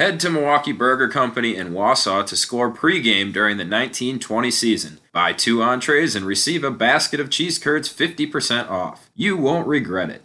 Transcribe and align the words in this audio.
Head 0.00 0.18
to 0.20 0.30
Milwaukee 0.30 0.72
Burger 0.72 1.08
Company 1.08 1.54
in 1.56 1.74
Wausau 1.74 2.26
to 2.26 2.34
score 2.34 2.72
pregame 2.72 3.34
during 3.34 3.58
the 3.58 3.64
1920 3.64 4.50
season. 4.50 4.98
Buy 5.12 5.34
two 5.34 5.62
entrees 5.62 6.16
and 6.16 6.24
receive 6.24 6.64
a 6.64 6.70
basket 6.70 7.20
of 7.20 7.28
cheese 7.28 7.58
curds 7.58 7.92
50% 7.92 8.70
off. 8.70 9.10
You 9.14 9.36
won't 9.36 9.68
regret 9.68 10.08
it. 10.08 10.22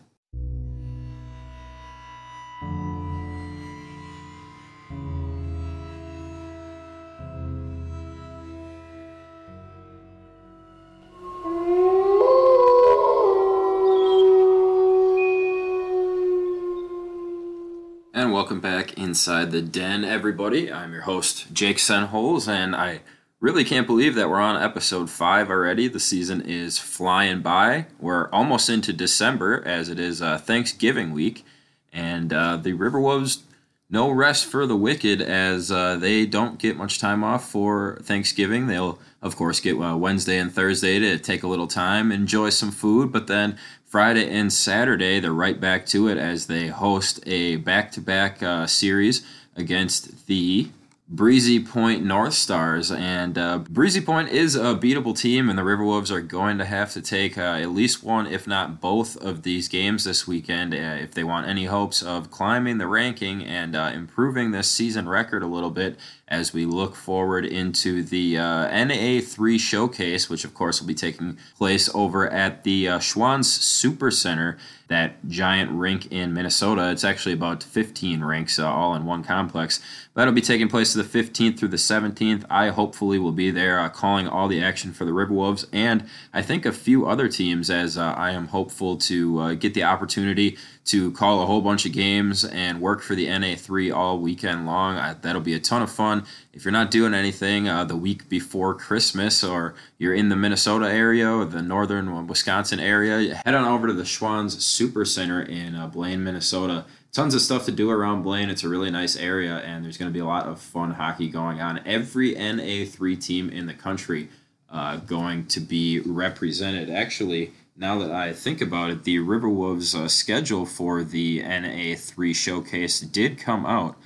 Inside 19.15 19.49
the 19.51 19.61
den, 19.61 20.03
everybody. 20.03 20.69
I'm 20.69 20.91
your 20.91 21.03
host, 21.03 21.53
Jake 21.53 21.77
Senholes, 21.77 22.49
and 22.49 22.75
I 22.75 22.99
really 23.39 23.63
can't 23.63 23.87
believe 23.87 24.13
that 24.15 24.29
we're 24.29 24.41
on 24.41 24.61
episode 24.61 25.09
five 25.09 25.49
already. 25.49 25.87
The 25.87 26.01
season 26.01 26.41
is 26.41 26.79
flying 26.79 27.41
by. 27.41 27.85
We're 27.97 28.29
almost 28.31 28.69
into 28.69 28.91
December, 28.91 29.63
as 29.65 29.87
it 29.87 29.99
is 29.99 30.21
uh, 30.21 30.37
Thanksgiving 30.37 31.13
week, 31.13 31.45
and 31.93 32.33
uh, 32.33 32.57
the 32.57 32.73
Riverwolves 32.73 33.43
no 33.89 34.09
rest 34.09 34.45
for 34.45 34.65
the 34.65 34.75
wicked 34.75 35.21
as 35.21 35.71
uh, 35.71 35.95
they 35.95 36.25
don't 36.25 36.59
get 36.59 36.75
much 36.75 36.99
time 36.99 37.23
off 37.23 37.49
for 37.49 37.99
Thanksgiving. 38.01 38.67
They'll, 38.67 38.99
of 39.21 39.35
course, 39.35 39.59
get 39.59 39.79
uh, 39.79 39.95
Wednesday 39.95 40.37
and 40.37 40.51
Thursday 40.51 40.99
to 40.99 41.17
take 41.19 41.43
a 41.43 41.47
little 41.47 41.67
time, 41.67 42.11
enjoy 42.11 42.49
some 42.49 42.71
food, 42.71 43.11
but 43.11 43.27
then 43.27 43.57
Friday 43.85 44.29
and 44.29 44.51
Saturday, 44.51 45.19
they're 45.19 45.31
right 45.31 45.59
back 45.59 45.85
to 45.87 46.07
it 46.07 46.17
as 46.17 46.47
they 46.47 46.67
host 46.67 47.19
a 47.25 47.57
back 47.57 47.91
to 47.91 48.01
back 48.01 48.39
series 48.67 49.25
against 49.55 50.27
the 50.27 50.69
Breezy 51.07 51.59
Point 51.63 52.03
North 52.03 52.33
Stars. 52.33 52.91
And 52.91 53.37
uh, 53.37 53.59
Breezy 53.59 54.01
Point 54.01 54.29
is 54.29 54.55
a 54.55 54.73
beatable 54.75 55.15
team, 55.15 55.49
and 55.49 55.57
the 55.57 55.63
Riverwolves 55.63 56.09
are 56.09 56.21
going 56.21 56.57
to 56.57 56.65
have 56.65 56.91
to 56.93 57.01
take 57.01 57.37
uh, 57.37 57.41
at 57.41 57.69
least 57.69 58.03
one, 58.03 58.25
if 58.25 58.47
not 58.47 58.81
both, 58.81 59.15
of 59.17 59.43
these 59.43 59.67
games 59.67 60.03
this 60.03 60.27
weekend 60.27 60.73
uh, 60.73 60.77
if 60.77 61.11
they 61.11 61.23
want 61.23 61.47
any 61.47 61.65
hopes 61.65 62.01
of 62.01 62.31
climbing 62.31 62.79
the 62.79 62.87
ranking 62.87 63.43
and 63.43 63.75
uh, 63.75 63.91
improving 63.93 64.49
this 64.49 64.69
season 64.69 65.07
record 65.07 65.43
a 65.43 65.47
little 65.47 65.69
bit 65.69 65.97
as 66.27 66.53
we 66.53 66.65
look 66.65 66.95
forward 66.95 67.45
into 67.45 68.01
the 68.01 68.37
uh, 68.37 68.67
NA3 68.69 69.59
showcase, 69.59 70.27
which 70.27 70.43
of 70.43 70.55
course 70.55 70.81
will 70.81 70.87
be 70.87 70.95
taking 70.95 71.37
place 71.55 71.87
over 71.93 72.27
at 72.27 72.63
the 72.63 72.87
uh, 72.89 72.99
Super 72.99 74.09
Center, 74.09 74.57
that 74.87 75.27
giant 75.27 75.71
rink 75.71 76.11
in 76.11 76.33
Minnesota. 76.33 76.89
It's 76.89 77.03
actually 77.03 77.33
about 77.33 77.61
15 77.61 78.21
rinks 78.21 78.57
uh, 78.57 78.67
all 78.67 78.95
in 78.95 79.05
one 79.05 79.23
complex. 79.23 79.79
That'll 80.15 80.33
be 80.33 80.41
taking 80.41 80.67
place 80.67 80.93
the 80.93 81.03
15th 81.03 81.59
through 81.59 81.67
the 81.69 81.77
17th. 81.77 82.43
I 82.49 82.69
hopefully 82.69 83.19
will 83.19 83.31
be 83.31 83.51
there 83.51 83.79
uh, 83.79 83.89
calling 83.89 84.27
all 84.27 84.47
the 84.47 84.63
action 84.63 84.93
for 84.93 85.05
the 85.05 85.11
Riverwolves 85.11 85.65
and 85.71 86.07
I 86.33 86.41
think 86.41 86.65
a 86.65 86.71
few 86.71 87.05
other 87.05 87.27
teams 87.27 87.69
as 87.69 87.97
uh, 87.97 88.13
I 88.17 88.31
am 88.31 88.47
hopeful 88.47 88.97
to 88.97 89.39
uh, 89.39 89.53
get 89.53 89.75
the 89.75 89.83
opportunity 89.83 90.57
to 90.85 91.11
call 91.13 91.41
a 91.41 91.45
whole 91.47 91.61
bunch 91.61 91.85
of 91.85 91.91
games 91.91 92.45
and 92.45 92.79
work 92.79 93.01
for 93.01 93.15
the 93.15 93.25
NA3 93.25 93.93
all 93.93 94.19
weekend 94.19 94.67
long. 94.67 94.97
I, 94.97 95.13
that'll 95.13 95.41
be 95.41 95.55
a 95.55 95.59
ton 95.59 95.81
of 95.81 95.91
fun. 95.91 96.25
If 96.53 96.63
you're 96.63 96.71
not 96.71 96.91
doing 96.91 97.15
anything 97.15 97.67
uh, 97.67 97.85
the 97.85 97.95
week 97.95 98.29
before 98.29 98.75
Christmas 98.75 99.43
or 99.43 99.73
you're 99.97 100.13
in 100.13 100.29
the 100.29 100.35
Minnesota 100.35 100.87
area 100.87 101.29
or 101.29 101.45
the 101.45 101.63
northern 101.63 102.27
Wisconsin 102.27 102.79
area, 102.79 103.41
head 103.43 103.55
on 103.55 103.65
over 103.65 103.87
to 103.87 103.93
the 103.93 104.03
Schwans 104.03 104.61
Super 104.61 105.05
Center 105.05 105.41
in 105.41 105.75
uh, 105.75 105.87
Blaine, 105.87 106.23
Minnesota. 106.23 106.85
Tons 107.11 107.33
of 107.33 107.41
stuff 107.41 107.65
to 107.65 107.71
do 107.71 107.89
around 107.89 108.21
Blaine. 108.21 108.49
It's 108.49 108.63
a 108.63 108.69
really 108.69 108.91
nice 108.91 109.15
area, 109.15 109.57
and 109.59 109.83
there's 109.83 109.97
going 109.97 110.11
to 110.11 110.13
be 110.13 110.19
a 110.19 110.25
lot 110.25 110.45
of 110.45 110.59
fun 110.59 110.91
hockey 110.91 111.29
going 111.29 111.61
on. 111.61 111.81
Every 111.85 112.35
NA3 112.35 113.23
team 113.23 113.49
in 113.49 113.65
the 113.65 113.73
country 113.73 114.29
uh, 114.69 114.97
going 114.97 115.45
to 115.47 115.59
be 115.59 116.01
represented. 116.01 116.89
Actually, 116.89 117.53
now 117.75 117.99
that 117.99 118.11
I 118.11 118.33
think 118.33 118.61
about 118.61 118.89
it, 118.89 119.03
the 119.03 119.17
Riverwolves 119.17 119.95
uh, 119.95 120.07
schedule 120.07 120.65
for 120.65 121.03
the 121.03 121.41
NA3 121.41 122.35
showcase 122.35 123.01
did 123.01 123.37
come 123.37 123.65
out. 123.65 123.97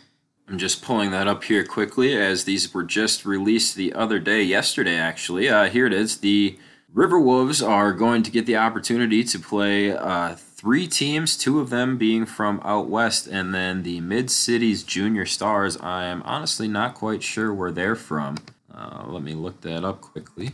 I'm 0.48 0.58
just 0.58 0.82
pulling 0.82 1.12
that 1.12 1.28
up 1.28 1.44
here 1.44 1.64
quickly 1.64 2.18
as 2.18 2.46
these 2.46 2.74
were 2.74 2.84
just 2.84 3.26
released 3.26 3.76
the 3.76 3.94
other 3.94 4.18
day, 4.18 4.42
yesterday 4.42 4.96
actually. 4.96 5.48
Uh, 5.48 5.66
here 5.66 5.86
it 5.86 5.94
is. 5.94 6.18
The 6.18 6.58
Riverwolves 6.94 7.68
are 7.68 7.94
going 7.94 8.24
to 8.24 8.32
get 8.32 8.48
the 8.48 8.58
opportunity 8.58 9.24
to 9.24 9.38
play 9.38 9.92
uh, 9.96 10.34
three 10.36 10.88
teams, 10.88 11.38
two 11.38 11.60
of 11.60 11.70
them 11.70 12.00
being 12.00 12.26
from 12.26 12.60
out 12.64 12.90
west, 12.90 13.28
and 13.28 13.54
then 13.54 13.84
the 13.84 14.02
Mid 14.02 14.32
Cities 14.32 14.82
Junior 14.82 15.28
Stars. 15.28 15.78
I 15.78 16.06
am 16.06 16.24
honestly 16.24 16.68
not 16.68 16.96
quite 16.96 17.22
sure 17.22 17.54
where 17.54 17.72
they're 17.72 17.96
from. 17.96 18.38
Uh, 18.74 19.06
let 19.08 19.22
me 19.22 19.36
look 19.36 19.62
that 19.62 19.84
up 19.84 20.02
quickly. 20.02 20.54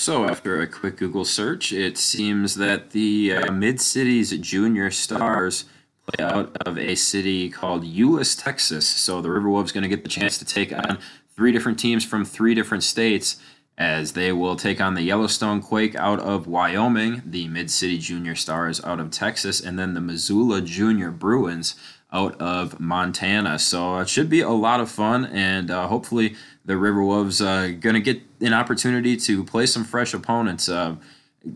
So, 0.00 0.24
after 0.24 0.58
a 0.62 0.66
quick 0.66 0.96
Google 0.96 1.26
search, 1.26 1.74
it 1.74 1.98
seems 1.98 2.54
that 2.54 2.92
the 2.92 3.34
uh, 3.34 3.52
Mid 3.52 3.82
Cities 3.82 4.30
Junior 4.38 4.90
Stars 4.90 5.66
play 6.06 6.24
out 6.24 6.56
of 6.66 6.78
a 6.78 6.94
city 6.94 7.50
called 7.50 7.84
Euless, 7.84 8.42
Texas. 8.42 8.88
So, 8.88 9.20
the 9.20 9.28
Riverwolves 9.28 9.74
going 9.74 9.82
to 9.82 9.90
get 9.90 10.02
the 10.02 10.08
chance 10.08 10.38
to 10.38 10.46
take 10.46 10.72
on 10.72 11.00
three 11.36 11.52
different 11.52 11.78
teams 11.78 12.02
from 12.02 12.24
three 12.24 12.54
different 12.54 12.82
states 12.82 13.42
as 13.76 14.14
they 14.14 14.32
will 14.32 14.56
take 14.56 14.80
on 14.80 14.94
the 14.94 15.02
Yellowstone 15.02 15.60
Quake 15.60 15.94
out 15.96 16.20
of 16.20 16.46
Wyoming, 16.46 17.20
the 17.26 17.48
Mid 17.48 17.70
City 17.70 17.98
Junior 17.98 18.34
Stars 18.34 18.82
out 18.82 19.00
of 19.00 19.10
Texas, 19.10 19.60
and 19.60 19.78
then 19.78 19.92
the 19.92 20.00
Missoula 20.00 20.62
Junior 20.62 21.10
Bruins 21.10 21.74
out 22.10 22.40
of 22.40 22.80
Montana. 22.80 23.58
So 23.58 23.98
it 23.98 24.08
should 24.08 24.30
be 24.30 24.40
a 24.40 24.48
lot 24.48 24.80
of 24.80 24.90
fun, 24.90 25.26
and 25.26 25.70
uh, 25.70 25.88
hopefully 25.88 26.36
the 26.64 26.74
Riverwolves 26.74 27.44
are 27.44 27.64
uh, 27.64 27.78
going 27.78 27.94
to 27.94 28.00
get 28.00 28.22
an 28.40 28.52
opportunity 28.52 29.16
to 29.16 29.44
play 29.44 29.66
some 29.66 29.84
fresh 29.84 30.14
opponents. 30.14 30.68
Uh, 30.68 30.96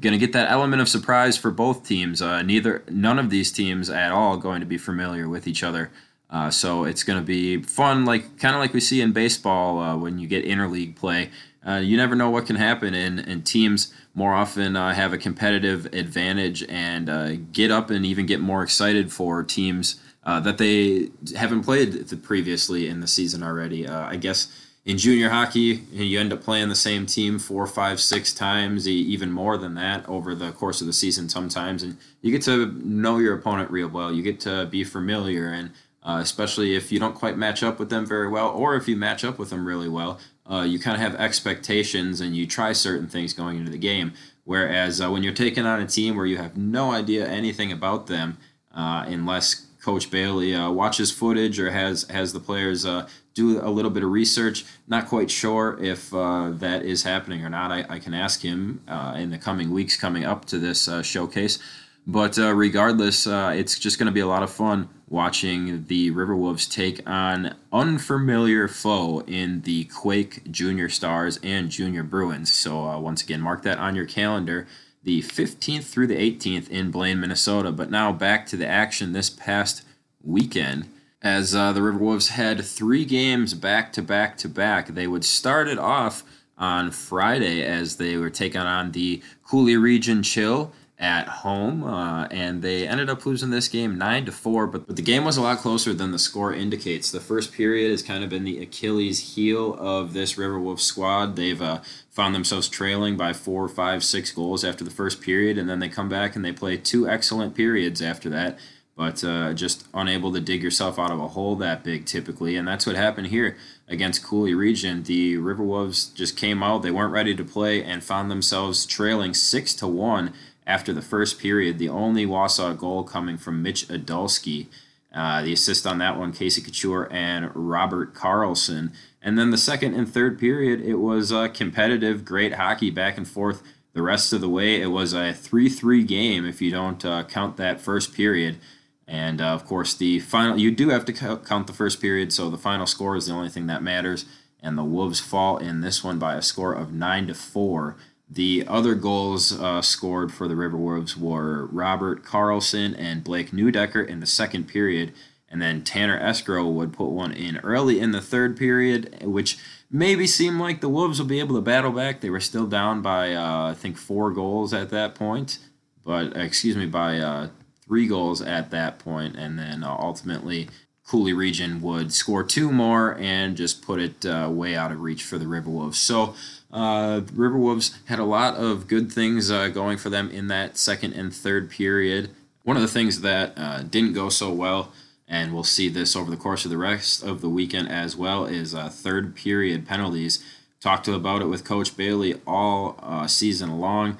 going 0.00 0.12
to 0.12 0.18
get 0.18 0.32
that 0.32 0.50
element 0.50 0.80
of 0.80 0.88
surprise 0.88 1.36
for 1.36 1.50
both 1.50 1.86
teams. 1.86 2.22
Uh, 2.22 2.42
neither, 2.42 2.82
none 2.88 3.18
of 3.18 3.30
these 3.30 3.52
teams 3.52 3.90
at 3.90 4.12
all 4.12 4.36
going 4.36 4.60
to 4.60 4.66
be 4.66 4.78
familiar 4.78 5.28
with 5.28 5.46
each 5.46 5.62
other. 5.62 5.90
Uh, 6.30 6.50
so 6.50 6.84
it's 6.84 7.04
going 7.04 7.18
to 7.18 7.24
be 7.24 7.62
fun, 7.62 8.04
like 8.04 8.38
kind 8.38 8.54
of 8.54 8.60
like 8.60 8.72
we 8.72 8.80
see 8.80 9.00
in 9.00 9.12
baseball 9.12 9.78
uh, 9.78 9.96
when 9.96 10.18
you 10.18 10.26
get 10.26 10.44
interleague 10.44 10.96
play. 10.96 11.30
Uh, 11.66 11.76
you 11.76 11.96
never 11.96 12.14
know 12.14 12.28
what 12.28 12.46
can 12.46 12.56
happen, 12.56 12.92
and, 12.92 13.20
and 13.20 13.46
teams 13.46 13.92
more 14.14 14.34
often 14.34 14.76
uh, 14.76 14.92
have 14.92 15.12
a 15.12 15.18
competitive 15.18 15.86
advantage 15.86 16.62
and 16.68 17.08
uh, 17.08 17.36
get 17.52 17.70
up 17.70 17.90
and 17.90 18.04
even 18.04 18.26
get 18.26 18.40
more 18.40 18.62
excited 18.62 19.12
for 19.12 19.42
teams 19.42 20.00
uh, 20.24 20.40
that 20.40 20.58
they 20.58 21.08
haven't 21.36 21.62
played 21.62 22.22
previously 22.22 22.88
in 22.88 23.00
the 23.00 23.06
season 23.06 23.42
already. 23.42 23.86
I 23.86 24.16
guess 24.16 24.48
in 24.84 24.98
junior 24.98 25.30
hockey, 25.30 25.82
you 25.92 26.20
end 26.20 26.32
up 26.32 26.42
playing 26.42 26.68
the 26.68 26.74
same 26.74 27.06
team 27.06 27.38
four, 27.38 27.66
five, 27.66 28.00
six 28.00 28.34
times, 28.34 28.86
even 28.86 29.32
more 29.32 29.56
than 29.56 29.74
that 29.74 30.06
over 30.06 30.34
the 30.34 30.52
course 30.52 30.82
of 30.82 30.86
the 30.86 30.92
season 30.92 31.28
sometimes, 31.28 31.82
and 31.82 31.96
you 32.20 32.30
get 32.30 32.42
to 32.42 32.66
know 32.84 33.18
your 33.18 33.34
opponent 33.34 33.70
real 33.70 33.88
well. 33.88 34.12
You 34.12 34.22
get 34.22 34.40
to 34.40 34.66
be 34.66 34.84
familiar, 34.84 35.48
and 35.48 35.70
uh, 36.02 36.18
especially 36.20 36.76
if 36.76 36.92
you 36.92 36.98
don't 36.98 37.14
quite 37.14 37.38
match 37.38 37.62
up 37.62 37.78
with 37.78 37.88
them 37.88 38.04
very 38.04 38.28
well, 38.28 38.50
or 38.50 38.76
if 38.76 38.86
you 38.86 38.94
match 38.94 39.24
up 39.24 39.38
with 39.38 39.48
them 39.48 39.66
really 39.66 39.88
well, 39.88 40.20
uh, 40.50 40.60
you 40.60 40.78
kind 40.78 40.94
of 40.94 41.00
have 41.00 41.18
expectations 41.18 42.20
and 42.20 42.36
you 42.36 42.46
try 42.46 42.72
certain 42.72 43.08
things 43.08 43.32
going 43.32 43.56
into 43.56 43.70
the 43.70 43.78
game. 43.78 44.12
Whereas 44.44 45.00
uh, 45.00 45.10
when 45.10 45.22
you're 45.22 45.32
taking 45.32 45.64
on 45.64 45.80
a 45.80 45.86
team 45.86 46.14
where 46.16 46.26
you 46.26 46.36
have 46.36 46.58
no 46.58 46.90
idea 46.90 47.26
anything 47.26 47.72
about 47.72 48.06
them, 48.06 48.36
uh, 48.74 49.04
unless 49.06 49.63
Coach 49.84 50.10
Bailey 50.10 50.54
uh, 50.54 50.70
watches 50.70 51.10
footage 51.10 51.60
or 51.60 51.70
has 51.70 52.04
has 52.04 52.32
the 52.32 52.40
players 52.40 52.86
uh, 52.86 53.06
do 53.34 53.60
a 53.60 53.68
little 53.68 53.90
bit 53.90 54.02
of 54.02 54.10
research. 54.10 54.64
Not 54.88 55.08
quite 55.08 55.30
sure 55.30 55.78
if 55.78 56.12
uh, 56.14 56.52
that 56.52 56.84
is 56.84 57.02
happening 57.02 57.44
or 57.44 57.50
not. 57.50 57.70
I, 57.70 57.84
I 57.90 57.98
can 57.98 58.14
ask 58.14 58.40
him 58.40 58.82
uh, 58.88 59.14
in 59.18 59.30
the 59.30 59.36
coming 59.36 59.70
weeks 59.72 59.94
coming 60.00 60.24
up 60.24 60.46
to 60.46 60.58
this 60.58 60.88
uh, 60.88 61.02
showcase. 61.02 61.58
But 62.06 62.38
uh, 62.38 62.54
regardless, 62.54 63.26
it's 63.26 63.78
just 63.78 63.98
going 63.98 64.06
to 64.06 64.12
be 64.12 64.20
a 64.20 64.26
lot 64.26 64.42
of 64.42 64.50
fun 64.50 64.88
watching 65.08 65.84
the 65.86 66.10
Riverwolves 66.10 66.70
take 66.70 67.06
on 67.08 67.54
unfamiliar 67.72 68.68
foe 68.68 69.22
in 69.26 69.62
the 69.62 69.84
Quake 69.84 70.50
Junior 70.50 70.88
Stars 70.88 71.38
and 71.42 71.70
Junior 71.70 72.02
Bruins. 72.02 72.52
So 72.52 72.98
once 72.98 73.22
again, 73.22 73.40
mark 73.40 73.62
that 73.62 73.78
on 73.78 73.94
your 73.94 74.06
calendar 74.06 74.66
the 75.04 75.22
15th 75.22 75.84
through 75.84 76.08
the 76.08 76.16
18th 76.16 76.68
in 76.68 76.90
Blaine, 76.90 77.20
Minnesota. 77.20 77.70
But 77.70 77.90
now 77.90 78.12
back 78.12 78.46
to 78.46 78.56
the 78.56 78.66
action 78.66 79.12
this 79.12 79.30
past 79.30 79.84
weekend 80.22 80.88
as 81.22 81.54
uh, 81.54 81.72
the 81.72 81.80
Riverwolves 81.80 82.28
had 82.28 82.64
three 82.64 83.04
games 83.04 83.54
back 83.54 83.92
to 83.94 84.02
back 84.02 84.36
to 84.38 84.48
back. 84.48 84.88
They 84.88 85.06
would 85.06 85.24
start 85.24 85.68
it 85.68 85.78
off 85.78 86.22
on 86.56 86.90
Friday 86.90 87.62
as 87.62 87.96
they 87.96 88.16
were 88.16 88.30
taking 88.30 88.60
on 88.60 88.92
the 88.92 89.22
Coulee 89.42 89.76
Region 89.76 90.22
Chill 90.22 90.72
at 91.04 91.28
home, 91.28 91.84
uh, 91.84 92.24
and 92.30 92.62
they 92.62 92.88
ended 92.88 93.10
up 93.10 93.26
losing 93.26 93.50
this 93.50 93.68
game 93.68 93.98
nine 93.98 94.24
to 94.24 94.32
four. 94.32 94.66
But, 94.66 94.86
but 94.86 94.96
the 94.96 95.02
game 95.02 95.22
was 95.26 95.36
a 95.36 95.42
lot 95.42 95.58
closer 95.58 95.92
than 95.92 96.12
the 96.12 96.18
score 96.18 96.54
indicates. 96.54 97.10
The 97.10 97.20
first 97.20 97.52
period 97.52 97.90
has 97.90 98.02
kind 98.02 98.24
of 98.24 98.30
been 98.30 98.44
the 98.44 98.62
Achilles 98.62 99.34
heel 99.34 99.74
of 99.74 100.14
this 100.14 100.38
River 100.38 100.54
Riverwolf 100.54 100.80
squad. 100.80 101.36
They've 101.36 101.60
uh, 101.60 101.80
found 102.08 102.34
themselves 102.34 102.70
trailing 102.70 103.18
by 103.18 103.34
four, 103.34 103.68
five, 103.68 104.02
six 104.02 104.32
goals 104.32 104.64
after 104.64 104.82
the 104.82 104.90
first 104.90 105.20
period, 105.20 105.58
and 105.58 105.68
then 105.68 105.78
they 105.78 105.90
come 105.90 106.08
back 106.08 106.34
and 106.34 106.42
they 106.42 106.52
play 106.52 106.78
two 106.78 107.06
excellent 107.06 107.54
periods 107.54 108.00
after 108.00 108.30
that. 108.30 108.58
but 108.96 109.22
uh, 109.22 109.52
just 109.52 109.86
unable 109.92 110.32
to 110.32 110.40
dig 110.40 110.62
yourself 110.62 110.98
out 110.98 111.10
of 111.10 111.20
a 111.20 111.28
hole 111.28 111.54
that 111.56 111.84
big 111.84 112.06
typically. 112.06 112.56
And 112.56 112.66
that's 112.66 112.86
what 112.86 112.96
happened 112.96 113.26
here 113.26 113.58
against 113.88 114.24
Coulee 114.24 114.54
Region. 114.54 115.02
The 115.02 115.36
River 115.36 115.64
Wolves 115.64 116.06
just 116.06 116.34
came 116.36 116.62
out, 116.62 116.82
they 116.82 116.90
weren't 116.90 117.12
ready 117.12 117.34
to 117.34 117.44
play, 117.44 117.82
and 117.82 118.02
found 118.02 118.30
themselves 118.30 118.86
trailing 118.86 119.34
6 119.34 119.74
to 119.74 119.86
1 119.86 120.32
after 120.66 120.92
the 120.92 121.02
first 121.02 121.38
period. 121.38 121.78
The 121.78 121.88
only 121.88 122.26
Wausau 122.26 122.76
goal 122.76 123.04
coming 123.04 123.36
from 123.36 123.62
Mitch 123.62 123.88
Adolski. 123.88 124.66
Uh, 125.12 125.42
the 125.42 125.52
assist 125.52 125.86
on 125.86 125.98
that 125.98 126.18
one, 126.18 126.32
Casey 126.32 126.60
Couture 126.60 127.08
and 127.12 127.50
Robert 127.54 128.14
Carlson. 128.14 128.92
And 129.22 129.38
then 129.38 129.50
the 129.50 129.58
second 129.58 129.94
and 129.94 130.08
third 130.08 130.38
period, 130.38 130.80
it 130.80 130.96
was 130.96 131.32
uh, 131.32 131.48
competitive, 131.48 132.24
great 132.24 132.54
hockey 132.54 132.90
back 132.90 133.16
and 133.16 133.26
forth 133.26 133.62
the 133.94 134.02
rest 134.02 134.32
of 134.32 134.40
the 134.40 134.48
way. 134.48 134.80
It 134.80 134.88
was 134.88 135.14
a 135.14 135.32
3 135.32 135.68
3 135.68 136.02
game 136.02 136.44
if 136.44 136.60
you 136.60 136.70
don't 136.70 137.04
uh, 137.04 137.24
count 137.24 137.56
that 137.56 137.80
first 137.80 138.12
period. 138.12 138.58
And 139.06 139.40
uh, 139.40 139.46
of 139.46 139.64
course, 139.64 139.94
the 139.94 140.18
final, 140.18 140.58
you 140.58 140.70
do 140.70 140.88
have 140.88 141.04
to 141.04 141.12
count 141.12 141.66
the 141.66 141.72
first 141.72 142.00
period, 142.00 142.32
so 142.32 142.50
the 142.50 142.58
final 142.58 142.86
score 142.86 143.16
is 143.16 143.26
the 143.26 143.34
only 143.34 143.50
thing 143.50 143.66
that 143.66 143.82
matters. 143.82 144.24
And 144.62 144.78
the 144.78 144.84
Wolves 144.84 145.20
fall 145.20 145.58
in 145.58 145.82
this 145.82 146.02
one 146.02 146.18
by 146.18 146.34
a 146.34 146.42
score 146.42 146.72
of 146.72 146.92
9 146.92 147.26
to 147.28 147.34
4. 147.34 147.96
The 148.28 148.64
other 148.66 148.94
goals 148.94 149.58
uh, 149.58 149.82
scored 149.82 150.32
for 150.32 150.48
the 150.48 150.56
River 150.56 150.76
Wolves 150.76 151.16
were 151.16 151.66
Robert 151.66 152.24
Carlson 152.24 152.94
and 152.94 153.22
Blake 153.22 153.50
Newdecker 153.50 154.06
in 154.06 154.20
the 154.20 154.26
second 154.26 154.66
period. 154.66 155.12
And 155.48 155.62
then 155.62 155.82
Tanner 155.82 156.18
Escrow 156.18 156.66
would 156.66 156.92
put 156.92 157.10
one 157.10 157.32
in 157.32 157.58
early 157.58 158.00
in 158.00 158.10
the 158.10 158.20
third 158.20 158.56
period, 158.56 159.22
which 159.22 159.58
maybe 159.90 160.26
seemed 160.26 160.58
like 160.58 160.80
the 160.80 160.88
Wolves 160.88 161.20
will 161.20 161.28
be 161.28 161.38
able 161.38 161.54
to 161.54 161.60
battle 161.60 161.92
back. 161.92 162.20
They 162.20 162.30
were 162.30 162.40
still 162.40 162.66
down 162.66 163.02
by, 163.02 163.34
uh, 163.34 163.70
I 163.70 163.74
think, 163.74 163.96
four 163.96 164.32
goals 164.32 164.74
at 164.74 164.90
that 164.90 165.14
point. 165.14 165.58
But, 166.04 166.36
excuse 166.36 166.76
me, 166.76 166.86
by 166.86 167.18
uh, 167.18 167.48
three 167.86 168.08
goals 168.08 168.42
at 168.42 168.70
that 168.70 168.98
point, 168.98 169.36
and 169.36 169.58
then 169.58 169.84
uh, 169.84 169.96
ultimately 169.96 170.68
Coulee 171.06 171.34
Region 171.34 171.82
would 171.82 172.12
score 172.12 172.42
two 172.42 172.72
more 172.72 173.16
and 173.18 173.56
just 173.56 173.82
put 173.82 174.00
it 174.00 174.24
uh, 174.24 174.48
way 174.50 174.74
out 174.74 174.90
of 174.90 175.00
reach 175.00 175.22
for 175.22 175.38
the 175.38 175.46
River 175.46 175.68
Wolves. 175.68 175.98
So 175.98 176.34
uh, 176.72 177.20
River 177.32 177.58
Wolves 177.58 177.98
had 178.06 178.18
a 178.18 178.24
lot 178.24 178.54
of 178.56 178.88
good 178.88 179.12
things 179.12 179.50
uh, 179.50 179.68
going 179.68 179.98
for 179.98 180.08
them 180.08 180.30
in 180.30 180.48
that 180.48 180.78
second 180.78 181.12
and 181.12 181.32
third 181.32 181.70
period. 181.70 182.30
One 182.62 182.76
of 182.76 182.82
the 182.82 182.88
things 182.88 183.20
that 183.20 183.52
uh, 183.56 183.82
didn't 183.82 184.14
go 184.14 184.30
so 184.30 184.50
well, 184.50 184.92
and 185.28 185.52
we'll 185.52 185.62
see 185.62 185.88
this 185.88 186.16
over 186.16 186.30
the 186.30 186.38
course 186.38 186.64
of 186.64 186.70
the 186.70 186.78
rest 186.78 187.22
of 187.22 187.42
the 187.42 187.50
weekend 187.50 187.90
as 187.90 188.16
well, 188.16 188.46
is 188.46 188.74
uh, 188.74 188.88
third 188.88 189.36
period 189.36 189.86
penalties. 189.86 190.42
Talked 190.80 191.08
about 191.08 191.42
it 191.42 191.46
with 191.46 191.64
Coach 191.64 191.96
Bailey 191.96 192.40
all 192.46 193.26
season 193.26 193.80
long 193.80 194.18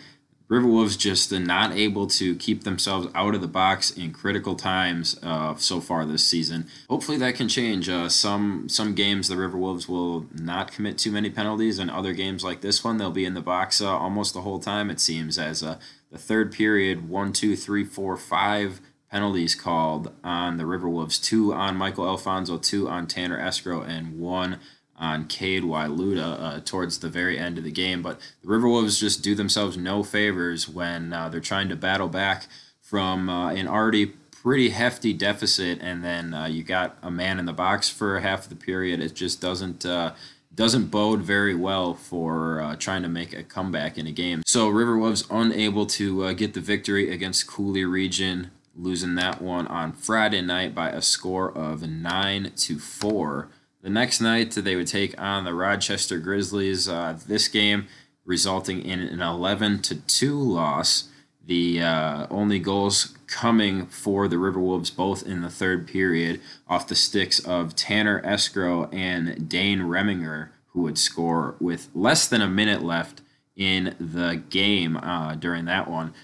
River 0.48 0.66
Wolves 0.66 0.96
just 0.96 1.32
not 1.32 1.72
able 1.72 2.06
to 2.06 2.36
keep 2.36 2.64
themselves 2.64 3.08
out 3.14 3.34
of 3.34 3.40
the 3.40 3.48
box 3.48 3.90
in 3.90 4.12
critical 4.12 4.54
times 4.54 5.18
uh, 5.22 5.54
so 5.56 5.80
far 5.80 6.04
this 6.04 6.24
season. 6.24 6.66
Hopefully 6.88 7.16
that 7.18 7.34
can 7.34 7.48
change. 7.48 7.88
Uh, 7.88 8.08
some 8.08 8.68
some 8.68 8.94
games 8.94 9.28
the 9.28 9.36
River 9.36 9.56
Wolves 9.56 9.88
will 9.88 10.26
not 10.34 10.70
commit 10.70 10.98
too 10.98 11.10
many 11.10 11.30
penalties, 11.30 11.78
and 11.78 11.90
other 11.90 12.12
games 12.12 12.44
like 12.44 12.60
this 12.60 12.84
one 12.84 12.98
they'll 12.98 13.10
be 13.10 13.24
in 13.24 13.34
the 13.34 13.40
box 13.40 13.80
uh, 13.80 13.88
almost 13.88 14.34
the 14.34 14.42
whole 14.42 14.60
time. 14.60 14.90
It 14.90 15.00
seems 15.00 15.38
as 15.38 15.62
uh, 15.62 15.78
the 16.10 16.18
third 16.18 16.52
period, 16.52 17.08
one, 17.08 17.32
two, 17.32 17.56
three, 17.56 17.84
four, 17.84 18.16
five 18.16 18.80
penalties 19.10 19.54
called 19.54 20.12
on 20.22 20.56
the 20.58 20.66
River 20.66 20.88
Wolves. 20.88 21.18
Two 21.18 21.54
on 21.54 21.76
Michael 21.76 22.06
Alfonso, 22.06 22.58
two 22.58 22.88
on 22.88 23.06
Tanner 23.06 23.38
Escrow, 23.38 23.80
and 23.80 24.18
one 24.18 24.58
on 24.96 25.26
Cade 25.26 25.64
Wailuda 25.64 26.40
uh, 26.40 26.60
towards 26.64 26.98
the 26.98 27.08
very 27.08 27.38
end 27.38 27.58
of 27.58 27.64
the 27.64 27.70
game. 27.70 28.02
But 28.02 28.20
the 28.42 28.48
River 28.48 28.68
Wolves 28.68 29.00
just 29.00 29.22
do 29.22 29.34
themselves 29.34 29.76
no 29.76 30.02
favors 30.02 30.68
when 30.68 31.12
uh, 31.12 31.28
they're 31.28 31.40
trying 31.40 31.68
to 31.68 31.76
battle 31.76 32.08
back 32.08 32.46
from 32.80 33.28
uh, 33.28 33.50
an 33.50 33.66
already 33.66 34.06
pretty 34.30 34.68
hefty 34.68 35.12
deficit, 35.12 35.78
and 35.80 36.04
then 36.04 36.34
uh, 36.34 36.46
you 36.46 36.62
got 36.62 36.96
a 37.02 37.10
man 37.10 37.38
in 37.38 37.46
the 37.46 37.52
box 37.52 37.88
for 37.88 38.20
half 38.20 38.44
of 38.44 38.50
the 38.50 38.56
period. 38.56 39.00
It 39.00 39.14
just 39.14 39.40
doesn't 39.40 39.84
uh, 39.84 40.12
doesn't 40.54 40.86
bode 40.86 41.22
very 41.22 41.54
well 41.54 41.94
for 41.94 42.60
uh, 42.60 42.76
trying 42.76 43.02
to 43.02 43.08
make 43.08 43.32
a 43.32 43.42
comeback 43.42 43.98
in 43.98 44.06
a 44.06 44.12
game. 44.12 44.42
So 44.46 44.68
River 44.68 44.96
Wolves 44.96 45.24
unable 45.28 45.86
to 45.86 46.32
get 46.34 46.54
the 46.54 46.60
victory 46.60 47.10
against 47.10 47.48
Coulee 47.48 47.84
Region, 47.84 48.52
losing 48.76 49.16
that 49.16 49.42
one 49.42 49.66
on 49.66 49.92
Friday 49.92 50.42
night 50.42 50.72
by 50.72 50.90
a 50.90 51.02
score 51.02 51.50
of 51.50 51.88
nine 51.88 52.52
to 52.58 52.78
four. 52.78 53.48
The 53.84 53.90
next 53.90 54.22
night, 54.22 54.52
they 54.52 54.76
would 54.76 54.86
take 54.86 55.20
on 55.20 55.44
the 55.44 55.52
Rochester 55.52 56.18
Grizzlies. 56.18 56.88
Uh, 56.88 57.18
this 57.28 57.48
game 57.48 57.86
resulting 58.24 58.82
in 58.82 58.98
an 58.98 59.20
11 59.20 59.82
to 59.82 59.96
2 59.96 60.40
loss. 60.40 61.10
The 61.44 61.82
uh, 61.82 62.26
only 62.30 62.58
goals 62.58 63.14
coming 63.26 63.84
for 63.84 64.26
the 64.26 64.38
River 64.38 64.58
Wolves, 64.58 64.88
both 64.88 65.26
in 65.26 65.42
the 65.42 65.50
third 65.50 65.86
period, 65.86 66.40
off 66.66 66.88
the 66.88 66.94
sticks 66.94 67.38
of 67.40 67.76
Tanner 67.76 68.22
Escrow 68.24 68.88
and 68.90 69.50
Dane 69.50 69.80
Reminger, 69.80 70.48
who 70.68 70.80
would 70.80 70.96
score 70.96 71.54
with 71.60 71.90
less 71.94 72.26
than 72.26 72.40
a 72.40 72.48
minute 72.48 72.82
left 72.82 73.20
in 73.54 73.94
the 74.00 74.42
game 74.48 74.96
uh, 74.96 75.34
during 75.34 75.66
that 75.66 75.90
one. 75.90 76.14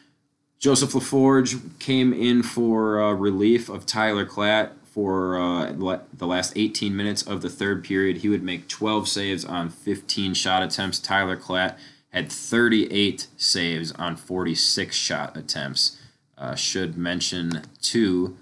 Joseph 0.59 0.93
LaForge 0.93 1.79
came 1.79 2.15
in 2.15 2.43
for 2.43 3.03
uh, 3.03 3.12
relief 3.12 3.69
of 3.69 3.85
Tyler 3.85 4.25
Klatt 4.25 4.71
for 4.90 5.40
uh, 5.40 5.72
the 6.12 6.26
last 6.26 6.52
18 6.56 6.96
minutes 6.96 7.22
of 7.22 7.42
the 7.42 7.48
third 7.50 7.84
period. 7.84 8.19
He 8.19 8.28
would 8.28 8.42
make 8.42 8.69
12 8.69 9.08
saves 9.08 9.44
on 9.44 9.70
15 9.70 10.34
shot 10.34 10.62
attempts. 10.62 10.98
Tyler 10.98 11.37
Klatt 11.37 11.78
had 12.10 12.31
38 12.31 13.28
saves 13.37 13.92
on 13.92 14.16
46 14.16 14.96
shot 14.96 15.37
attempts. 15.37 15.96
Uh, 16.37 16.54
should 16.54 16.96
mention, 16.96 17.62
too, 17.81 18.37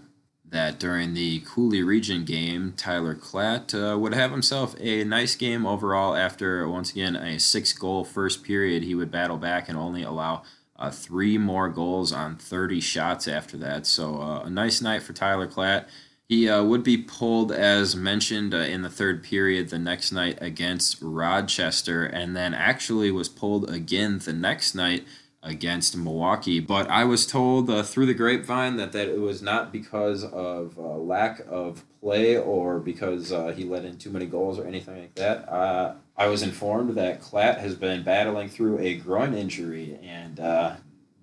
that 0.50 0.78
during 0.78 1.12
the 1.12 1.40
Coulee 1.40 1.82
Region 1.82 2.24
game, 2.24 2.72
Tyler 2.76 3.14
Klatt 3.14 3.74
uh, 3.74 3.98
would 3.98 4.14
have 4.14 4.30
himself 4.30 4.74
a 4.80 5.04
nice 5.04 5.34
game 5.34 5.66
overall 5.66 6.14
after, 6.14 6.66
once 6.66 6.90
again, 6.92 7.16
a 7.16 7.38
six 7.38 7.72
goal 7.74 8.04
first 8.04 8.42
period. 8.42 8.84
He 8.84 8.94
would 8.94 9.10
battle 9.10 9.36
back 9.36 9.68
and 9.68 9.76
only 9.76 10.02
allow 10.02 10.44
uh, 10.76 10.90
three 10.90 11.36
more 11.36 11.68
goals 11.68 12.12
on 12.12 12.36
30 12.36 12.80
shots 12.80 13.28
after 13.28 13.58
that. 13.58 13.84
So, 13.84 14.22
uh, 14.22 14.42
a 14.44 14.50
nice 14.50 14.80
night 14.80 15.02
for 15.02 15.12
Tyler 15.12 15.48
Klatt. 15.48 15.86
He 16.28 16.46
uh, 16.46 16.62
would 16.62 16.82
be 16.82 16.98
pulled, 16.98 17.50
as 17.50 17.96
mentioned, 17.96 18.52
uh, 18.52 18.58
in 18.58 18.82
the 18.82 18.90
third 18.90 19.22
period 19.22 19.70
the 19.70 19.78
next 19.78 20.12
night 20.12 20.36
against 20.42 20.98
Rochester, 21.00 22.04
and 22.04 22.36
then 22.36 22.52
actually 22.52 23.10
was 23.10 23.30
pulled 23.30 23.70
again 23.70 24.18
the 24.18 24.34
next 24.34 24.74
night 24.74 25.06
against 25.42 25.96
Milwaukee. 25.96 26.60
But 26.60 26.90
I 26.90 27.04
was 27.04 27.26
told 27.26 27.70
uh, 27.70 27.82
through 27.82 28.04
the 28.04 28.14
grapevine 28.14 28.76
that, 28.76 28.92
that 28.92 29.08
it 29.08 29.20
was 29.20 29.40
not 29.40 29.72
because 29.72 30.22
of 30.22 30.76
uh, 30.76 30.82
lack 30.82 31.40
of 31.48 31.84
play 32.02 32.36
or 32.36 32.78
because 32.78 33.32
uh, 33.32 33.54
he 33.56 33.64
let 33.64 33.86
in 33.86 33.96
too 33.96 34.10
many 34.10 34.26
goals 34.26 34.58
or 34.58 34.66
anything 34.66 35.00
like 35.00 35.14
that. 35.14 35.48
Uh, 35.48 35.94
I 36.14 36.26
was 36.26 36.42
informed 36.42 36.94
that 36.96 37.22
Klatt 37.22 37.58
has 37.60 37.74
been 37.74 38.02
battling 38.02 38.50
through 38.50 38.80
a 38.80 38.96
groin 38.96 39.32
injury, 39.32 39.98
and 40.02 40.38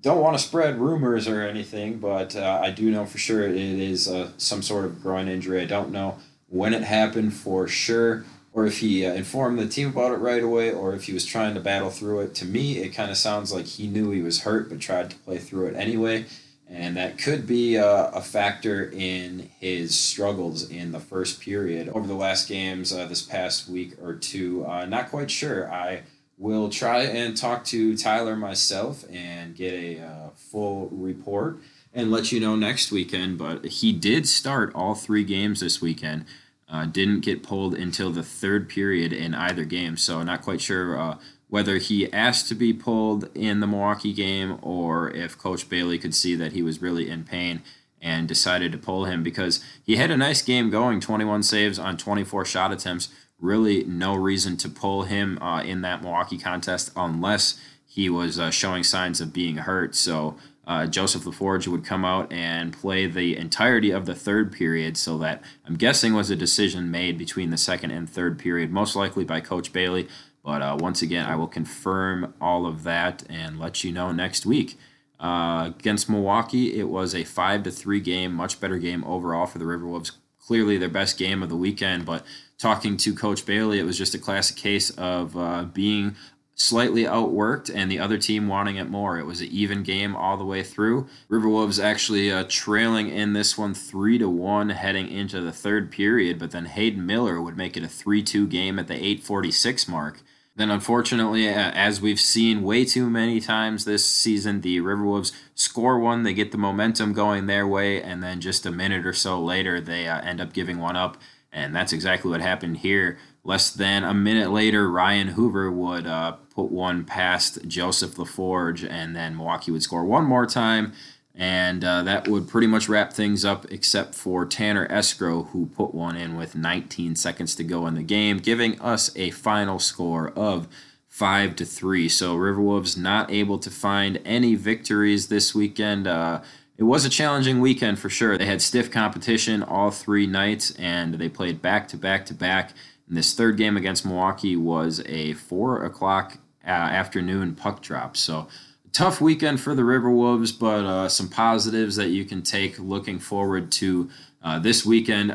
don't 0.05 0.21
want 0.21 0.37
to 0.37 0.43
spread 0.43 0.79
rumors 0.79 1.27
or 1.27 1.41
anything, 1.41 1.97
but 1.97 2.35
uh, 2.35 2.61
I 2.63 2.69
do 2.69 2.91
know 2.91 3.07
for 3.07 3.17
sure 3.17 3.41
it 3.41 3.55
is 3.55 4.07
uh, 4.07 4.29
some 4.37 4.61
sort 4.61 4.85
of 4.85 5.01
groin 5.01 5.27
injury. 5.27 5.59
I 5.59 5.65
don't 5.65 5.91
know 5.91 6.19
when 6.47 6.75
it 6.75 6.83
happened 6.83 7.33
for 7.33 7.67
sure, 7.67 8.23
or 8.53 8.67
if 8.67 8.81
he 8.81 9.03
uh, 9.03 9.13
informed 9.13 9.57
the 9.57 9.67
team 9.67 9.89
about 9.89 10.11
it 10.11 10.17
right 10.17 10.43
away, 10.43 10.71
or 10.71 10.93
if 10.93 11.05
he 11.05 11.13
was 11.13 11.25
trying 11.25 11.55
to 11.55 11.59
battle 11.59 11.89
through 11.89 12.19
it. 12.19 12.35
To 12.35 12.45
me, 12.45 12.77
it 12.77 12.89
kind 12.89 13.09
of 13.09 13.17
sounds 13.17 13.51
like 13.51 13.65
he 13.65 13.87
knew 13.87 14.11
he 14.11 14.21
was 14.21 14.41
hurt 14.41 14.69
but 14.69 14.79
tried 14.79 15.09
to 15.09 15.15
play 15.17 15.39
through 15.39 15.65
it 15.67 15.75
anyway. 15.75 16.25
And 16.69 16.97
that 16.97 17.17
could 17.17 17.47
be 17.47 17.79
uh, 17.79 18.11
a 18.11 18.21
factor 18.21 18.91
in 18.91 19.49
his 19.59 19.99
struggles 19.99 20.69
in 20.69 20.91
the 20.91 20.99
first 20.99 21.41
period. 21.41 21.89
Over 21.89 22.07
the 22.07 22.13
last 22.13 22.47
games, 22.47 22.93
uh, 22.93 23.07
this 23.07 23.23
past 23.23 23.67
week 23.67 23.93
or 24.01 24.13
two, 24.13 24.67
uh, 24.67 24.85
not 24.85 25.09
quite 25.09 25.31
sure. 25.31 25.71
I 25.71 26.03
We'll 26.37 26.69
try 26.69 27.03
and 27.03 27.35
talk 27.35 27.63
to 27.65 27.95
Tyler 27.95 28.35
myself 28.35 29.05
and 29.09 29.55
get 29.55 29.73
a 29.73 29.99
uh, 30.01 30.29
full 30.35 30.89
report 30.91 31.59
and 31.93 32.11
let 32.11 32.31
you 32.31 32.41
know 32.41 32.57
next 32.57 32.91
weekend. 32.91 33.37
But 33.37 33.65
he 33.65 33.93
did 33.93 34.27
start 34.27 34.73
all 34.75 34.95
three 34.95 35.23
games 35.23 35.61
this 35.61 35.81
weekend. 35.81 36.25
Uh, 36.67 36.85
didn't 36.85 37.21
get 37.21 37.43
pulled 37.43 37.75
until 37.75 38.11
the 38.11 38.23
third 38.23 38.67
period 38.67 39.13
in 39.13 39.33
either 39.33 39.63
game, 39.63 39.95
so 39.95 40.23
not 40.23 40.41
quite 40.41 40.59
sure 40.59 40.99
uh, 40.99 41.17
whether 41.47 41.77
he 41.77 42.11
asked 42.11 42.49
to 42.49 42.55
be 42.55 42.73
pulled 42.73 43.29
in 43.35 43.59
the 43.59 43.67
Milwaukee 43.67 44.13
game 44.13 44.57
or 44.61 45.11
if 45.11 45.37
Coach 45.37 45.69
Bailey 45.69 45.97
could 45.97 46.15
see 46.15 46.35
that 46.35 46.53
he 46.53 46.61
was 46.61 46.81
really 46.81 47.09
in 47.09 47.23
pain 47.23 47.61
and 48.01 48.27
decided 48.27 48.71
to 48.71 48.77
pull 48.77 49.05
him 49.05 49.23
because 49.23 49.63
he 49.83 49.95
had 49.95 50.11
a 50.11 50.17
nice 50.17 50.41
game 50.41 50.69
going 50.69 50.99
21 50.99 51.43
saves 51.43 51.79
on 51.79 51.97
24 51.97 52.45
shot 52.45 52.71
attempts 52.71 53.09
really 53.39 53.83
no 53.83 54.15
reason 54.15 54.57
to 54.57 54.69
pull 54.69 55.03
him 55.03 55.37
uh, 55.41 55.61
in 55.61 55.81
that 55.81 56.01
Milwaukee 56.01 56.37
contest 56.37 56.91
unless 56.95 57.59
he 57.85 58.09
was 58.09 58.39
uh, 58.39 58.51
showing 58.51 58.83
signs 58.83 59.21
of 59.21 59.33
being 59.33 59.57
hurt. 59.57 59.95
So 59.95 60.37
uh, 60.67 60.87
Joseph 60.87 61.23
LaForge 61.23 61.67
would 61.67 61.85
come 61.85 62.03
out 62.03 62.31
and 62.31 62.73
play 62.73 63.05
the 63.05 63.37
entirety 63.37 63.91
of 63.91 64.05
the 64.05 64.15
third 64.15 64.51
period. 64.51 64.97
So 64.97 65.17
that 65.19 65.43
I'm 65.65 65.75
guessing 65.75 66.13
was 66.13 66.29
a 66.29 66.35
decision 66.35 66.89
made 66.91 67.17
between 67.17 67.51
the 67.51 67.57
second 67.57 67.91
and 67.91 68.09
third 68.09 68.39
period, 68.39 68.71
most 68.71 68.95
likely 68.95 69.23
by 69.23 69.41
Coach 69.41 69.71
Bailey. 69.71 70.07
But 70.43 70.61
uh, 70.61 70.77
once 70.79 71.01
again, 71.01 71.25
I 71.25 71.35
will 71.35 71.47
confirm 71.47 72.33
all 72.39 72.65
of 72.65 72.83
that 72.83 73.23
and 73.29 73.59
let 73.59 73.83
you 73.83 73.91
know 73.91 74.11
next 74.11 74.45
week. 74.45 74.77
Uh, 75.19 75.71
against 75.77 76.09
Milwaukee, 76.09 76.77
it 76.77 76.89
was 76.89 77.15
a 77.15 77.23
five 77.23 77.63
to 77.63 77.71
three 77.71 77.99
game, 77.99 78.33
much 78.33 78.59
better 78.59 78.77
game 78.77 79.03
overall 79.05 79.45
for 79.45 79.59
the 79.59 79.65
Riverwolves. 79.65 80.11
Clearly, 80.45 80.77
their 80.77 80.89
best 80.89 81.17
game 81.17 81.41
of 81.41 81.49
the 81.49 81.55
weekend. 81.55 82.05
But 82.05 82.23
talking 82.57 82.97
to 82.97 83.13
Coach 83.13 83.45
Bailey, 83.45 83.79
it 83.79 83.85
was 83.85 83.97
just 83.97 84.15
a 84.15 84.19
classic 84.19 84.57
case 84.57 84.89
of 84.91 85.35
uh, 85.35 85.63
being 85.65 86.15
slightly 86.55 87.03
outworked 87.03 87.69
and 87.73 87.91
the 87.91 87.99
other 87.99 88.17
team 88.17 88.47
wanting 88.47 88.77
it 88.77 88.89
more. 88.89 89.19
It 89.19 89.25
was 89.25 89.41
an 89.41 89.47
even 89.47 89.83
game 89.83 90.15
all 90.15 90.37
the 90.37 90.45
way 90.45 90.63
through. 90.63 91.07
Riverwolves 91.29 91.83
actually 91.83 92.31
uh, 92.31 92.45
trailing 92.47 93.09
in 93.09 93.33
this 93.33 93.57
one 93.57 93.73
three 93.73 94.17
to 94.17 94.29
one 94.29 94.69
heading 94.69 95.09
into 95.09 95.41
the 95.41 95.51
third 95.51 95.91
period, 95.91 96.39
but 96.39 96.51
then 96.51 96.65
Hayden 96.65 97.05
Miller 97.05 97.41
would 97.41 97.57
make 97.57 97.75
it 97.75 97.83
a 97.83 97.89
three-two 97.89 98.47
game 98.47 98.79
at 98.79 98.87
the 98.87 98.95
8:46 98.95 99.87
mark. 99.89 100.21
Then, 100.57 100.71
unfortunately, 100.71 101.49
as 101.49 101.99
we've 101.99 102.19
seen 102.19 102.63
way 102.63 102.85
too 102.85 103.09
many 103.09 103.41
times 103.41 103.83
this 103.83 104.05
season, 104.05 104.61
the 104.61 104.77
Riverwolves 104.77 105.33
score 105.53 105.99
one, 105.99 106.23
they 106.23 106.33
get 106.33 106.53
the 106.53 106.57
momentum 106.57 107.11
going 107.11 107.45
their 107.45 107.67
way, 107.67 108.01
and 108.01 108.23
then 108.23 108.39
just 108.39 108.65
a 108.65 108.71
minute 108.71 109.05
or 109.05 109.11
so 109.11 109.41
later, 109.41 109.81
they 109.81 110.07
uh, 110.07 110.21
end 110.21 110.39
up 110.39 110.53
giving 110.53 110.79
one 110.79 110.95
up. 110.95 111.17
And 111.51 111.75
that's 111.75 111.91
exactly 111.91 112.31
what 112.31 112.39
happened 112.39 112.77
here. 112.77 113.17
Less 113.43 113.69
than 113.69 114.05
a 114.05 114.13
minute 114.13 114.49
later, 114.49 114.89
Ryan 114.89 115.29
Hoover 115.29 115.69
would 115.69 116.07
uh, 116.07 116.33
put 116.53 116.71
one 116.71 117.03
past 117.03 117.67
Joseph 117.67 118.15
LaForge, 118.15 118.89
and 118.89 119.13
then 119.13 119.35
Milwaukee 119.35 119.71
would 119.71 119.83
score 119.83 120.05
one 120.05 120.23
more 120.23 120.45
time. 120.45 120.93
And 121.37 121.83
uh, 121.83 122.03
that 122.03 122.29
would 122.29 122.47
pretty 122.47 122.67
much 122.67 122.87
wrap 122.87 123.11
things 123.11 123.43
up, 123.43 123.69
except 123.69 124.15
for 124.15 124.45
Tanner 124.45 124.87
Escrow, 124.89 125.43
who 125.43 125.65
put 125.65 125.93
one 125.93 126.15
in 126.15 126.37
with 126.37 126.55
19 126.55 127.15
seconds 127.15 127.55
to 127.55 127.63
go 127.63 127.87
in 127.87 127.95
the 127.95 128.03
game, 128.03 128.37
giving 128.37 128.79
us 128.79 129.11
a 129.17 129.31
final 129.31 129.77
score 129.77 130.29
of 130.29 130.69
five 131.09 131.55
to 131.57 131.65
three. 131.65 132.07
So 132.07 132.37
Riverwolves 132.37 132.97
not 132.97 133.31
able 133.31 133.59
to 133.59 133.69
find 133.69 134.21
any 134.23 134.55
victories 134.55 135.27
this 135.27 135.53
weekend. 135.53 136.07
Uh, 136.07 136.41
it 136.77 136.83
was 136.83 137.05
a 137.05 137.09
challenging 137.09 137.59
weekend 137.59 137.99
for 137.99 138.09
sure. 138.09 138.37
They 138.37 138.45
had 138.45 138.61
stiff 138.61 138.91
competition 138.91 139.63
all 139.63 139.91
three 139.91 140.27
nights, 140.27 140.71
and 140.71 141.15
they 141.15 141.29
played 141.29 141.61
back 141.61 141.87
to 141.89 141.97
back 141.97 142.25
to 142.27 142.33
back. 142.33 142.71
And 143.07 143.17
this 143.17 143.33
third 143.33 143.57
game 143.57 143.77
against 143.77 144.05
Milwaukee 144.05 144.55
was 144.55 145.01
a 145.05 145.33
four 145.33 145.83
o'clock 145.83 146.37
uh, 146.65 146.69
afternoon 146.69 147.55
puck 147.55 147.81
drop. 147.81 148.17
So 148.17 148.47
tough 148.91 149.21
weekend 149.21 149.59
for 149.59 149.75
the 149.75 149.83
River 149.83 150.09
Wolves, 150.09 150.51
but 150.51 150.85
uh, 150.85 151.09
some 151.09 151.29
positives 151.29 151.95
that 151.95 152.09
you 152.09 152.25
can 152.25 152.41
take 152.41 152.79
looking 152.79 153.19
forward 153.19 153.71
to 153.73 154.09
uh, 154.41 154.59
this 154.59 154.85
weekend 154.85 155.31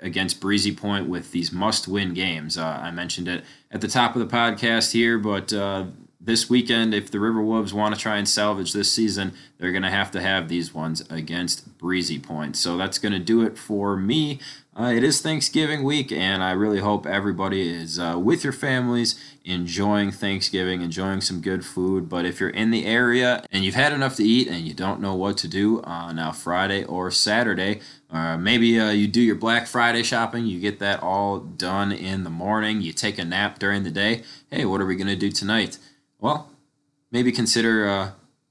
against 0.00 0.40
Breezy 0.40 0.74
Point 0.74 1.08
with 1.08 1.32
these 1.32 1.52
must-win 1.52 2.14
games. 2.14 2.56
Uh, 2.56 2.64
I 2.64 2.90
mentioned 2.90 3.28
it 3.28 3.44
at 3.70 3.80
the 3.80 3.88
top 3.88 4.16
of 4.16 4.20
the 4.20 4.36
podcast 4.36 4.92
here, 4.92 5.18
but 5.18 5.52
uh, 5.52 5.86
this 6.18 6.48
weekend, 6.48 6.94
if 6.94 7.10
the 7.10 7.20
River 7.20 7.42
Wolves 7.42 7.74
want 7.74 7.94
to 7.94 8.00
try 8.00 8.16
and 8.16 8.26
salvage 8.26 8.72
this 8.72 8.90
season, 8.90 9.34
they're 9.58 9.72
going 9.72 9.82
to 9.82 9.90
have 9.90 10.10
to 10.12 10.22
have 10.22 10.48
these 10.48 10.72
ones 10.72 11.04
against 11.10 11.76
Breezy 11.76 12.18
Point. 12.18 12.56
So 12.56 12.78
that's 12.78 12.98
going 12.98 13.12
to 13.12 13.18
do 13.18 13.42
it 13.42 13.58
for 13.58 13.96
me. 13.96 14.40
Uh, 14.76 14.92
it 14.92 15.04
is 15.04 15.20
Thanksgiving 15.20 15.84
week, 15.84 16.10
and 16.10 16.42
I 16.42 16.50
really 16.50 16.80
hope 16.80 17.06
everybody 17.06 17.72
is 17.72 17.96
uh, 17.96 18.18
with 18.18 18.42
your 18.42 18.52
families, 18.52 19.14
enjoying 19.44 20.10
Thanksgiving, 20.10 20.82
enjoying 20.82 21.20
some 21.20 21.40
good 21.40 21.64
food. 21.64 22.08
But 22.08 22.24
if 22.24 22.40
you're 22.40 22.50
in 22.50 22.72
the 22.72 22.84
area 22.84 23.44
and 23.52 23.64
you've 23.64 23.76
had 23.76 23.92
enough 23.92 24.16
to 24.16 24.24
eat 24.24 24.48
and 24.48 24.66
you 24.66 24.74
don't 24.74 25.00
know 25.00 25.14
what 25.14 25.38
to 25.38 25.48
do 25.48 25.80
on 25.82 26.18
uh, 26.18 26.32
Friday 26.32 26.82
or 26.82 27.12
Saturday, 27.12 27.82
or 28.12 28.36
maybe 28.36 28.80
uh, 28.80 28.90
you 28.90 29.06
do 29.06 29.20
your 29.20 29.36
Black 29.36 29.68
Friday 29.68 30.02
shopping, 30.02 30.44
you 30.44 30.58
get 30.58 30.80
that 30.80 31.00
all 31.04 31.38
done 31.38 31.92
in 31.92 32.24
the 32.24 32.30
morning, 32.30 32.82
you 32.82 32.92
take 32.92 33.16
a 33.16 33.24
nap 33.24 33.60
during 33.60 33.84
the 33.84 33.92
day. 33.92 34.24
Hey, 34.50 34.64
what 34.64 34.80
are 34.80 34.86
we 34.86 34.96
going 34.96 35.06
to 35.06 35.14
do 35.14 35.30
tonight? 35.30 35.78
Well, 36.18 36.50
maybe 37.12 37.30
consider 37.30 37.88
uh, 37.88 38.10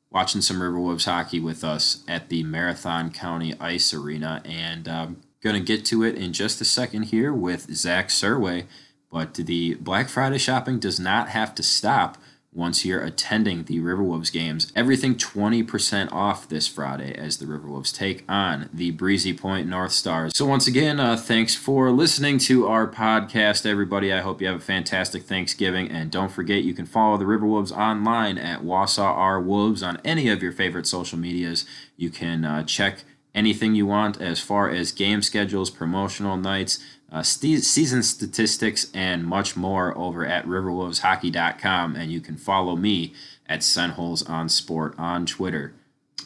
watching 0.09 0.39
some 0.39 0.61
Riverwolves 0.61 1.03
hockey 1.03 1.41
with 1.41 1.65
us 1.65 2.01
at 2.07 2.29
the 2.29 2.43
Marathon 2.43 3.11
County 3.11 3.53
Ice 3.59 3.93
Arena 3.93 4.41
and 4.45 4.87
um, 4.87 5.17
Going 5.43 5.55
to 5.55 5.61
get 5.61 5.83
to 5.87 6.03
it 6.03 6.15
in 6.15 6.31
just 6.31 6.61
a 6.61 6.65
second 6.65 7.03
here 7.03 7.33
with 7.33 7.75
Zach 7.75 8.07
Surway, 8.07 8.63
but 9.11 9.33
the 9.33 9.73
Black 9.75 10.07
Friday 10.07 10.37
shopping 10.37 10.79
does 10.79 11.01
not 11.01 11.29
have 11.29 11.53
to 11.55 11.63
stop 11.63 12.17
once 12.53 12.85
you're 12.85 13.03
attending 13.03 13.63
the 13.63 13.79
Riverwolves 13.79 14.31
games. 14.31 14.71
Everything 14.73 15.15
20% 15.15 16.13
off 16.13 16.47
this 16.47 16.67
Friday 16.67 17.13
as 17.15 17.37
the 17.37 17.45
Riverwolves 17.45 17.93
take 17.93 18.23
on 18.29 18.69
the 18.71 18.91
Breezy 18.91 19.33
Point 19.33 19.67
North 19.67 19.91
Stars. 19.91 20.31
So, 20.33 20.45
once 20.45 20.65
again, 20.65 20.97
uh, 20.99 21.17
thanks 21.17 21.55
for 21.55 21.91
listening 21.91 22.37
to 22.39 22.67
our 22.67 22.87
podcast, 22.87 23.65
everybody. 23.65 24.13
I 24.13 24.21
hope 24.21 24.39
you 24.39 24.47
have 24.47 24.57
a 24.57 24.63
fantastic 24.63 25.23
Thanksgiving. 25.23 25.89
And 25.89 26.09
don't 26.09 26.31
forget, 26.31 26.63
you 26.63 26.73
can 26.73 26.85
follow 26.85 27.17
the 27.17 27.25
Riverwolves 27.25 27.75
online 27.75 28.37
at 28.37 28.61
Wausau 28.61 29.03
R 29.03 29.41
Wolves 29.41 29.83
on 29.83 29.99
any 30.05 30.29
of 30.29 30.41
your 30.41 30.53
favorite 30.53 30.87
social 30.87 31.19
medias. 31.19 31.65
You 31.97 32.11
can 32.11 32.45
uh, 32.45 32.63
check 32.63 33.03
anything 33.35 33.75
you 33.75 33.85
want 33.85 34.21
as 34.21 34.39
far 34.39 34.69
as 34.69 34.91
game 34.91 35.21
schedules, 35.21 35.69
promotional 35.69 36.37
nights, 36.37 36.79
uh, 37.11 37.21
st- 37.23 37.63
season 37.63 38.03
statistics, 38.03 38.89
and 38.93 39.25
much 39.25 39.55
more 39.55 39.97
over 39.97 40.25
at 40.25 40.45
riverwolveshockey.com. 40.45 41.95
And 41.95 42.11
you 42.11 42.21
can 42.21 42.37
follow 42.37 42.75
me 42.75 43.13
at 43.47 43.59
Senholes 43.59 44.27
on 44.29 44.49
Sport 44.49 44.95
on 44.97 45.25
Twitter. 45.25 45.73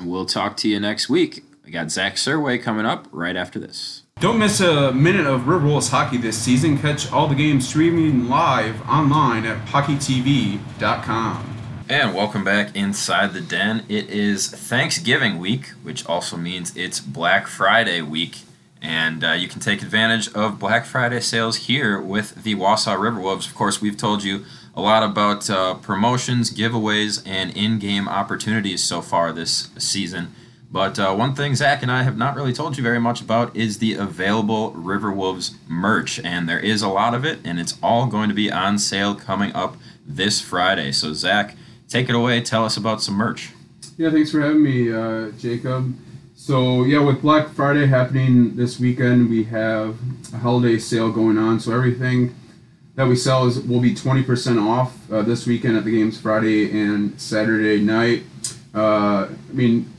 We'll 0.01 0.25
talk 0.25 0.57
to 0.57 0.69
you 0.69 0.79
next 0.79 1.09
week. 1.09 1.43
We 1.65 1.71
got 1.71 1.91
Zach 1.91 2.15
Surway 2.15 2.61
coming 2.61 2.85
up 2.85 3.07
right 3.11 3.35
after 3.35 3.59
this. 3.59 4.03
Don't 4.19 4.39
miss 4.39 4.61
a 4.61 4.91
minute 4.93 5.27
of 5.27 5.41
Riverwolves 5.41 5.91
hockey 5.91 6.17
this 6.17 6.37
season. 6.37 6.77
Catch 6.77 7.11
all 7.11 7.27
the 7.27 7.35
games 7.35 7.67
streaming 7.67 8.29
live 8.29 8.81
online 8.89 9.45
at 9.45 9.63
hockeytv.com. 9.67 11.46
And 11.89 12.13
welcome 12.13 12.43
back 12.43 12.75
inside 12.75 13.31
the 13.31 13.39
den. 13.39 13.85
It 13.87 14.09
is 14.09 14.49
Thanksgiving 14.49 15.37
week, 15.37 15.69
which 15.83 16.05
also 16.05 16.35
means 16.35 16.75
it's 16.75 16.99
Black 16.99 17.47
Friday 17.47 18.01
week. 18.01 18.39
And 18.81 19.23
uh, 19.23 19.31
you 19.31 19.47
can 19.47 19.61
take 19.61 19.81
advantage 19.81 20.27
of 20.33 20.59
Black 20.59 20.85
Friday 20.85 21.21
sales 21.21 21.55
here 21.67 22.01
with 22.01 22.43
the 22.43 22.55
Wausau 22.55 22.97
Riverwolves. 22.97 23.47
Of 23.47 23.55
course, 23.55 23.81
we've 23.81 23.95
told 23.95 24.21
you 24.21 24.43
a 24.75 24.81
lot 24.81 25.01
about 25.01 25.49
uh, 25.49 25.75
promotions, 25.75 26.53
giveaways, 26.53 27.25
and 27.25 27.55
in 27.55 27.79
game 27.79 28.09
opportunities 28.09 28.83
so 28.83 29.01
far 29.01 29.31
this 29.31 29.69
season. 29.77 30.35
But 30.69 30.99
uh, 30.99 31.15
one 31.15 31.35
thing 31.35 31.55
Zach 31.55 31.81
and 31.83 31.91
I 31.91 32.03
have 32.03 32.17
not 32.17 32.35
really 32.35 32.51
told 32.51 32.75
you 32.75 32.83
very 32.83 32.99
much 32.99 33.21
about 33.21 33.55
is 33.55 33.79
the 33.79 33.93
available 33.93 34.71
River 34.71 35.13
Wolves 35.13 35.55
merch. 35.69 36.19
And 36.19 36.49
there 36.49 36.59
is 36.59 36.81
a 36.81 36.89
lot 36.89 37.13
of 37.13 37.23
it, 37.23 37.39
and 37.45 37.61
it's 37.61 37.77
all 37.81 38.07
going 38.07 38.27
to 38.27 38.35
be 38.35 38.51
on 38.51 38.77
sale 38.77 39.15
coming 39.15 39.53
up 39.53 39.77
this 40.05 40.41
Friday. 40.41 40.91
So, 40.91 41.13
Zach, 41.13 41.55
take 41.89 42.09
it 42.09 42.15
away. 42.15 42.41
Tell 42.41 42.65
us 42.65 42.77
about 42.77 43.01
some 43.01 43.15
merch. 43.15 43.51
Yeah, 43.97 44.11
thanks 44.11 44.31
for 44.31 44.41
having 44.41 44.63
me, 44.63 44.93
uh, 44.93 45.31
Jacob. 45.31 45.95
So 46.35 46.83
yeah, 46.83 46.99
with 46.99 47.21
Black 47.21 47.49
Friday 47.49 47.87
happening 47.87 48.55
this 48.55 48.79
weekend, 48.79 49.29
we 49.29 49.43
have 49.45 49.97
a 50.33 50.37
holiday 50.37 50.77
sale 50.77 51.11
going 51.11 51.37
on. 51.37 51.59
So 51.59 51.73
everything 51.73 52.35
that 52.95 53.07
we 53.07 53.15
sell 53.15 53.47
is 53.47 53.59
will 53.59 53.79
be 53.79 53.93
twenty 53.93 54.23
percent 54.23 54.59
off 54.59 55.11
uh, 55.11 55.23
this 55.23 55.47
weekend 55.47 55.77
at 55.77 55.83
the 55.83 55.91
games 55.91 56.19
Friday 56.19 56.71
and 56.71 57.19
Saturday 57.19 57.81
night. 57.81 58.23
Uh, 58.73 59.27
I 59.29 59.53
mean, 59.53 59.91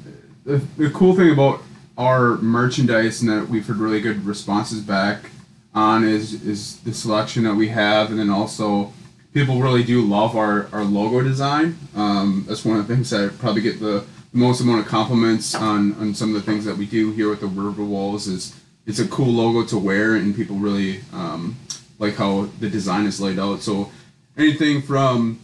the, 0.45 0.59
the 0.77 0.91
cool 0.91 1.15
thing 1.17 1.31
about 1.31 1.63
our 1.97 2.37
merchandise 2.37 3.21
and 3.21 3.29
that 3.31 3.49
we've 3.49 3.67
heard 3.67 3.79
really 3.79 4.01
good 4.01 4.25
responses 4.25 4.81
back 4.81 5.31
on 5.75 6.05
is 6.05 6.45
is 6.45 6.79
the 6.81 6.95
selection 6.95 7.43
that 7.45 7.57
we 7.57 7.69
have, 7.69 8.11
and 8.11 8.19
then 8.19 8.31
also 8.31 8.93
people 9.33 9.61
really 9.61 9.83
do 9.83 10.03
love 10.03 10.37
our, 10.37 10.69
our 10.73 10.85
logo 10.85 11.23
design. 11.23 11.79
Um, 11.95 12.45
that's 12.49 12.65
one 12.65 12.79
of 12.79 12.87
the 12.87 12.95
things 12.95 13.11
that 13.11 13.25
I 13.25 13.29
probably 13.29 13.63
get 13.63 13.81
the 13.81 14.05
most 14.33 14.61
amount 14.61 14.81
of 14.81 14.87
compliments 14.87 15.55
on, 15.55 15.95
on 15.95 16.15
some 16.15 16.35
of 16.35 16.45
the 16.45 16.51
things 16.51 16.65
that 16.65 16.77
we 16.77 16.87
do 16.87 17.13
here 17.13 17.29
with 17.29 17.41
the 17.41 17.47
River 17.47 17.85
Wolves 17.85 18.27
is 18.27 18.59
it's 18.87 18.99
a 18.99 19.09
cool 19.09 19.33
logo 19.33 19.67
to 19.67 19.79
wear 19.79 20.17
and 20.17 20.35
people 20.35 20.57
really 20.57 21.01
um, 21.13 21.57
like 21.99 22.17
how 22.17 22.49
the 22.61 22.71
design 22.71 23.07
is 23.07 23.21
laid 23.21 23.39
out. 23.39 23.61
So 23.61 23.91
anything 24.37 24.83
from 24.83 25.41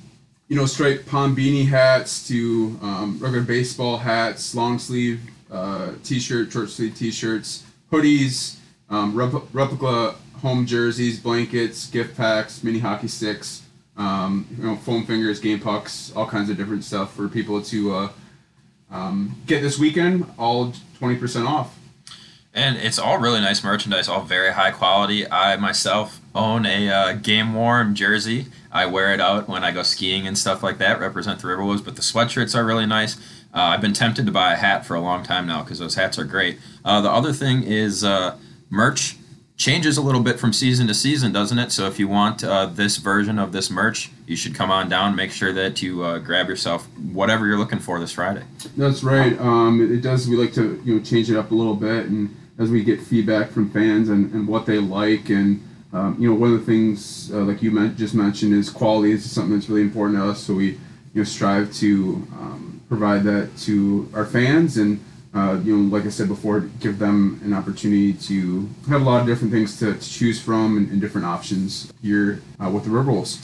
you 0.49 0.57
know 0.57 0.67
striped 0.67 1.07
palm 1.07 1.37
beanie 1.37 1.67
hats 1.67 2.27
to 2.29 2.79
um, 2.83 3.19
regular 3.21 3.45
baseball 3.45 3.99
hats, 3.99 4.55
long 4.55 4.79
sleeve 4.79 5.21
uh, 5.51 5.93
t-shirt, 6.03 6.53
short 6.53 6.71
sleeve 6.71 6.95
t-shirts, 6.95 7.65
hoodies, 7.93 8.57
um, 8.91 9.15
replica 9.53 10.15
home 10.41 10.67
jerseys, 10.67 11.21
blankets, 11.21 11.89
gift 11.91 12.17
packs, 12.17 12.63
mini 12.63 12.79
hockey 12.79 13.09
sticks 13.09 13.64
um, 13.97 14.47
you 14.57 14.65
know, 14.65 14.77
foam 14.77 15.07
fingers, 15.07 15.41
game 15.41 15.61
pucks, 15.61 16.13
all 16.17 16.27
kinds 16.27 16.51
of 16.51 16.57
different 16.57 16.85
stuff 16.85 17.15
for 17.15 17.29
people 17.29 17.63
to 17.63 17.95
uh, 17.95 18.09
um, 18.91 19.41
get 19.47 19.61
this 19.63 19.79
weekend, 19.79 20.27
all 20.39 20.73
20% 21.01 21.47
off. 21.47 21.79
And 22.53 22.77
it's 22.77 23.01
all 23.01 23.19
really 23.19 23.41
nice 23.41 23.65
merchandise, 23.65 24.09
all 24.09 24.23
very 24.23 24.53
high 24.53 24.71
quality. 24.71 25.29
I 25.29 25.57
myself 25.57 26.21
own 26.35 26.67
a 26.67 26.89
uh, 26.89 27.13
game 27.15 27.53
worn 27.53 27.97
jersey. 27.97 28.47
I 28.71 28.87
wear 28.87 29.13
it 29.13 29.21
out 29.21 29.49
when 29.49 29.65
I 29.65 29.73
go 29.73 29.83
skiing 29.83 30.27
and 30.27 30.39
stuff 30.39 30.63
like 30.63 30.79
that, 30.79 31.01
represent 31.01 31.41
the 31.41 31.49
Riverwolves, 31.49 31.85
but 31.85 31.97
the 31.97 32.03
sweatshirts 32.03 32.57
are 32.57 32.65
really 32.65 32.87
nice. 32.87 33.17
Uh, 33.53 33.61
I've 33.61 33.81
been 33.81 33.93
tempted 33.93 34.27
to 34.27 34.33
buy 34.33 34.53
a 34.53 34.57
hat 34.57 34.87
for 34.87 34.95
a 34.95 35.01
long 35.01 35.25
time 35.25 35.47
now 35.47 35.63
because 35.63 35.79
those 35.81 35.97
hats 35.97 36.19
are 36.19 36.25
great. 36.25 36.59
Uh, 36.85 37.01
the 37.01 37.11
other 37.11 37.33
thing 37.33 37.63
is 37.65 38.05
uh, 38.05 38.37
merch 38.71 39.17
changes 39.57 39.97
a 39.97 40.03
little 40.03 40.21
bit 40.21 40.41
from 40.41 40.53
season 40.53 40.87
to 40.89 40.95
season, 40.95 41.33
doesn't 41.33 41.59
it? 41.59 41.71
So 41.71 41.87
if 41.87 41.99
you 41.99 42.09
want 42.09 42.43
uh, 42.43 42.67
this 42.67 42.97
version 42.97 43.39
of 43.39 43.53
this 43.53 43.71
merch, 43.71 44.11
you 44.27 44.37
should 44.37 44.55
come 44.55 44.71
on 44.71 44.89
down. 44.89 45.15
Make 45.15 45.31
sure 45.31 45.53
that 45.53 45.81
you 45.83 46.03
uh, 46.03 46.19
grab 46.19 46.49
yourself 46.49 46.87
whatever 47.13 47.47
you're 47.47 47.59
looking 47.59 47.79
for 47.79 48.01
this 48.01 48.13
Friday. 48.13 48.43
That's 48.77 49.03
right. 49.03 49.39
Um, 49.39 49.81
it 49.81 50.01
does. 50.01 50.29
We 50.29 50.37
like 50.37 50.53
to 50.55 50.81
you 50.85 50.97
know 50.97 51.03
change 51.03 51.31
it 51.31 51.37
up 51.37 51.51
a 51.51 51.55
little 51.55 51.77
bit, 51.77 52.07
and 52.07 52.35
as 52.59 52.71
we 52.71 52.83
get 52.83 53.01
feedback 53.01 53.51
from 53.51 53.71
fans 53.71 54.09
and, 54.09 54.33
and 54.33 54.49
what 54.49 54.67
they 54.67 54.79
like, 54.79 55.29
and 55.29 55.63
um, 55.93 56.17
you 56.19 56.29
know 56.29 56.35
one 56.35 56.53
of 56.53 56.59
the 56.59 56.67
things 56.67 57.31
uh, 57.33 57.39
like 57.39 57.63
you 57.63 57.89
just 57.91 58.15
mentioned 58.15 58.55
is 58.55 58.71
quality 58.71 59.13
is 59.13 59.31
something 59.31 59.55
that's 59.55 59.69
really 59.69 59.83
important 59.83 60.19
to 60.19 60.31
us. 60.31 60.41
So 60.41 60.55
we 60.55 60.67
you 60.67 60.81
know 61.15 61.25
strive 61.25 61.73
to 61.75 62.27
um, 62.33 62.81
provide 62.89 63.23
that 63.25 63.57
to 63.59 64.11
our 64.15 64.27
fans 64.27 64.77
and 64.79 65.03
uh, 65.35 65.61
you 65.65 65.77
know, 65.77 65.97
like 65.97 66.07
I 66.07 66.11
said 66.11 66.29
before, 66.29 66.61
give 66.61 66.99
them 66.99 67.41
an 67.45 67.53
opportunity 67.53 68.13
to 68.13 68.69
have 68.89 69.03
a 69.03 69.05
lot 69.05 69.21
of 69.21 69.27
different 69.27 69.53
things 69.53 69.79
to, 69.81 69.95
to 69.95 70.11
choose 70.11 70.41
from 70.41 70.77
and, 70.77 70.91
and, 70.91 71.01
different 71.01 71.27
options 71.27 71.93
here 72.01 72.41
uh, 72.65 72.71
with 72.71 72.85
the 72.85 72.91
River 72.91 73.11
Wolves. 73.11 73.41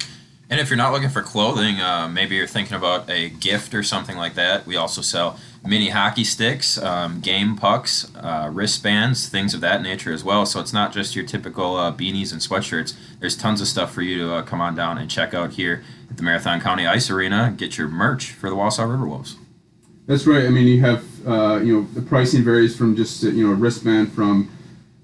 And 0.48 0.60
if 0.60 0.68
you're 0.68 0.76
not 0.76 0.92
looking 0.92 1.08
for 1.08 1.22
clothing, 1.22 1.80
uh, 1.80 2.08
maybe 2.08 2.36
you're 2.36 2.46
thinking 2.46 2.76
about 2.76 3.08
a 3.08 3.28
gift 3.28 3.74
or 3.74 3.82
something 3.82 4.16
like 4.16 4.34
that. 4.34 4.66
We 4.66 4.76
also 4.76 5.00
sell 5.00 5.38
mini 5.64 5.90
hockey 5.90 6.24
sticks, 6.24 6.76
um, 6.78 7.20
game 7.20 7.56
pucks, 7.56 8.10
uh, 8.16 8.50
wristbands, 8.52 9.28
things 9.28 9.54
of 9.54 9.60
that 9.60 9.82
nature 9.82 10.12
as 10.12 10.24
well. 10.24 10.46
So 10.46 10.58
it's 10.58 10.72
not 10.72 10.92
just 10.92 11.14
your 11.14 11.24
typical 11.24 11.76
uh, 11.76 11.92
beanies 11.92 12.32
and 12.32 12.40
sweatshirts. 12.40 12.94
There's 13.20 13.36
tons 13.36 13.60
of 13.60 13.68
stuff 13.68 13.92
for 13.92 14.02
you 14.02 14.18
to 14.18 14.34
uh, 14.34 14.42
come 14.42 14.60
on 14.60 14.74
down 14.74 14.98
and 14.98 15.10
check 15.10 15.34
out 15.34 15.52
here 15.52 15.84
at 16.08 16.16
the 16.16 16.22
Marathon 16.22 16.60
County 16.60 16.86
Ice 16.86 17.10
Arena. 17.10 17.54
Get 17.56 17.78
your 17.78 17.88
merch 17.88 18.32
for 18.32 18.50
the 18.50 18.56
Wausau 18.56 18.86
Riverwolves. 18.86 19.36
That's 20.06 20.26
right. 20.26 20.44
I 20.46 20.48
mean, 20.48 20.66
you 20.66 20.80
have 20.80 21.04
uh, 21.26 21.60
you 21.62 21.72
know 21.74 21.86
the 21.94 22.02
pricing 22.02 22.42
varies 22.44 22.76
from 22.76 22.96
just 22.96 23.22
you 23.22 23.46
know 23.46 23.52
a 23.52 23.56
wristband 23.56 24.12
from 24.12 24.50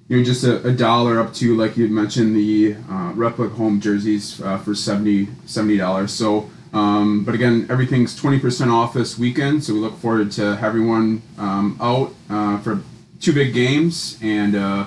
you 0.09 0.19
know 0.19 0.25
just 0.25 0.45
a, 0.45 0.67
a 0.67 0.73
dollar 0.73 1.21
up 1.21 1.35
to 1.35 1.57
like 1.57 1.77
you 1.77 1.89
mentioned 1.89 2.35
the 2.37 2.77
uh, 2.91 3.13
replica 3.15 3.55
home 3.55 3.81
jerseys 3.81 4.41
uh, 4.43 4.59
for 4.59 4.75
70 4.75 5.77
dollars. 5.79 6.13
So, 6.13 6.51
um, 6.73 7.25
but 7.25 7.35
again, 7.35 7.67
everything's 7.71 8.15
twenty 8.15 8.39
percent 8.39 8.71
off 8.71 8.95
this 8.95 9.19
weekend. 9.19 9.65
So 9.65 9.75
we 9.75 9.81
look 9.81 9.97
forward 9.99 10.31
to 10.33 10.59
everyone 10.63 11.23
um, 11.39 11.77
out 11.81 12.15
uh, 12.31 12.59
for 12.59 12.83
two 13.21 13.33
big 13.33 13.55
games 13.55 14.19
and 14.23 14.55
uh, 14.55 14.87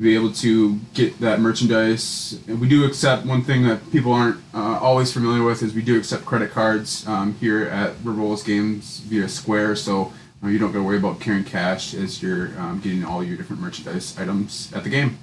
be 0.00 0.14
able 0.14 0.32
to 0.32 0.78
get 0.94 1.18
that 1.20 1.40
merchandise. 1.40 2.38
And 2.46 2.60
We 2.60 2.68
do 2.68 2.84
accept 2.84 3.26
one 3.26 3.42
thing 3.42 3.64
that 3.64 3.90
people 3.90 4.12
aren't 4.12 4.38
uh, 4.54 4.78
always 4.80 5.12
familiar 5.12 5.42
with 5.42 5.62
is 5.62 5.74
we 5.74 5.82
do 5.82 5.98
accept 5.98 6.24
credit 6.24 6.50
cards 6.52 7.06
um, 7.06 7.34
here 7.34 7.64
at 7.64 7.94
Riverwolves 8.04 8.44
games 8.44 9.00
via 9.00 9.28
Square, 9.28 9.76
so 9.76 10.12
uh, 10.42 10.48
you 10.48 10.58
don't 10.58 10.72
got 10.72 10.78
to 10.78 10.84
worry 10.84 10.98
about 10.98 11.20
carrying 11.20 11.44
cash 11.44 11.94
as 11.94 12.22
you're 12.22 12.58
um, 12.58 12.80
getting 12.80 13.04
all 13.04 13.22
your 13.24 13.36
different 13.36 13.60
merchandise 13.60 14.18
items 14.18 14.72
at 14.72 14.84
the 14.84 14.90
game. 14.90 15.18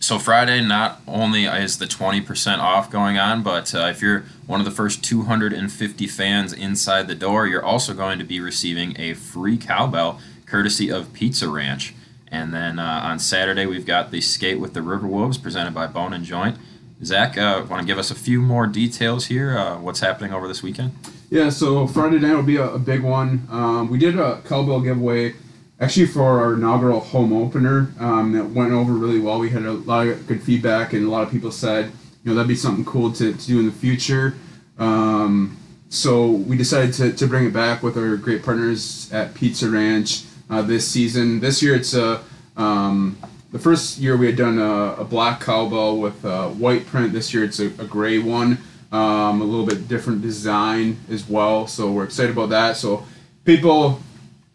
So 0.00 0.18
Friday, 0.18 0.60
not 0.60 1.00
only 1.08 1.46
is 1.46 1.78
the 1.78 1.84
20% 1.84 2.58
off 2.58 2.90
going 2.90 3.18
on, 3.18 3.42
but 3.42 3.74
uh, 3.74 3.88
if 3.88 4.00
you're 4.00 4.24
one 4.46 4.60
of 4.60 4.64
the 4.64 4.72
first 4.72 5.02
250 5.04 6.06
fans 6.06 6.52
inside 6.52 7.08
the 7.08 7.14
door, 7.14 7.46
you're 7.46 7.64
also 7.64 7.94
going 7.94 8.18
to 8.18 8.24
be 8.24 8.40
receiving 8.40 8.98
a 8.98 9.14
free 9.14 9.58
cowbell 9.58 10.20
courtesy 10.46 10.90
of 10.90 11.12
Pizza 11.12 11.48
Ranch. 11.48 11.94
And 12.28 12.54
then 12.54 12.78
uh, 12.78 13.00
on 13.04 13.18
Saturday, 13.18 13.66
we've 13.66 13.86
got 13.86 14.10
the 14.10 14.20
Skate 14.20 14.60
with 14.60 14.72
the 14.72 14.82
River 14.82 15.06
Wolves 15.06 15.36
presented 15.36 15.74
by 15.74 15.86
Bone 15.88 16.12
and 16.12 16.24
Joint. 16.24 16.56
Zach, 17.02 17.36
uh, 17.36 17.64
want 17.68 17.80
to 17.82 17.86
give 17.86 17.98
us 17.98 18.10
a 18.10 18.14
few 18.14 18.40
more 18.40 18.66
details 18.66 19.26
here? 19.26 19.58
Uh, 19.58 19.78
what's 19.78 20.00
happening 20.00 20.32
over 20.32 20.46
this 20.46 20.62
weekend? 20.62 20.92
Yeah, 21.30 21.50
so 21.50 21.86
Friday 21.86 22.20
night 22.20 22.34
will 22.34 22.42
be 22.42 22.56
a, 22.56 22.70
a 22.70 22.78
big 22.78 23.02
one. 23.02 23.46
Um, 23.50 23.90
we 23.90 23.98
did 23.98 24.18
a 24.18 24.40
cowbell 24.42 24.80
giveaway 24.80 25.34
actually 25.78 26.06
for 26.06 26.40
our 26.40 26.54
inaugural 26.54 27.00
home 27.00 27.34
opener 27.34 27.92
um, 28.00 28.32
that 28.32 28.46
went 28.46 28.72
over 28.72 28.92
really 28.94 29.20
well. 29.20 29.38
We 29.38 29.50
had 29.50 29.64
a 29.64 29.72
lot 29.72 30.06
of 30.06 30.26
good 30.26 30.42
feedback, 30.42 30.94
and 30.94 31.06
a 31.06 31.10
lot 31.10 31.22
of 31.24 31.30
people 31.30 31.52
said, 31.52 31.92
you 32.24 32.30
know, 32.30 32.34
that'd 32.34 32.48
be 32.48 32.56
something 32.56 32.84
cool 32.84 33.12
to, 33.12 33.34
to 33.34 33.46
do 33.46 33.60
in 33.60 33.66
the 33.66 33.72
future. 33.72 34.34
Um, 34.78 35.58
so 35.90 36.30
we 36.30 36.56
decided 36.56 36.94
to, 36.94 37.12
to 37.12 37.26
bring 37.26 37.44
it 37.44 37.52
back 37.52 37.82
with 37.82 37.98
our 37.98 38.16
great 38.16 38.42
partners 38.42 39.12
at 39.12 39.34
Pizza 39.34 39.68
Ranch 39.68 40.24
uh, 40.48 40.62
this 40.62 40.88
season. 40.88 41.40
This 41.40 41.62
year 41.62 41.74
it's 41.74 41.92
a 41.92 42.22
um, 42.56 43.18
the 43.52 43.58
first 43.58 43.98
year 43.98 44.16
we 44.16 44.26
had 44.26 44.36
done 44.36 44.58
a, 44.58 45.00
a 45.00 45.04
black 45.04 45.40
cowbell 45.40 45.98
with 45.98 46.24
a 46.24 46.48
white 46.48 46.86
print. 46.86 47.12
This 47.12 47.32
year 47.32 47.44
it's 47.44 47.60
a, 47.60 47.66
a 47.66 47.86
gray 47.86 48.18
one, 48.18 48.58
um, 48.92 49.40
a 49.40 49.44
little 49.44 49.66
bit 49.66 49.88
different 49.88 50.22
design 50.22 50.98
as 51.10 51.28
well. 51.28 51.66
So 51.66 51.90
we're 51.90 52.04
excited 52.04 52.32
about 52.32 52.50
that. 52.50 52.76
So 52.76 53.04
people, 53.44 54.00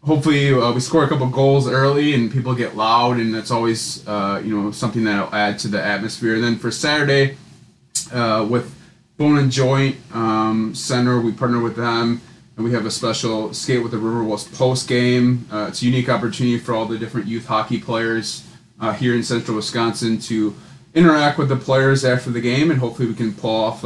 hopefully 0.02 0.52
uh, 0.52 0.72
we 0.72 0.80
score 0.80 1.04
a 1.04 1.08
couple 1.08 1.28
goals 1.28 1.68
early 1.68 2.14
and 2.14 2.32
people 2.32 2.54
get 2.54 2.76
loud, 2.76 3.18
and 3.18 3.34
that's 3.34 3.50
always 3.50 4.06
uh, 4.06 4.42
you 4.44 4.56
know 4.56 4.70
something 4.70 5.04
that'll 5.04 5.34
add 5.34 5.58
to 5.60 5.68
the 5.68 5.82
atmosphere. 5.82 6.34
And 6.34 6.44
then 6.44 6.56
for 6.56 6.70
Saturday, 6.70 7.36
uh, 8.12 8.46
with 8.48 8.74
Bone 9.16 9.38
and 9.38 9.50
Joint 9.50 9.96
um, 10.12 10.74
Center, 10.74 11.20
we 11.20 11.32
partner 11.32 11.60
with 11.60 11.76
them 11.76 12.20
and 12.56 12.64
we 12.64 12.72
have 12.72 12.86
a 12.86 12.90
special 12.90 13.52
skate 13.52 13.82
with 13.82 13.92
the 13.92 13.98
Riverwolves 13.98 14.52
post 14.56 14.88
game. 14.88 15.46
Uh, 15.50 15.66
it's 15.68 15.82
a 15.82 15.86
unique 15.86 16.08
opportunity 16.08 16.58
for 16.58 16.72
all 16.72 16.86
the 16.86 16.98
different 16.98 17.26
youth 17.26 17.46
hockey 17.46 17.80
players 17.80 18.46
uh, 18.80 18.92
here 18.92 19.14
in 19.14 19.22
Central 19.22 19.56
Wisconsin 19.56 20.18
to 20.20 20.54
interact 20.94 21.38
with 21.38 21.48
the 21.48 21.56
players 21.56 22.04
after 22.04 22.30
the 22.30 22.40
game, 22.40 22.70
and 22.70 22.78
hopefully 22.78 23.08
we 23.08 23.14
can 23.14 23.32
pull 23.34 23.50
off 23.50 23.84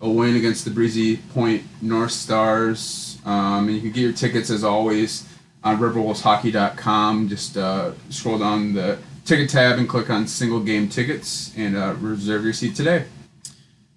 a, 0.00 0.08
win 0.08 0.36
against 0.36 0.64
the 0.64 0.70
Breezy 0.70 1.16
Point 1.16 1.64
North 1.82 2.12
Stars. 2.12 3.18
Um, 3.24 3.66
and 3.66 3.74
you 3.74 3.80
can 3.80 3.90
get 3.90 4.00
your 4.00 4.12
tickets 4.12 4.50
as 4.50 4.64
always 4.64 5.28
on 5.64 5.78
riverwolveshockey.com. 5.78 7.28
Just 7.28 7.56
uh, 7.56 7.92
scroll 8.10 8.38
down 8.38 8.74
the 8.74 8.98
ticket 9.24 9.50
tab 9.50 9.78
and 9.78 9.88
click 9.88 10.10
on 10.10 10.26
single 10.26 10.60
game 10.60 10.88
tickets 10.88 11.52
and 11.56 11.76
uh, 11.76 11.94
reserve 12.00 12.44
your 12.44 12.52
seat 12.52 12.74
today. 12.74 13.04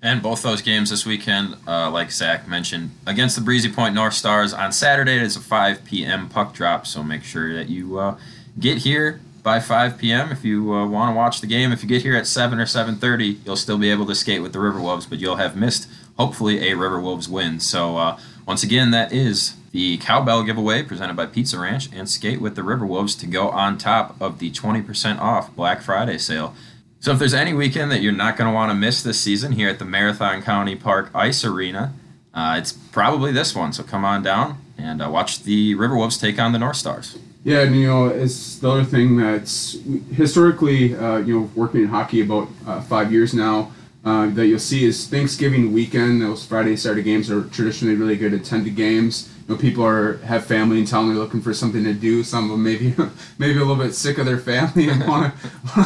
And 0.04 0.22
both 0.22 0.42
those 0.42 0.64
games 0.64 0.90
this 0.90 1.06
weekend, 1.06 1.56
uh, 1.68 1.92
like 1.92 2.12
Zach 2.12 2.48
mentioned, 2.48 2.92
against 3.06 3.36
the 3.36 3.42
Breezy 3.42 3.72
Point 3.72 3.94
North 3.94 4.16
Stars 4.16 4.52
on 4.52 4.72
Saturday. 4.72 5.18
It's 5.18 5.36
a 5.36 5.40
5 5.40 5.86
p.m. 5.86 6.28
puck 6.28 6.54
drop, 6.54 6.88
so 6.88 7.04
make 7.04 7.24
sure 7.24 7.54
that 7.54 7.70
you 7.70 8.00
uh, 8.00 8.18
get 8.60 8.80
here 8.80 9.22
by 9.44 9.60
5 9.60 9.98
p.m. 9.98 10.32
if 10.32 10.44
you 10.44 10.74
uh, 10.74 10.86
want 10.88 11.12
to 11.12 11.16
watch 11.16 11.42
the 11.42 11.48
game. 11.48 11.72
If 11.72 11.84
you 11.84 11.90
get 11.90 12.02
here 12.02 12.16
at 12.16 12.28
7 12.28 12.60
or 12.60 12.66
7:30, 12.66 13.46
you'll 13.46 13.56
still 13.56 13.78
be 13.78 13.90
able 13.90 14.06
to 14.06 14.16
skate 14.16 14.42
with 14.42 14.54
the 14.54 14.60
Riverwolves, 14.60 15.10
but 15.10 15.20
you'll 15.20 15.38
have 15.38 15.56
missed 15.56 15.88
hopefully 16.18 16.70
a 16.70 16.76
Riverwolves 16.76 17.28
win. 17.28 17.60
So 17.60 17.98
uh, 17.98 18.20
once 18.46 18.64
again, 18.64 18.92
that 18.92 19.12
is 19.12 19.56
the 19.72 19.98
cowbell 19.98 20.44
giveaway 20.44 20.84
presented 20.84 21.16
by 21.16 21.26
Pizza 21.26 21.58
Ranch 21.58 21.90
and 21.94 22.10
skate 22.10 22.42
with 22.42 22.56
the 22.56 22.62
Riverwolves 22.62 23.18
to 23.20 23.28
go 23.28 23.50
on 23.50 23.78
top 23.78 24.20
of 24.20 24.40
the 24.40 24.52
20% 24.52 25.20
off 25.20 25.56
Black 25.56 25.82
Friday 25.82 26.18
sale. 26.18 26.54
So 27.00 27.12
if 27.14 27.20
there's 27.20 27.34
any 27.34 27.54
weekend 27.54 27.92
that 27.92 28.02
you're 28.02 28.12
not 28.12 28.38
going 28.38 28.50
to 28.50 28.54
want 28.54 28.70
to 28.70 28.76
miss 28.76 29.02
this 29.02 29.20
season 29.20 29.54
here 29.54 29.70
at 29.70 29.80
the 29.80 29.86
Marathon 29.86 30.44
County 30.44 30.76
Park 30.76 31.10
Ice 31.16 31.44
Arena, 31.44 31.94
uh, 32.34 32.56
it's 32.60 32.74
probably 32.74 33.32
this 33.32 33.56
one. 33.56 33.74
So 33.74 33.84
come 33.84 34.06
on 34.06 34.22
down 34.22 34.58
and 34.78 35.02
uh, 35.02 35.10
watch 35.10 35.44
the 35.44 35.76
Riverwolves 35.76 36.20
take 36.20 36.38
on 36.40 36.52
the 36.52 36.60
North 36.60 36.76
Stars. 36.76 37.18
Yeah, 37.44 37.62
and 37.62 37.76
you 37.76 37.88
know, 37.88 38.08
it's 38.08 38.60
the 38.60 38.70
other 38.70 38.84
thing 38.84 39.18
that's 39.18 39.78
historically, 40.14 40.96
uh, 40.96 41.18
you 41.18 41.40
know, 41.40 41.50
working 41.56 41.82
in 41.82 41.88
hockey 41.88 42.22
about 42.22 42.48
uh, 42.68 42.82
five 42.82 43.12
years 43.12 43.34
now, 43.34 43.72
uh, 44.06 44.30
that 44.32 44.46
you'll 44.46 44.60
see 44.60 44.86
is 44.86 45.08
Thanksgiving 45.08 45.74
weekend. 45.74 46.22
Those 46.22 46.46
Friday, 46.46 46.76
Saturday 46.76 47.02
games 47.04 47.32
are 47.32 47.44
traditionally 47.46 47.96
really 47.96 48.16
good 48.16 48.34
attended 48.34 48.76
games 48.76 49.30
You 49.48 49.56
know, 49.56 49.62
people 49.62 49.84
are 49.84 50.18
have 50.18 50.46
family 50.46 50.80
in 50.80 50.86
town. 50.86 51.08
They're 51.08 51.18
looking 51.18 51.42
for 51.42 51.54
something 51.54 51.84
to 51.84 51.94
do. 51.94 52.24
Some 52.24 52.46
of 52.46 52.52
them 52.52 52.64
maybe 52.64 52.96
maybe 53.40 53.60
a 53.60 53.66
little 53.66 53.76
bit 53.76 53.94
sick 53.94 54.20
of 54.20 54.26
their 54.28 54.40
family 54.40 54.90
and 54.90 55.08
want 55.08 55.34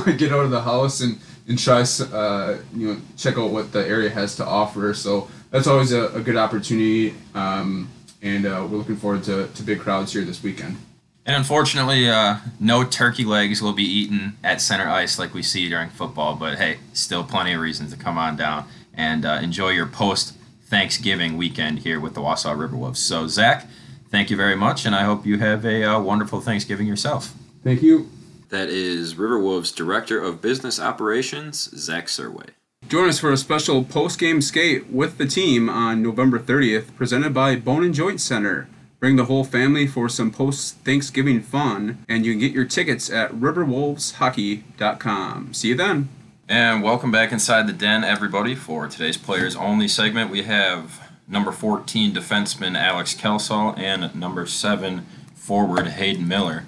to 0.05 0.13
get 0.13 0.33
out 0.33 0.43
of 0.43 0.51
the 0.51 0.61
house 0.61 0.99
and 1.01 1.19
and 1.47 1.57
try 1.57 1.81
uh, 2.11 2.57
you 2.75 2.87
know 2.87 3.01
check 3.15 3.37
out 3.37 3.51
what 3.51 3.71
the 3.71 3.85
area 3.87 4.09
has 4.09 4.35
to 4.37 4.45
offer. 4.45 4.93
So 4.93 5.29
that's 5.51 5.67
always 5.67 5.93
a, 5.93 6.07
a 6.09 6.21
good 6.21 6.37
opportunity. 6.37 7.15
Um, 7.33 7.89
and 8.21 8.45
uh, 8.45 8.67
we're 8.69 8.77
looking 8.77 8.97
forward 8.97 9.23
to, 9.25 9.47
to 9.47 9.63
big 9.63 9.79
crowds 9.79 10.11
here 10.11 10.23
this 10.23 10.41
weekend. 10.41 10.77
And 11.25 11.35
unfortunately, 11.35 12.07
uh, 12.07 12.37
no 12.59 12.83
turkey 12.83 13.25
legs 13.25 13.61
will 13.61 13.73
be 13.73 13.83
eaten 13.83 14.37
at 14.43 14.61
center 14.61 14.87
ice 14.87 15.17
like 15.17 15.33
we 15.33 15.41
see 15.41 15.67
during 15.69 15.89
football. 15.89 16.35
But 16.35 16.57
hey, 16.57 16.77
still 16.93 17.23
plenty 17.23 17.53
of 17.53 17.61
reasons 17.61 17.91
to 17.93 17.97
come 17.97 18.17
on 18.17 18.35
down 18.35 18.65
and 18.93 19.25
uh, 19.25 19.39
enjoy 19.41 19.69
your 19.69 19.87
post 19.87 20.35
Thanksgiving 20.65 21.37
weekend 21.37 21.79
here 21.79 21.99
with 21.99 22.13
the 22.13 22.21
Wausau 22.21 22.55
Riverwolves. 22.55 22.97
So, 22.97 23.27
Zach, 23.27 23.67
thank 24.09 24.29
you 24.29 24.37
very 24.37 24.55
much, 24.55 24.85
and 24.85 24.95
I 24.95 25.03
hope 25.03 25.25
you 25.25 25.37
have 25.39 25.65
a 25.65 25.83
uh, 25.83 25.99
wonderful 25.99 26.41
Thanksgiving 26.41 26.87
yourself. 26.87 27.33
Thank 27.63 27.81
you. 27.81 28.09
That 28.49 28.69
is 28.69 29.15
River 29.15 29.39
Wolves 29.39 29.71
Director 29.71 30.19
of 30.19 30.41
Business 30.41 30.79
Operations, 30.79 31.69
Zach 31.75 32.05
Serway. 32.07 32.49
Join 32.87 33.09
us 33.09 33.19
for 33.19 33.31
a 33.31 33.37
special 33.37 33.83
post-game 33.83 34.41
skate 34.41 34.89
with 34.91 35.17
the 35.17 35.25
team 35.25 35.69
on 35.69 36.03
November 36.03 36.37
30th, 36.37 36.95
presented 36.95 37.33
by 37.33 37.55
Bone 37.55 37.83
and 37.83 37.93
Joint 37.93 38.21
Center. 38.21 38.67
Bring 38.99 39.15
the 39.17 39.25
whole 39.25 39.43
family 39.43 39.87
for 39.87 40.07
some 40.07 40.31
post-Thanksgiving 40.31 41.41
fun, 41.41 42.05
and 42.07 42.25
you 42.25 42.33
can 42.33 42.39
get 42.39 42.53
your 42.53 42.65
tickets 42.65 43.09
at 43.09 43.31
riverwolveshockey.com. 43.33 45.53
See 45.53 45.69
you 45.69 45.75
then. 45.75 46.09
And 46.47 46.81
welcome 46.81 47.11
back 47.11 47.31
inside 47.31 47.67
the 47.67 47.73
den, 47.73 48.03
everybody, 48.03 48.55
for 48.55 48.87
today's 48.87 49.17
Players 49.17 49.55
Only 49.55 49.87
segment. 49.87 50.31
We 50.31 50.43
have 50.43 51.01
number 51.27 51.51
14 51.51 52.13
defenseman 52.13 52.77
Alex 52.77 53.13
Kelsall 53.13 53.77
and 53.77 54.15
number 54.15 54.45
7 54.45 55.05
forward 55.33 55.87
Hayden 55.87 56.27
Miller. 56.27 56.65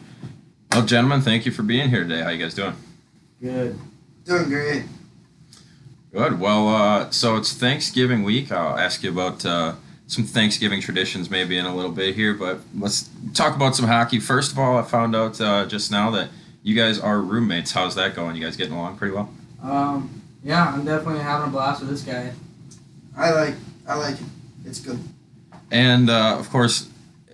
Well, 0.71 0.85
gentlemen, 0.85 1.21
thank 1.21 1.45
you 1.45 1.51
for 1.51 1.63
being 1.63 1.89
here 1.89 2.03
today. 2.03 2.21
How 2.21 2.29
you 2.29 2.43
guys 2.43 2.53
doing? 2.53 2.75
Good. 3.41 3.79
Doing 4.25 4.49
great. 4.49 4.83
Good. 6.11 6.39
Well, 6.39 6.67
uh, 6.67 7.09
so 7.11 7.37
it's 7.37 7.53
Thanksgiving 7.53 8.23
week. 8.23 8.51
I'll 8.51 8.77
ask 8.77 9.03
you 9.03 9.11
about 9.11 9.45
uh, 9.45 9.75
some 10.08 10.24
Thanksgiving 10.24 10.82
traditions 10.82 11.30
maybe 11.30 11.58
in 11.58 11.65
a 11.65 11.76
little 11.76 11.91
bit 11.91 12.15
here, 12.15 12.34
but 12.34 12.60
let's 12.78 13.10
talk 13.34 13.56
about 13.56 13.76
some 13.76 13.88
hockey. 13.88 14.20
First 14.20 14.52
of 14.54 14.60
all, 14.60 14.78
I 14.78 14.82
found 14.82 15.15
out 15.15 15.39
uh, 15.39 15.65
just 15.65 15.91
now 15.91 16.10
that 16.12 16.30
you 16.63 16.76
guys 16.76 17.00
are 17.00 17.20
roommates. 17.20 17.72
How's 17.74 17.96
that 17.96 18.15
going? 18.15 18.36
You 18.36 18.43
guys 18.43 18.56
getting 18.56 18.74
along 18.74 18.98
pretty 18.98 19.13
well? 19.13 19.30
Um, 19.62 20.22
yeah, 20.43 20.74
I'm 20.74 20.86
definitely 20.86 21.22
having 21.22 21.50
a 21.50 21.52
blast 21.52 21.82
with 21.82 21.89
this 21.89 22.04
guy. 22.04 22.32
I 23.15 23.32
like 23.32 23.56
I 23.86 23.96
like 23.96 24.15
it. 24.15 24.28
It's 24.65 24.80
good. 24.80 25.00
And 25.72 26.10
uh, 26.10 26.38
of 26.39 26.50
course, 26.50 26.89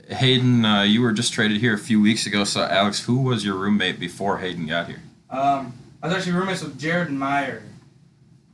Hayden, 0.09 0.65
uh, 0.65 0.83
you 0.83 1.01
were 1.01 1.11
just 1.11 1.33
traded 1.33 1.57
here 1.57 1.73
a 1.73 1.79
few 1.79 2.01
weeks 2.01 2.25
ago. 2.25 2.43
So, 2.43 2.61
Alex, 2.61 3.05
who 3.05 3.21
was 3.21 3.45
your 3.45 3.55
roommate 3.55 3.99
before 3.99 4.39
Hayden 4.39 4.65
got 4.65 4.87
here? 4.87 5.01
Um, 5.29 5.73
I 6.01 6.07
was 6.07 6.15
actually 6.15 6.33
roommates 6.33 6.63
with 6.63 6.79
Jared 6.79 7.09
and 7.09 7.19
Meyer. 7.19 7.63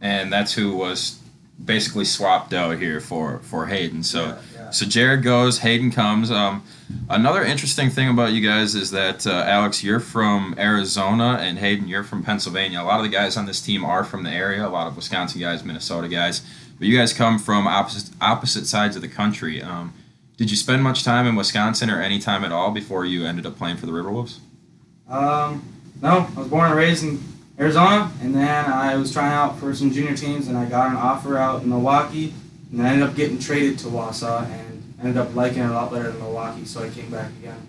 And 0.02 0.32
that's 0.32 0.54
who 0.54 0.76
was 0.76 1.20
basically 1.64 2.06
swapped 2.06 2.54
out 2.54 2.78
here 2.80 3.00
for 3.00 3.40
for 3.40 3.68
Hayden. 3.68 4.04
So. 4.04 4.26
yeah, 4.26 4.38
yeah. 4.56 4.60
So 4.72 4.86
Jared 4.86 5.24
goes, 5.24 5.60
Hayden 5.60 5.92
comes. 5.92 6.30
Um, 6.30 6.64
another 7.10 7.44
interesting 7.44 7.90
thing 7.90 8.10
about 8.10 8.34
you 8.34 8.48
guys 8.48 8.76
is 8.76 8.92
that 8.92 9.26
uh, 9.26 9.32
Alex, 9.32 9.84
you're 9.84 10.00
from 10.00 10.54
Arizona, 10.58 11.38
and 11.42 11.58
Hayden, 11.58 11.88
you're 11.88 12.04
from 12.04 12.24
Pennsylvania. 12.24 12.80
A 12.80 12.84
lot 12.84 13.00
of 13.00 13.04
the 13.04 13.10
guys 13.10 13.36
on 13.36 13.46
this 13.46 13.62
team 13.62 13.84
are 13.84 14.04
from 14.04 14.24
the 14.24 14.30
area. 14.30 14.66
A 14.66 14.70
lot 14.70 14.88
of 14.88 14.96
Wisconsin 14.96 15.42
guys, 15.42 15.64
Minnesota 15.64 16.08
guys, 16.08 16.42
but 16.78 16.88
you 16.88 16.98
guys 16.98 17.14
come 17.14 17.40
from 17.40 17.68
opposite 17.68 18.14
opposite 18.22 18.68
sides 18.68 18.96
of 18.96 19.02
the 19.02 19.08
country. 19.08 19.62
Um, 19.62 19.94
did 20.38 20.50
you 20.50 20.56
spend 20.56 20.84
much 20.84 21.04
time 21.04 21.28
in 21.28 21.36
Wisconsin 21.36 21.90
or 21.90 22.02
any 22.02 22.20
time 22.20 22.46
at 22.46 22.52
all 22.52 22.72
before 22.72 23.06
you 23.06 23.26
ended 23.26 23.46
up 23.46 23.58
playing 23.58 23.78
for 23.78 23.86
the 23.86 23.92
Riverwolves? 23.92 24.38
Um, 25.10 25.64
no, 26.02 26.28
I 26.36 26.40
was 26.40 26.48
born 26.48 26.68
and 26.68 26.76
raised 26.76 27.04
in 27.04 27.22
Arizona, 27.60 28.12
and 28.22 28.34
then 28.34 28.66
I 28.66 28.96
was 28.96 29.12
trying 29.12 29.34
out 29.34 29.60
for 29.60 29.76
some 29.76 29.92
junior 29.92 30.16
teams, 30.16 30.48
and 30.48 30.58
I 30.58 30.66
got 30.66 30.92
an 30.92 30.96
offer 30.96 31.38
out 31.38 31.62
in 31.62 31.70
Milwaukee, 31.70 32.34
and 32.72 32.82
I 32.82 32.90
ended 32.92 33.10
up 33.10 33.16
getting 33.16 33.38
traded 33.38 33.78
to 33.80 33.88
Wausau, 33.88 34.50
and 34.50 34.94
ended 35.02 35.18
up 35.18 35.36
liking 35.36 35.64
it 35.64 35.70
a 35.70 35.74
lot 35.74 35.92
better 35.92 36.10
than 36.10 36.20
Milwaukee, 36.20 36.66
so 36.66 36.84
I 36.84 36.90
came 36.90 37.10
back 37.10 37.30
again. 37.40 37.68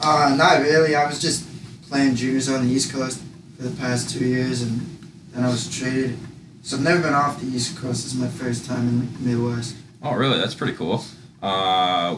Uh, 0.00 0.34
not 0.36 0.62
really. 0.62 0.94
I 0.94 1.06
was 1.06 1.20
just 1.20 1.46
playing 1.88 2.14
juniors 2.14 2.48
on 2.48 2.66
the 2.66 2.72
East 2.72 2.90
Coast 2.90 3.22
for 3.56 3.64
the 3.64 3.76
past 3.76 4.10
two 4.10 4.24
years, 4.24 4.62
and 4.62 4.80
then 5.32 5.44
I 5.44 5.48
was 5.48 5.68
traded. 5.76 6.18
So 6.62 6.76
I've 6.78 6.82
never 6.82 7.02
been 7.02 7.12
off 7.12 7.40
the 7.40 7.46
East 7.46 7.76
Coast. 7.76 8.04
This 8.04 8.14
is 8.14 8.18
my 8.18 8.28
first 8.28 8.64
time 8.64 8.88
in 8.88 9.12
the 9.12 9.18
Midwest. 9.20 9.76
Oh, 10.02 10.14
really? 10.14 10.38
That's 10.38 10.54
pretty 10.54 10.72
cool. 10.74 11.04
Uh, 11.42 12.16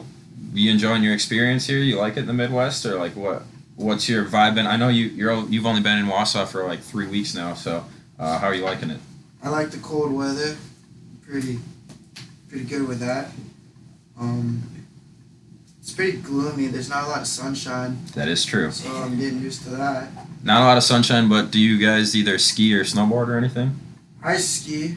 you 0.55 0.71
enjoying 0.71 1.03
your 1.03 1.15
experience 1.15 1.67
here? 1.67 1.79
You 1.79 1.99
like 1.99 2.17
it 2.17 2.21
in 2.21 2.27
the 2.27 2.33
Midwest, 2.33 2.87
or 2.87 2.99
like 2.99 3.17
what? 3.17 3.43
What's 3.77 4.09
your 4.09 4.25
vibe 4.25 4.55
been? 4.55 4.67
I 4.67 4.77
know 4.77 4.89
you 4.89 5.07
you're 5.07 5.47
you've 5.49 5.67
only 5.67 5.83
been 5.83 5.99
in 5.99 6.07
Wausau 6.07 6.47
for 6.47 6.65
like 6.67 6.81
three 6.81 7.07
weeks 7.07 7.35
now, 7.35 7.55
so 7.55 7.85
uh, 8.19 8.39
how 8.39 8.47
are 8.47 8.55
you 8.55 8.65
liking 8.65 8.91
it? 8.91 9.01
I 9.43 9.51
like 9.51 9.71
the 9.71 9.79
cold 9.79 10.13
weather. 10.13 10.57
Pretty, 11.29 11.59
pretty 12.49 12.65
good 12.65 12.89
with 12.89 13.01
that. 13.01 13.31
Um, 14.19 14.63
it's 15.81 15.93
pretty 15.93 16.19
gloomy. 16.19 16.69
There's 16.69 16.89
not 16.89 17.05
a 17.05 17.09
lot 17.09 17.21
of 17.21 17.27
sunshine, 17.27 17.99
That 18.15 18.29
is 18.29 18.45
true. 18.45 18.71
so 18.71 18.91
I'm 18.97 19.19
getting 19.19 19.41
used 19.41 19.63
to 19.65 19.71
that. 19.71 20.09
Not 20.43 20.63
a 20.63 20.65
lot 20.65 20.77
of 20.77 20.83
sunshine, 20.85 21.29
but 21.29 21.51
do 21.51 21.61
you 21.61 21.79
guys 21.85 22.17
either 22.17 22.39
ski 22.39 22.75
or 22.75 22.83
snowboard 22.85 23.29
or 23.29 23.37
anything? 23.37 23.79
I 24.23 24.37
ski. 24.39 24.97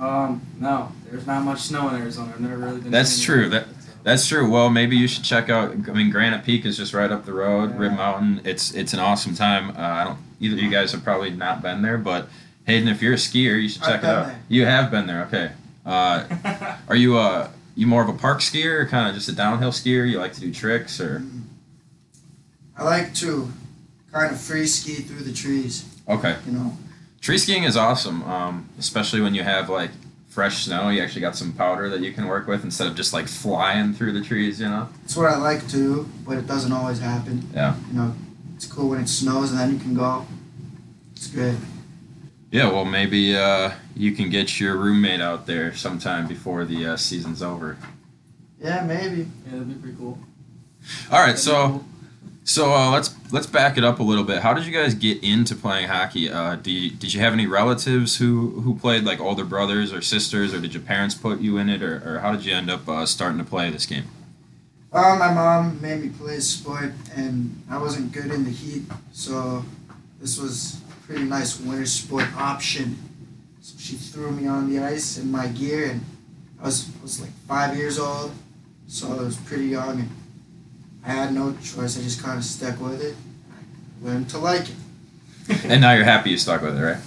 Um, 0.00 0.42
no, 0.60 0.92
there's 1.10 1.26
not 1.26 1.42
much 1.42 1.60
snow 1.62 1.88
in 1.88 2.00
Arizona. 2.02 2.32
I've 2.34 2.40
never 2.40 2.58
really 2.58 2.80
been. 2.80 2.90
That's 2.90 3.20
true. 3.22 3.50
so. 3.50 3.64
That's 4.06 4.28
true. 4.28 4.48
Well, 4.48 4.70
maybe 4.70 4.96
you 4.96 5.08
should 5.08 5.24
check 5.24 5.50
out. 5.50 5.72
I 5.72 5.92
mean, 5.92 6.12
Granite 6.12 6.44
Peak 6.44 6.64
is 6.64 6.76
just 6.76 6.94
right 6.94 7.10
up 7.10 7.24
the 7.26 7.32
road. 7.32 7.72
Yeah. 7.72 7.78
Rib 7.78 7.92
Mountain. 7.94 8.42
It's 8.44 8.72
it's 8.72 8.92
an 8.92 9.00
awesome 9.00 9.34
time. 9.34 9.70
Uh, 9.70 9.80
I 9.80 10.04
don't. 10.04 10.18
Either 10.38 10.54
of 10.54 10.62
you 10.62 10.70
guys 10.70 10.92
have 10.92 11.02
probably 11.02 11.30
not 11.30 11.60
been 11.60 11.82
there, 11.82 11.98
but 11.98 12.28
Hayden, 12.68 12.86
if 12.86 13.02
you're 13.02 13.14
a 13.14 13.16
skier, 13.16 13.60
you 13.60 13.68
should 13.68 13.82
I've 13.82 13.88
check 13.88 14.04
it 14.04 14.06
out. 14.06 14.26
there. 14.26 14.40
You 14.48 14.64
have 14.64 14.92
been 14.92 15.08
there. 15.08 15.22
Okay. 15.24 15.50
Uh, 15.84 16.76
are 16.88 16.94
you 16.94 17.18
uh 17.18 17.50
you 17.74 17.88
more 17.88 18.00
of 18.00 18.08
a 18.08 18.12
park 18.12 18.38
skier, 18.38 18.82
or 18.82 18.86
kind 18.86 19.08
of 19.08 19.14
just 19.16 19.28
a 19.28 19.32
downhill 19.32 19.72
skier? 19.72 20.08
You 20.08 20.20
like 20.20 20.34
to 20.34 20.40
do 20.40 20.54
tricks, 20.54 21.00
or 21.00 21.24
I 22.76 22.84
like 22.84 23.12
to 23.14 23.50
kind 24.12 24.30
of 24.32 24.40
free 24.40 24.68
ski 24.68 25.02
through 25.02 25.24
the 25.24 25.32
trees. 25.32 25.84
okay. 26.08 26.36
You 26.46 26.52
know. 26.52 26.78
Tree 27.20 27.38
skiing 27.38 27.64
is 27.64 27.76
awesome, 27.76 28.22
um, 28.22 28.68
especially 28.78 29.20
when 29.20 29.34
you 29.34 29.42
have 29.42 29.68
like 29.68 29.90
fresh 30.36 30.64
snow. 30.64 30.90
You 30.90 31.02
actually 31.02 31.22
got 31.22 31.34
some 31.34 31.54
powder 31.54 31.88
that 31.88 32.00
you 32.00 32.12
can 32.12 32.26
work 32.26 32.46
with 32.46 32.62
instead 32.62 32.86
of 32.86 32.94
just 32.94 33.14
like 33.14 33.26
flying 33.26 33.94
through 33.94 34.12
the 34.12 34.20
trees. 34.20 34.60
You 34.60 34.68
know. 34.68 34.88
It's 35.02 35.16
what 35.16 35.32
I 35.32 35.38
like 35.38 35.66
to 35.70 36.06
but 36.26 36.36
it 36.36 36.46
doesn't 36.46 36.72
always 36.72 36.98
happen. 36.98 37.48
Yeah. 37.54 37.74
You 37.88 37.94
know, 37.98 38.14
it's 38.54 38.66
cool 38.66 38.90
when 38.90 39.00
it 39.00 39.08
snows 39.08 39.50
and 39.50 39.58
then 39.58 39.72
you 39.72 39.78
can 39.78 39.94
go. 39.94 40.26
It's 41.12 41.28
good. 41.28 41.56
Yeah, 42.50 42.70
well, 42.70 42.84
maybe 42.84 43.34
uh, 43.34 43.70
you 43.94 44.12
can 44.12 44.28
get 44.28 44.60
your 44.60 44.76
roommate 44.76 45.22
out 45.22 45.46
there 45.46 45.74
sometime 45.74 46.28
before 46.28 46.64
the 46.66 46.86
uh, 46.86 46.96
season's 46.96 47.42
over. 47.42 47.78
Yeah, 48.60 48.84
maybe. 48.84 49.22
Yeah, 49.46 49.52
that'd 49.52 49.68
be 49.68 49.74
pretty 49.74 49.96
cool. 49.96 50.18
All 51.10 51.20
right, 51.20 51.28
That'd 51.28 51.40
so 51.40 51.68
cool. 51.68 51.84
so 52.44 52.74
uh, 52.74 52.90
let's 52.90 53.08
let's 53.30 53.46
back 53.46 53.76
it 53.76 53.84
up 53.84 53.98
a 54.00 54.02
little 54.02 54.24
bit. 54.24 54.42
How 54.42 54.54
did 54.54 54.66
you 54.66 54.72
guys 54.72 54.94
get 54.94 55.22
into 55.22 55.54
playing 55.54 55.88
hockey? 55.88 56.30
Uh, 56.30 56.56
do 56.56 56.70
you, 56.70 56.90
did 56.90 57.12
you 57.14 57.20
have 57.20 57.32
any 57.32 57.46
relatives 57.46 58.16
who 58.16 58.60
who 58.60 58.74
played, 58.76 59.04
like 59.04 59.20
older 59.20 59.44
brothers 59.44 59.92
or 59.92 60.00
sisters, 60.02 60.54
or 60.54 60.60
did 60.60 60.74
your 60.74 60.82
parents 60.82 61.14
put 61.14 61.40
you 61.40 61.58
in 61.58 61.68
it, 61.68 61.82
or, 61.82 62.02
or 62.04 62.18
how 62.20 62.32
did 62.32 62.44
you 62.44 62.54
end 62.54 62.70
up 62.70 62.88
uh, 62.88 63.06
starting 63.06 63.38
to 63.38 63.44
play 63.44 63.70
this 63.70 63.86
game? 63.86 64.04
Uh, 64.92 65.16
my 65.18 65.32
mom 65.32 65.80
made 65.82 66.02
me 66.02 66.08
play 66.08 66.40
sport, 66.40 66.92
and 67.14 67.62
I 67.70 67.78
wasn't 67.78 68.12
good 68.12 68.30
in 68.30 68.44
the 68.44 68.50
heat, 68.50 68.82
so 69.12 69.64
this 70.20 70.38
was 70.38 70.80
a 70.90 71.06
pretty 71.06 71.24
nice 71.24 71.60
winter 71.60 71.86
sport 71.86 72.26
option. 72.36 72.96
So 73.60 73.76
she 73.78 73.96
threw 73.96 74.30
me 74.30 74.46
on 74.46 74.70
the 74.70 74.78
ice 74.78 75.18
in 75.18 75.30
my 75.30 75.48
gear, 75.48 75.90
and 75.90 76.00
I 76.60 76.66
was, 76.66 76.88
I 76.98 77.02
was 77.02 77.20
like 77.20 77.32
five 77.48 77.76
years 77.76 77.98
old, 77.98 78.32
so 78.86 79.12
I 79.12 79.22
was 79.22 79.36
pretty 79.36 79.66
young, 79.66 80.00
and 80.00 80.10
I 81.06 81.10
had 81.10 81.32
no 81.32 81.52
choice. 81.62 81.98
I 81.98 82.02
just 82.02 82.22
kind 82.22 82.36
of 82.36 82.44
stuck 82.44 82.80
with 82.80 83.00
it. 83.00 83.14
I 83.52 84.06
learned 84.06 84.28
to 84.30 84.38
like 84.38 84.68
it. 84.68 84.74
And 85.64 85.80
now 85.80 85.92
you're 85.92 86.04
happy 86.04 86.30
you 86.30 86.38
stuck 86.38 86.62
with 86.62 86.76
it, 86.76 86.82
right? 86.82 86.98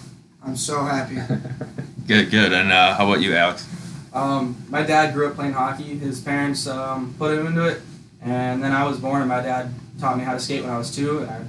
I'm 0.42 0.56
so 0.56 0.86
happy. 0.86 1.16
good, 2.08 2.32
good. 2.32 2.54
And 2.54 2.72
uh, 2.72 2.96
how 2.96 3.06
about 3.06 3.22
you, 3.22 3.36
Alex? 3.36 3.68
Um, 4.14 4.56
my 4.70 4.82
dad 4.82 5.14
grew 5.14 5.28
up 5.28 5.36
playing 5.36 5.52
hockey. 5.52 5.98
His 5.98 6.22
parents 6.22 6.66
um, 6.66 7.14
put 7.18 7.38
him 7.38 7.48
into 7.48 7.68
it, 7.68 7.82
and 8.22 8.64
then 8.64 8.72
I 8.72 8.88
was 8.88 8.98
born, 8.98 9.22
and 9.22 9.30
my 9.30 9.42
dad 9.42 9.74
taught 10.00 10.18
me 10.18 10.24
how 10.24 10.34
to 10.34 10.40
skate 10.40 10.64
when 10.64 10.72
I 10.72 10.78
was 10.78 10.96
two, 10.96 11.20
and 11.20 11.30
I 11.30 11.42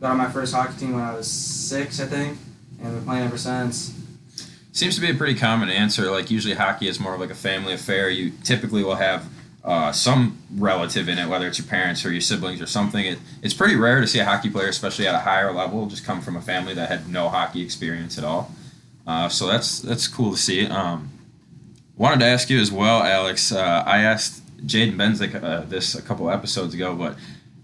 got 0.00 0.12
on 0.12 0.16
my 0.16 0.30
first 0.30 0.54
hockey 0.54 0.78
team 0.78 0.92
when 0.92 1.02
I 1.02 1.14
was 1.14 1.28
six, 1.28 2.00
I 2.00 2.06
think, 2.06 2.38
and 2.80 2.94
been 2.94 3.04
playing 3.04 3.24
ever 3.24 3.36
since. 3.36 3.92
Seems 4.72 4.94
to 4.94 5.00
be 5.00 5.10
a 5.10 5.14
pretty 5.14 5.34
common 5.34 5.68
answer. 5.68 6.10
Like 6.10 6.30
usually, 6.30 6.54
hockey 6.54 6.86
is 6.86 7.00
more 7.00 7.14
of 7.14 7.20
like 7.20 7.30
a 7.30 7.34
family 7.34 7.74
affair. 7.74 8.08
You 8.08 8.32
typically 8.44 8.84
will 8.84 8.94
have 8.94 9.26
uh, 9.66 9.90
some 9.90 10.38
relative 10.54 11.08
in 11.08 11.18
it, 11.18 11.28
whether 11.28 11.48
it's 11.48 11.58
your 11.58 11.66
parents 11.66 12.04
or 12.06 12.12
your 12.12 12.20
siblings 12.20 12.62
or 12.62 12.66
something. 12.66 13.04
It, 13.04 13.18
it's 13.42 13.52
pretty 13.52 13.74
rare 13.74 14.00
to 14.00 14.06
see 14.06 14.20
a 14.20 14.24
hockey 14.24 14.48
player, 14.48 14.68
especially 14.68 15.08
at 15.08 15.14
a 15.14 15.18
higher 15.18 15.52
level, 15.52 15.86
just 15.86 16.04
come 16.04 16.20
from 16.20 16.36
a 16.36 16.40
family 16.40 16.72
that 16.74 16.88
had 16.88 17.08
no 17.08 17.28
hockey 17.28 17.62
experience 17.62 18.16
at 18.16 18.22
all. 18.22 18.54
Uh, 19.06 19.28
so 19.28 19.46
that's 19.48 19.80
that's 19.80 20.06
cool 20.06 20.30
to 20.32 20.36
see. 20.38 20.66
Um, 20.66 21.10
wanted 21.96 22.20
to 22.20 22.26
ask 22.26 22.48
you 22.48 22.60
as 22.60 22.70
well, 22.70 23.02
Alex. 23.02 23.50
Uh, 23.50 23.82
I 23.84 23.98
asked 23.98 24.42
Jaden 24.64 24.96
Benzik 24.96 25.42
uh, 25.42 25.62
this 25.62 25.96
a 25.96 26.02
couple 26.02 26.30
episodes 26.30 26.72
ago, 26.72 26.94
but 26.94 27.16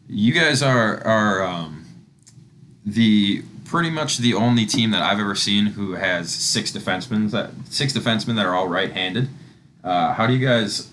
you 0.08 0.32
guys 0.32 0.60
are 0.60 1.04
are 1.04 1.44
um, 1.44 1.86
the 2.84 3.42
pretty 3.64 3.90
much 3.90 4.18
the 4.18 4.34
only 4.34 4.66
team 4.66 4.90
that 4.90 5.02
I've 5.02 5.20
ever 5.20 5.36
seen 5.36 5.66
who 5.66 5.92
has 5.92 6.32
six 6.32 6.72
defensemen 6.72 7.30
that 7.30 7.50
six 7.70 7.92
defensemen 7.92 8.34
that 8.36 8.44
are 8.44 8.54
all 8.54 8.68
right-handed. 8.68 9.28
Uh, 9.82 10.14
how 10.14 10.26
do 10.26 10.34
you 10.34 10.46
guys 10.46 10.91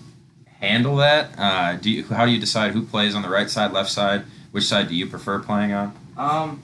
handle 0.60 0.96
that? 0.96 1.30
Uh, 1.36 1.76
do 1.76 1.90
you, 1.90 2.04
how 2.04 2.26
do 2.26 2.32
you 2.32 2.38
decide 2.38 2.72
who 2.72 2.82
plays 2.82 3.14
on 3.14 3.22
the 3.22 3.28
right 3.28 3.50
side, 3.50 3.72
left 3.72 3.90
side? 3.90 4.24
Which 4.52 4.64
side 4.64 4.88
do 4.88 4.94
you 4.94 5.06
prefer 5.06 5.38
playing 5.40 5.72
on? 5.72 5.96
Um, 6.16 6.62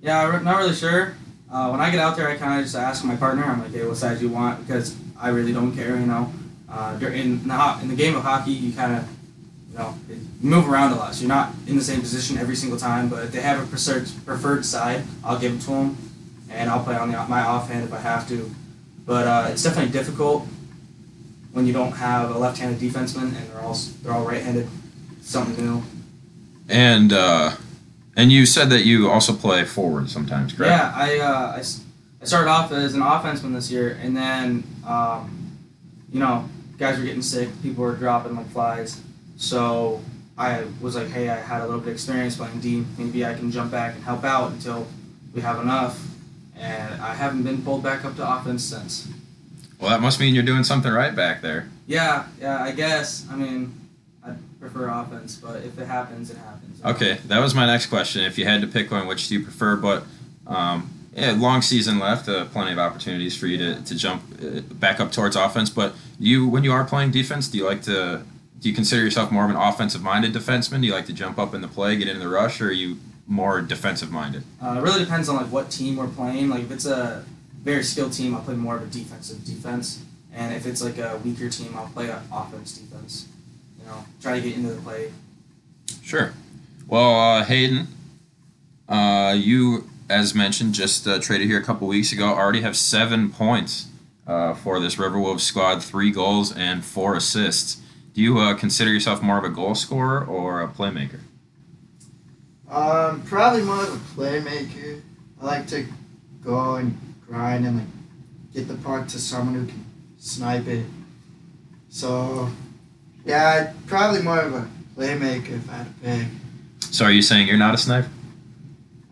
yeah, 0.00 0.26
I'm 0.26 0.44
not 0.44 0.58
really 0.58 0.74
sure. 0.74 1.14
Uh, 1.50 1.68
when 1.68 1.80
I 1.80 1.90
get 1.90 2.00
out 2.00 2.16
there, 2.16 2.28
I 2.28 2.36
kind 2.36 2.58
of 2.58 2.64
just 2.64 2.76
ask 2.76 3.04
my 3.04 3.16
partner. 3.16 3.44
I'm 3.44 3.60
like, 3.60 3.72
"Hey, 3.72 3.86
what 3.86 3.96
side 3.96 4.18
do 4.18 4.26
you 4.26 4.32
want?" 4.32 4.66
Because 4.66 4.96
I 5.20 5.28
really 5.28 5.52
don't 5.52 5.74
care, 5.74 5.96
you 5.96 6.06
know. 6.06 6.32
Uh, 6.68 6.98
in 7.00 7.46
the 7.46 7.78
in 7.82 7.88
the 7.88 7.94
game 7.94 8.16
of 8.16 8.22
hockey, 8.22 8.52
you 8.52 8.72
kind 8.72 8.96
of, 8.96 9.08
you 9.70 9.78
know, 9.78 9.94
you 10.08 10.50
move 10.50 10.68
around 10.68 10.92
a 10.92 10.96
lot, 10.96 11.14
so 11.14 11.20
you're 11.20 11.28
not 11.28 11.52
in 11.66 11.76
the 11.76 11.82
same 11.82 12.00
position 12.00 12.36
every 12.36 12.56
single 12.56 12.78
time. 12.78 13.08
But 13.08 13.24
if 13.24 13.32
they 13.32 13.40
have 13.40 13.62
a 13.62 13.66
preferred 13.66 14.08
preferred 14.24 14.64
side, 14.64 15.04
I'll 15.24 15.38
give 15.38 15.54
it 15.54 15.60
to 15.62 15.70
them, 15.70 15.96
and 16.50 16.68
I'll 16.68 16.82
play 16.82 16.96
on 16.96 17.12
the 17.12 17.18
my 17.28 17.42
offhand 17.42 17.84
if 17.84 17.92
I 17.92 17.98
have 17.98 18.28
to. 18.28 18.50
But 19.06 19.26
uh, 19.28 19.48
it's 19.50 19.62
definitely 19.62 19.92
difficult 19.92 20.48
when 21.56 21.66
you 21.66 21.72
don't 21.72 21.92
have 21.92 22.34
a 22.36 22.38
left-handed 22.38 22.78
defenseman 22.78 23.34
and 23.34 23.48
they're 23.48 23.62
all 23.62 23.74
they're 24.02 24.12
all 24.12 24.26
right-handed. 24.26 24.68
Something 25.22 25.64
new. 25.64 25.82
And 26.68 27.14
uh, 27.14 27.52
and 28.14 28.30
you 28.30 28.44
said 28.44 28.68
that 28.68 28.84
you 28.84 29.08
also 29.10 29.32
play 29.32 29.64
forward 29.64 30.10
sometimes, 30.10 30.52
correct? 30.52 30.70
Yeah, 30.70 30.92
I, 30.94 31.18
uh, 31.18 31.56
I, 31.56 31.62
I 32.20 32.24
started 32.26 32.50
off 32.50 32.72
as 32.72 32.92
an 32.92 33.00
offenseman 33.00 33.54
this 33.54 33.70
year, 33.70 33.98
and 34.02 34.14
then, 34.14 34.64
um, 34.86 35.56
you 36.12 36.20
know, 36.20 36.46
guys 36.76 36.98
were 36.98 37.04
getting 37.04 37.22
sick, 37.22 37.48
people 37.62 37.84
were 37.84 37.94
dropping 37.96 38.36
like 38.36 38.50
flies. 38.50 39.00
So 39.38 40.02
I 40.36 40.64
was 40.82 40.94
like, 40.94 41.08
hey, 41.08 41.30
I 41.30 41.36
had 41.36 41.62
a 41.62 41.64
little 41.64 41.80
bit 41.80 41.88
of 41.88 41.94
experience 41.94 42.36
playing 42.36 42.60
D. 42.60 42.84
Maybe 42.98 43.24
I 43.24 43.32
can 43.32 43.50
jump 43.50 43.70
back 43.70 43.94
and 43.94 44.04
help 44.04 44.24
out 44.24 44.52
until 44.52 44.86
we 45.32 45.40
have 45.40 45.58
enough. 45.60 45.96
and 46.54 47.00
I 47.00 47.14
haven't 47.14 47.44
been 47.44 47.62
pulled 47.62 47.82
back 47.82 48.04
up 48.04 48.16
to 48.16 48.30
offense 48.36 48.62
since. 48.64 49.08
Well, 49.78 49.90
that 49.90 50.00
must 50.00 50.20
mean 50.20 50.34
you're 50.34 50.44
doing 50.44 50.64
something 50.64 50.90
right 50.90 51.14
back 51.14 51.42
there. 51.42 51.68
Yeah, 51.86 52.26
yeah, 52.40 52.62
I 52.62 52.72
guess. 52.72 53.26
I 53.30 53.36
mean, 53.36 53.74
I 54.24 54.32
prefer 54.60 54.88
offense, 54.88 55.36
but 55.36 55.62
if 55.62 55.78
it 55.78 55.86
happens, 55.86 56.30
it 56.30 56.38
happens. 56.38 56.84
Okay, 56.84 57.18
that 57.26 57.40
was 57.40 57.54
my 57.54 57.66
next 57.66 57.86
question. 57.86 58.24
If 58.24 58.38
you 58.38 58.44
had 58.44 58.60
to 58.62 58.66
pick 58.66 58.90
one, 58.90 59.06
which 59.06 59.28
do 59.28 59.34
you 59.34 59.44
prefer? 59.44 59.76
But 59.76 60.04
um, 60.46 60.90
yeah, 61.14 61.32
long 61.32 61.62
season 61.62 61.98
left, 61.98 62.28
uh, 62.28 62.46
plenty 62.46 62.72
of 62.72 62.78
opportunities 62.78 63.36
for 63.36 63.46
you 63.46 63.58
to, 63.58 63.82
to 63.82 63.94
jump 63.94 64.22
uh, 64.42 64.60
back 64.74 65.00
up 65.00 65.12
towards 65.12 65.36
offense. 65.36 65.70
But 65.70 65.94
you, 66.18 66.48
when 66.48 66.64
you 66.64 66.72
are 66.72 66.84
playing 66.84 67.10
defense, 67.10 67.48
do 67.48 67.58
you 67.58 67.64
like 67.64 67.82
to 67.82 68.22
do 68.60 68.68
you 68.68 68.74
consider 68.74 69.04
yourself 69.04 69.30
more 69.30 69.44
of 69.44 69.50
an 69.50 69.56
offensive 69.56 70.02
minded 70.02 70.32
defenseman? 70.32 70.80
Do 70.80 70.86
you 70.86 70.92
like 70.92 71.06
to 71.06 71.12
jump 71.12 71.38
up 71.38 71.54
in 71.54 71.60
the 71.60 71.68
play, 71.68 71.96
get 71.96 72.08
into 72.08 72.20
the 72.20 72.28
rush, 72.28 72.60
or 72.60 72.68
are 72.68 72.72
you 72.72 72.98
more 73.26 73.60
defensive 73.60 74.10
minded? 74.10 74.42
Uh, 74.62 74.76
it 74.78 74.82
really 74.82 75.00
depends 75.00 75.28
on 75.28 75.36
like 75.36 75.46
what 75.46 75.70
team 75.70 75.96
we're 75.96 76.08
playing. 76.08 76.48
Like 76.48 76.62
if 76.62 76.70
it's 76.70 76.86
a 76.86 77.24
very 77.66 77.82
skilled 77.82 78.12
team, 78.12 78.32
I'll 78.32 78.42
play 78.42 78.54
more 78.54 78.76
of 78.76 78.82
a 78.82 78.86
defensive 78.86 79.44
defense, 79.44 80.04
and 80.32 80.54
if 80.54 80.66
it's 80.66 80.80
like 80.80 80.98
a 80.98 81.20
weaker 81.24 81.50
team, 81.50 81.74
I'll 81.76 81.88
play 81.88 82.08
an 82.08 82.22
offense 82.32 82.78
defense. 82.78 83.26
You 83.80 83.86
know, 83.86 84.04
try 84.22 84.36
to 84.36 84.40
get 84.40 84.56
into 84.56 84.72
the 84.72 84.80
play. 84.80 85.10
Sure. 86.00 86.32
Well, 86.86 87.18
uh, 87.18 87.44
Hayden, 87.44 87.88
uh, 88.88 89.34
you, 89.36 89.90
as 90.08 90.32
mentioned, 90.32 90.74
just 90.74 91.08
uh, 91.08 91.18
traded 91.18 91.48
here 91.48 91.58
a 91.58 91.64
couple 91.64 91.88
weeks 91.88 92.12
ago. 92.12 92.26
Already 92.26 92.60
have 92.60 92.76
seven 92.76 93.30
points 93.32 93.88
uh, 94.28 94.54
for 94.54 94.78
this 94.78 94.94
Riverwolves 94.94 95.40
squad, 95.40 95.82
three 95.82 96.12
goals 96.12 96.56
and 96.56 96.84
four 96.84 97.16
assists. 97.16 97.82
Do 98.14 98.22
you 98.22 98.38
uh, 98.38 98.54
consider 98.54 98.92
yourself 98.92 99.22
more 99.22 99.38
of 99.38 99.44
a 99.44 99.48
goal 99.50 99.74
scorer 99.74 100.24
or 100.24 100.62
a 100.62 100.68
playmaker? 100.68 101.18
Um, 102.70 103.22
probably 103.22 103.62
more 103.62 103.82
of 103.82 103.92
a 103.92 104.20
playmaker. 104.20 105.02
I 105.40 105.44
like 105.44 105.66
to 105.68 105.84
go 106.44 106.76
and 106.76 106.96
grind 107.26 107.66
and 107.66 107.78
like 107.78 107.86
get 108.54 108.68
the 108.68 108.74
puck 108.74 109.08
to 109.08 109.18
someone 109.18 109.54
who 109.54 109.66
can 109.66 109.84
snipe 110.18 110.66
it. 110.66 110.86
So, 111.88 112.48
yeah, 113.24 113.68
I'd 113.70 113.86
probably 113.86 114.22
more 114.22 114.40
of 114.40 114.54
a 114.54 114.68
playmaker 114.96 115.50
if 115.50 115.70
I 115.70 115.74
had 115.74 115.86
to 115.86 115.92
pick. 116.02 116.28
So, 116.80 117.04
are 117.04 117.10
you 117.10 117.22
saying 117.22 117.48
you're 117.48 117.56
not 117.56 117.74
a 117.74 117.78
sniper? 117.78 118.08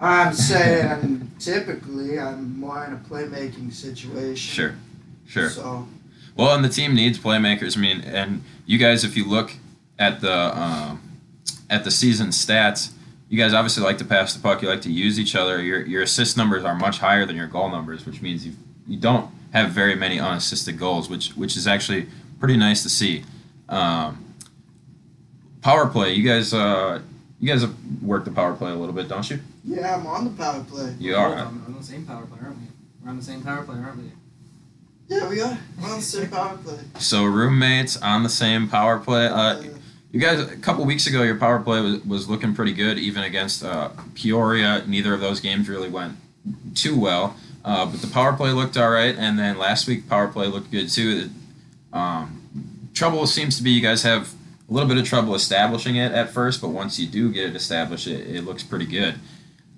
I'm 0.00 0.32
saying 0.50 1.30
typically 1.38 2.18
I'm 2.18 2.58
more 2.58 2.84
in 2.84 2.92
a 2.92 2.96
playmaking 2.96 3.72
situation. 3.72 4.36
Sure, 4.36 4.74
sure. 5.26 5.48
So, 5.50 5.86
Well, 6.36 6.54
and 6.54 6.64
the 6.64 6.68
team 6.68 6.94
needs 6.94 7.18
playmakers. 7.18 7.76
I 7.76 7.80
mean, 7.80 8.00
and 8.02 8.42
you 8.66 8.78
guys, 8.78 9.04
if 9.04 9.16
you 9.16 9.28
look 9.28 9.52
at 9.98 10.20
the 10.20 10.58
um, 10.58 11.00
at 11.70 11.84
the 11.84 11.90
season 11.90 12.28
stats, 12.28 12.92
you 13.34 13.40
guys 13.42 13.52
obviously 13.52 13.82
like 13.82 13.98
to 13.98 14.04
pass 14.04 14.32
the 14.32 14.40
puck. 14.40 14.62
You 14.62 14.68
like 14.68 14.82
to 14.82 14.92
use 14.92 15.18
each 15.18 15.34
other. 15.34 15.60
Your 15.60 15.84
your 15.84 16.02
assist 16.02 16.36
numbers 16.36 16.62
are 16.64 16.76
much 16.76 16.98
higher 17.00 17.26
than 17.26 17.34
your 17.34 17.48
goal 17.48 17.68
numbers, 17.68 18.06
which 18.06 18.22
means 18.22 18.46
you 18.46 18.52
you 18.86 18.96
don't 18.96 19.28
have 19.52 19.70
very 19.72 19.96
many 19.96 20.20
unassisted 20.20 20.78
goals, 20.78 21.08
which 21.10 21.30
which 21.30 21.56
is 21.56 21.66
actually 21.66 22.06
pretty 22.38 22.56
nice 22.56 22.84
to 22.84 22.88
see. 22.88 23.24
Um, 23.68 24.34
power 25.62 25.88
play, 25.88 26.12
you 26.14 26.22
guys. 26.28 26.54
Uh, 26.54 27.00
you 27.40 27.48
guys 27.48 27.62
have 27.62 27.74
worked 28.00 28.24
the 28.24 28.30
power 28.30 28.54
play 28.54 28.70
a 28.70 28.74
little 28.76 28.94
bit, 28.94 29.08
don't 29.08 29.28
you? 29.28 29.40
yeah, 29.64 29.96
I'm 29.96 30.06
on 30.06 30.24
the 30.24 30.30
power 30.30 30.62
play. 30.64 30.94
You 31.00 31.12
Both 31.14 31.20
are. 31.20 31.32
of 31.32 31.38
them 31.38 31.62
are 31.66 31.72
on 31.72 31.76
the 31.78 31.82
same 31.84 32.06
power 32.06 32.24
play, 32.26 32.38
aren't 32.40 32.56
we? 32.58 32.66
We're 33.02 33.10
on 33.10 33.16
the 33.18 33.24
same 33.24 33.42
power 33.42 33.64
play, 33.64 33.76
aren't 33.76 33.96
we? 33.98 34.10
Yeah, 35.08 35.28
we 35.28 35.42
are. 35.42 35.58
We're 35.82 35.90
on 35.90 35.96
the 35.96 36.02
same 36.02 36.30
power 36.30 36.56
play. 36.56 36.78
So 37.00 37.24
roommates 37.24 37.96
on 38.00 38.22
the 38.22 38.28
same 38.30 38.68
power 38.68 38.98
play. 38.98 39.26
Uh, 39.26 39.36
Uh, 39.36 39.62
You 40.14 40.20
guys, 40.20 40.38
a 40.38 40.56
couple 40.58 40.84
weeks 40.84 41.08
ago, 41.08 41.24
your 41.24 41.34
power 41.34 41.58
play 41.58 41.80
was, 41.80 42.00
was 42.04 42.28
looking 42.28 42.54
pretty 42.54 42.72
good, 42.72 43.00
even 43.00 43.24
against 43.24 43.64
uh, 43.64 43.90
Peoria. 44.14 44.84
Neither 44.86 45.12
of 45.12 45.18
those 45.18 45.40
games 45.40 45.68
really 45.68 45.88
went 45.88 46.14
too 46.76 46.96
well, 46.96 47.34
uh, 47.64 47.84
but 47.86 48.00
the 48.00 48.06
power 48.06 48.32
play 48.32 48.52
looked 48.52 48.76
all 48.76 48.90
right. 48.90 49.16
And 49.18 49.36
then 49.36 49.58
last 49.58 49.88
week, 49.88 50.08
power 50.08 50.28
play 50.28 50.46
looked 50.46 50.70
good 50.70 50.88
too. 50.88 51.30
Um, 51.92 52.90
trouble 52.94 53.26
seems 53.26 53.56
to 53.56 53.64
be 53.64 53.72
you 53.72 53.80
guys 53.80 54.04
have 54.04 54.32
a 54.70 54.72
little 54.72 54.88
bit 54.88 54.98
of 54.98 55.04
trouble 55.04 55.34
establishing 55.34 55.96
it 55.96 56.12
at 56.12 56.30
first, 56.30 56.60
but 56.60 56.68
once 56.68 56.96
you 56.96 57.08
do 57.08 57.32
get 57.32 57.50
it 57.50 57.56
established, 57.56 58.06
it, 58.06 58.36
it 58.36 58.44
looks 58.44 58.62
pretty 58.62 58.86
good. 58.86 59.16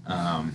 Um, 0.06 0.52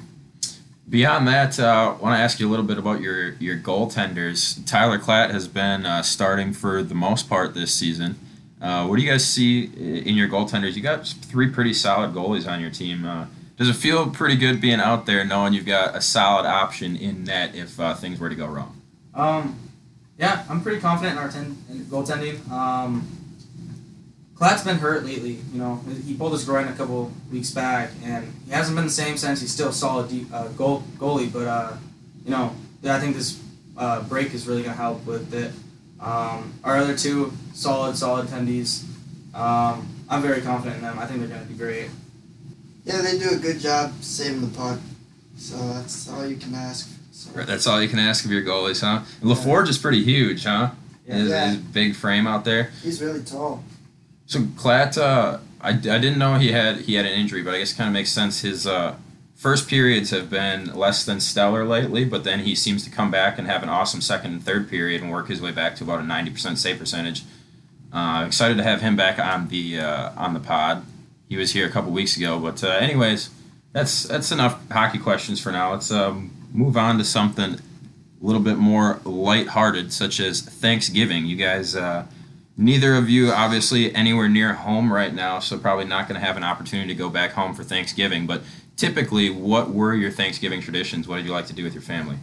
beyond 0.88 1.28
that, 1.28 1.60
uh, 1.60 1.96
I 2.00 2.04
want 2.04 2.16
to 2.16 2.22
ask 2.22 2.40
you 2.40 2.48
a 2.48 2.52
little 2.52 2.68
bit 2.68 2.78
about 2.78 3.02
your 3.02 3.32
your 3.40 3.58
goaltenders. 3.58 4.64
Tyler 4.64 5.00
Klatt 5.00 5.32
has 5.32 5.48
been 5.48 5.88
uh, 5.88 6.04
starting 6.04 6.54
for 6.54 6.84
the 6.84 6.94
most 6.94 7.28
part 7.28 7.56
this 7.56 7.74
season. 7.74 8.20
Uh, 8.62 8.86
what 8.86 8.98
do 8.98 9.02
you 9.02 9.10
guys 9.10 9.26
see 9.26 9.64
in 9.64 10.16
your 10.16 10.28
goaltenders? 10.28 10.76
You 10.76 10.84
got 10.84 11.08
three 11.08 11.50
pretty 11.50 11.74
solid 11.74 12.14
goalies 12.14 12.48
on 12.48 12.62
your 12.62 12.70
team. 12.70 13.06
Uh, 13.06 13.26
does 13.58 13.70
it 13.70 13.76
feel 13.76 14.10
pretty 14.10 14.36
good 14.36 14.62
being 14.62 14.80
out 14.80 15.06
there 15.06 15.26
knowing 15.26 15.54
you've 15.54 15.66
got 15.66 15.96
a 15.96 16.02
solid 16.02 16.46
option 16.46 16.96
in 16.96 17.24
net 17.24 17.56
if 17.56 17.80
uh, 17.80 17.94
things 17.96 18.20
were 18.20 18.30
to 18.30 18.36
go 18.36 18.46
wrong? 18.46 18.80
Um, 19.14 19.60
yeah, 20.18 20.46
I'm 20.50 20.62
pretty 20.62 20.80
confident 20.80 21.18
in 21.18 21.24
our 21.24 21.30
ten, 21.30 21.58
in 21.70 21.86
goaltending. 21.86 22.50
Um, 22.52 23.08
Klatt's 24.36 24.64
been 24.64 24.78
hurt 24.78 25.06
lately. 25.06 25.40
You 25.54 25.60
know, 25.60 25.82
he 26.06 26.16
pulled 26.16 26.34
his 26.34 26.46
groin 26.46 26.68
a 26.68 26.74
couple 26.74 27.12
weeks 27.32 27.52
back, 27.52 27.92
and 28.04 28.34
he 28.46 28.52
hasn't 28.52 28.76
been 28.76 28.86
the 28.86 28.92
same 28.92 29.18
since. 29.18 29.42
He's 29.42 29.52
still 29.52 29.70
a 29.70 29.74
solid 29.74 30.10
deep, 30.10 30.28
uh, 30.34 30.48
goal 30.50 30.84
goalie, 30.98 31.32
but 31.32 31.48
uh, 31.48 31.74
you 32.26 32.32
know, 32.32 32.56
I 32.84 33.00
think 33.00 33.16
this 33.16 33.40
uh, 33.78 34.02
break 34.04 34.34
is 34.34 34.48
really 34.48 34.64
gonna 34.64 34.76
help 34.76 35.06
with 35.06 35.34
it. 35.34 35.52
Um, 36.02 36.54
our 36.64 36.78
other 36.78 36.98
two 36.98 37.32
solid, 37.54 37.96
solid 37.96 38.28
tendies. 38.28 38.84
Um, 39.36 39.88
I'm 40.10 40.22
very 40.22 40.42
confident 40.42 40.78
in 40.78 40.82
them. 40.84 40.98
I 41.00 41.06
think 41.06 41.20
they're 41.20 41.30
gonna 41.30 41.46
be 41.46 41.54
great. 41.54 41.90
yeah, 42.86 43.02
they 43.02 43.18
do 43.20 43.30
a 43.32 43.38
good 43.38 43.60
job 43.60 43.94
saving 44.02 44.42
the 44.42 44.58
puck. 44.58 44.80
So 45.38 45.56
that's 45.74 46.10
all 46.10 46.26
you 46.26 46.36
can 46.38 46.54
ask. 46.56 46.90
So, 47.12 47.30
That's 47.44 47.68
all 47.68 47.82
you 47.82 47.88
can 47.88 48.00
ask 48.00 48.26
of 48.26 48.32
your 48.32 48.42
goalies, 48.44 48.82
huh? 48.82 49.02
LaForge 49.22 49.68
is 49.70 49.78
pretty 49.78 50.04
huge, 50.04 50.44
huh? 50.46 50.72
His, 51.06 51.30
Yeah. 51.30 51.48
his 51.50 51.58
big 51.58 51.96
frame 51.96 52.26
out 52.26 52.46
there. 52.46 52.72
he's 52.84 53.00
really 53.02 53.22
tall. 53.24 53.64
So 54.26 54.40
Klatt, 54.40 54.98
uh, 54.98 55.38
I, 55.62 55.70
I 55.70 55.74
didn't 55.74 56.18
know 56.18 56.36
he 56.36 56.52
had 56.52 56.78
he 56.78 56.96
had 56.96 57.06
an 57.06 57.12
injury, 57.14 57.44
but 57.44 57.54
I 57.54 57.60
guess 57.60 57.74
it 57.74 57.76
kind 57.76 57.88
of 57.88 57.94
makes 57.94 58.12
sense. 58.12 58.42
His 58.42 58.66
uh, 58.66 58.96
first 59.42 59.68
periods 59.68 60.12
have 60.12 60.30
been 60.30 60.72
less 60.76 61.04
than 61.04 61.20
stellar 61.20 61.66
lately, 61.66 62.06
but 62.06 62.24
then 62.24 62.42
he 62.42 62.54
seems 62.54 62.84
to 62.84 62.92
come 62.92 63.10
back 63.10 63.40
and 63.40 63.48
have 63.48 63.64
an 63.64 63.70
awesome 63.70 64.00
second 64.00 64.34
and 64.34 64.44
third 64.44 64.70
period 64.70 65.02
and 65.02 65.12
work 65.12 65.30
his 65.30 65.42
way 65.42 65.52
back 65.52 65.76
to 65.76 65.84
about 65.84 66.00
a 66.00 66.04
ninety 66.04 66.30
percent 66.30 66.60
save 66.60 66.78
percentage. 66.78 67.24
Uh, 67.92 68.24
excited 68.28 68.56
to 68.56 68.64
have 68.64 68.82
him 68.82 68.96
back 68.96 69.18
on 69.18 69.48
the 69.48 69.80
uh, 69.80 70.12
on 70.16 70.36
the 70.36 70.40
pod. 70.40 70.86
He 71.28 71.38
was 71.38 71.54
here 71.54 71.66
a 71.66 71.72
couple 71.72 71.92
weeks 71.92 72.16
ago, 72.16 72.40
but 72.40 72.64
uh, 72.64 72.68
anyways, 72.68 73.32
that's 73.74 74.04
that's 74.04 74.32
enough 74.32 74.62
hockey 74.70 75.00
questions 75.00 75.42
for 75.42 75.52
now. 75.52 75.72
Let's 75.72 75.92
um, 75.92 76.30
move 76.54 76.78
on 76.78 77.00
to 77.00 77.04
something 77.04 77.56
a 77.56 77.60
little 78.22 78.44
bit 78.44 78.58
more 78.58 79.00
lighthearted, 79.04 79.92
such 79.92 80.20
as 80.20 80.42
Thanksgiving. 80.42 81.26
You 81.26 81.36
guys. 81.36 81.76
Uh, 81.76 82.06
Neither 82.58 82.96
of 82.96 83.10
you, 83.10 83.32
obviously, 83.32 83.96
anywhere 83.96 84.30
near 84.30 84.54
home 84.54 84.94
right 84.94 85.12
now, 85.12 85.40
so 85.40 85.58
probably 85.58 85.86
not 85.86 86.08
going 86.08 86.20
to 86.20 86.28
have 86.28 86.38
an 86.38 86.44
opportunity 86.44 86.90
to 86.90 86.94
go 86.94 87.10
back 87.10 87.32
home 87.32 87.56
for 87.56 87.64
Thanksgiving. 87.64 88.28
But 88.28 88.44
typically, 88.78 89.30
what 89.30 89.72
were 89.72 89.94
your 89.96 90.12
Thanksgiving 90.12 90.62
traditions? 90.62 91.08
What 91.08 91.18
did 91.18 91.26
you 91.26 91.32
like 91.32 91.48
to 91.48 91.54
do 91.54 91.64
with 91.64 91.74
your 91.74 91.84
family? 91.84 92.18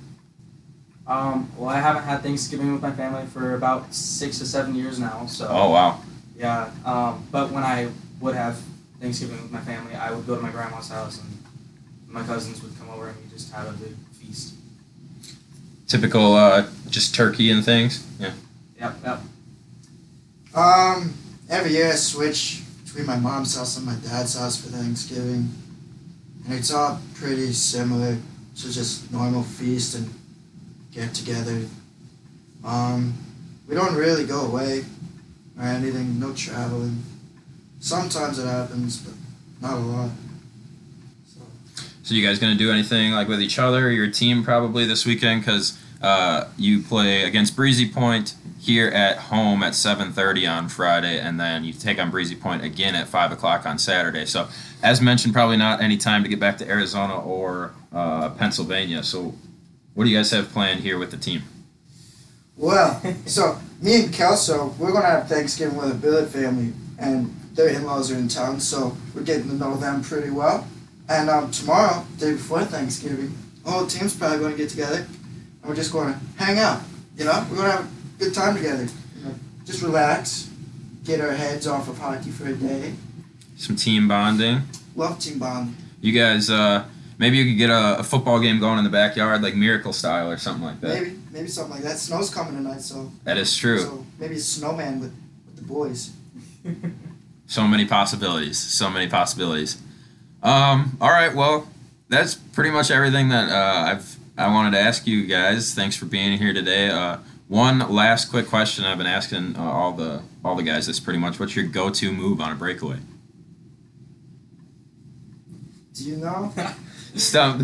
Um, 1.06 1.50
well, 1.56 1.70
I 1.70 1.80
haven't 1.80 2.02
had 2.02 2.22
Thanksgiving 2.22 2.72
with 2.72 2.82
my 2.82 2.92
family 2.92 3.24
for 3.26 3.54
about 3.54 3.94
six 3.94 4.38
to 4.40 4.46
seven 4.46 4.74
years 4.74 4.98
now. 4.98 5.24
So 5.26 5.48
Oh, 5.48 5.70
wow. 5.70 6.00
Yeah, 6.37 6.70
um, 6.84 7.26
but 7.32 7.50
when 7.50 7.64
I 7.64 7.88
would 8.20 8.34
have 8.34 8.61
Thanksgiving 9.00 9.40
with 9.42 9.50
my 9.50 9.61
family, 9.61 9.94
I 9.94 10.12
would 10.12 10.26
go 10.26 10.37
to 10.37 10.42
my 10.42 10.50
grandma's 10.50 10.88
house 10.88 11.20
and 11.20 11.28
my 12.06 12.22
cousins 12.22 12.62
would 12.62 12.78
come 12.78 12.90
over 12.90 13.08
and 13.08 13.16
we 13.24 13.30
just 13.30 13.52
have 13.52 13.68
a 13.68 13.72
big 13.72 13.94
feast. 14.12 14.54
Typical, 15.87 16.34
uh, 16.34 16.66
just 16.90 17.14
turkey 17.14 17.50
and 17.50 17.64
things? 17.64 18.06
Yeah. 18.20 18.32
Yep, 18.78 18.94
yep. 19.04 19.20
Um, 20.54 21.14
every 21.48 21.72
year 21.72 21.88
I 21.92 21.94
switch 21.96 22.62
between 22.84 23.06
my 23.06 23.16
mom's 23.16 23.56
house 23.56 23.76
and 23.76 23.87
my 23.87 23.94
dad's 23.94 24.38
house 24.38 24.61
for 24.61 24.68
Thanksgiving, 24.68 25.48
and 26.48 26.58
it's 26.58 26.72
all 26.72 26.98
pretty 27.14 27.52
similar 27.52 28.16
to 28.56 28.72
just 28.72 29.12
normal 29.12 29.42
feast 29.42 29.96
and 29.96 30.08
get 30.92 31.12
together. 31.12 31.61
Um, 32.64 33.12
we 33.68 33.74
don't 33.74 33.94
really 33.94 34.24
go 34.24 34.46
away 34.46 34.84
or 35.58 35.64
anything, 35.64 36.18
no 36.18 36.32
traveling. 36.32 37.02
Sometimes 37.80 38.38
it 38.38 38.46
happens, 38.46 38.96
but 38.96 39.14
not 39.61 39.76
a 39.76 39.80
lot. 39.80 40.11
So, 41.26 41.40
So, 42.02 42.14
you 42.14 42.26
guys 42.26 42.38
to 42.56 42.58
do 42.58 42.72
anything 42.72 43.12
like 43.12 43.28
with 43.28 43.42
each 43.42 43.58
other 43.58 43.90
your 43.90 44.11
team 44.11 44.42
probably 44.42 44.87
this 44.87 45.04
weekend? 45.04 45.42
Because 45.42 45.78
uh, 46.02 46.44
you 46.56 46.82
play 46.82 47.24
against 47.24 47.56
Breezy 47.56 47.88
Point 47.88 48.34
here 48.61 48.88
at 48.88 49.18
home 49.18 49.62
at 49.62 49.72
7.30 49.72 50.50
on 50.50 50.68
Friday, 50.68 51.18
and 51.18 51.38
then 51.38 51.64
you 51.64 51.72
take 51.72 51.98
on 51.98 52.11
Breezy 52.11 52.37
Point 52.37 52.64
again 52.64 52.94
at 52.94 53.08
5 53.08 53.32
o'clock 53.32 53.66
on 53.66 53.78
Saturday. 53.78 54.24
So, 54.24 54.48
as 54.82 55.00
mentioned, 55.00 55.34
probably 55.34 55.56
not 55.56 55.80
any 55.80 55.96
time 55.96 56.22
to 56.22 56.28
get 56.28 56.38
back 56.38 56.58
to 56.58 56.68
Arizona 56.68 57.18
or 57.20 57.72
uh, 57.92 58.30
Pennsylvania. 58.30 59.02
So, 59.02 59.34
what 59.94 60.04
do 60.04 60.11
you 60.11 60.16
guys 60.16 60.30
have 60.30 60.50
planned 60.50 60.80
here 60.80 60.98
with 60.98 61.11
the 61.11 61.16
team? 61.16 61.42
well, 62.58 63.00
so 63.26 63.58
me 63.80 64.04
and 64.04 64.12
Kelso, 64.12 64.74
we're 64.78 64.92
gonna 64.92 65.06
have 65.06 65.28
Thanksgiving 65.28 65.76
with 65.76 65.88
the 65.88 65.94
Billet 65.94 66.28
family, 66.28 66.72
and 66.98 67.34
their 67.54 67.68
in-laws 67.68 68.11
are 68.11 68.16
in 68.16 68.28
town, 68.28 68.61
so 68.61 68.96
we're 69.14 69.22
getting 69.22 69.48
to 69.48 69.54
know 69.54 69.76
them 69.76 70.02
pretty 70.02 70.30
well. 70.30 70.66
And 71.08 71.30
um, 71.30 71.50
tomorrow, 71.50 72.04
day 72.18 72.32
before 72.32 72.64
Thanksgiving, 72.64 73.37
the 73.64 73.70
whole 73.70 73.87
team's 73.87 74.14
probably 74.14 74.38
going 74.38 74.52
to 74.52 74.58
get 74.58 74.70
together, 74.70 75.06
we're 75.68 75.74
just 75.74 75.92
going 75.92 76.14
to 76.14 76.18
hang 76.42 76.59
out. 76.59 76.81
You 77.16 77.26
know, 77.26 77.46
we're 77.50 77.57
going 77.57 77.70
to 77.70 77.76
have 77.76 77.85
a 77.85 78.24
good 78.24 78.35
time 78.35 78.57
together. 78.57 78.85
You 78.85 79.24
know, 79.24 79.35
just 79.66 79.83
relax, 79.83 80.50
get 81.04 81.20
our 81.20 81.33
heads 81.33 81.66
off 81.66 81.88
of 81.88 81.98
hockey 81.98 82.31
for 82.31 82.46
a 82.46 82.54
day. 82.54 82.94
Some 83.59 83.76
team 83.76 84.09
bonding. 84.09 84.62
Love 84.96 85.18
team 85.18 85.38
bond. 85.38 85.76
You 86.00 86.18
guys, 86.18 86.48
uh, 86.48 86.87
maybe 87.18 87.37
you 87.37 87.44
could 87.44 87.59
get 87.59 87.68
a, 87.68 87.98
a 87.98 88.02
football 88.02 88.40
game 88.40 88.59
going 88.61 88.78
in 88.78 88.85
the 88.85 88.90
backyard, 88.90 89.42
like 89.42 89.54
Miracle 89.54 89.92
style 89.92 90.31
or 90.31 90.38
something 90.38 90.64
like 90.64 90.81
that. 90.81 91.02
Maybe, 91.02 91.18
maybe 91.31 91.48
something 91.48 91.74
like 91.74 91.83
that. 91.83 91.98
Snow's 91.98 92.33
coming 92.33 92.54
tonight, 92.54 92.81
so 92.81 93.11
That 93.24 93.37
is 93.37 93.54
true. 93.54 93.81
So 93.81 94.07
maybe 94.18 94.37
a 94.37 94.40
snowman 94.40 95.00
with, 95.00 95.14
with 95.46 95.57
the 95.57 95.62
boys. 95.62 96.12
So 97.50 97.66
many 97.66 97.87
possibilities. 97.87 98.59
So 98.59 98.90
many 98.90 99.09
possibilities. 99.09 99.81
Um, 100.42 100.98
all 101.00 101.09
right. 101.09 101.35
Well, 101.35 101.66
that's 102.11 102.35
pretty 102.35 102.70
much 102.70 102.90
everything 102.90 103.31
that 103.31 103.50
uh, 103.50 103.90
I've 103.90 104.17
I 104.38 104.46
wanted 104.48 104.70
to 104.70 104.79
ask 104.79 105.07
you 105.07 105.27
guys. 105.27 105.74
Thanks 105.74 105.96
for 105.96 106.05
being 106.07 106.38
here 106.38 106.53
today. 106.55 106.88
Uh, 106.90 107.18
one 107.48 107.79
last 107.90 108.27
quick 108.31 108.46
question 108.46 108.85
I've 108.85 108.98
been 108.98 109.07
asking 109.07 109.57
uh, 109.57 109.62
all 109.62 109.92
the 109.92 110.22
all 110.44 110.55
the 110.55 110.62
guys. 110.62 110.87
That's 110.87 111.01
pretty 111.01 111.18
much 111.18 111.40
what's 111.40 111.57
your 111.57 111.66
go-to 111.66 112.12
move 112.12 112.40
on 112.40 112.53
a 112.53 112.55
breakaway? 112.55 112.98
Do 115.94 116.05
you 116.05 116.16
know? 116.16 116.53
So, 117.14 117.59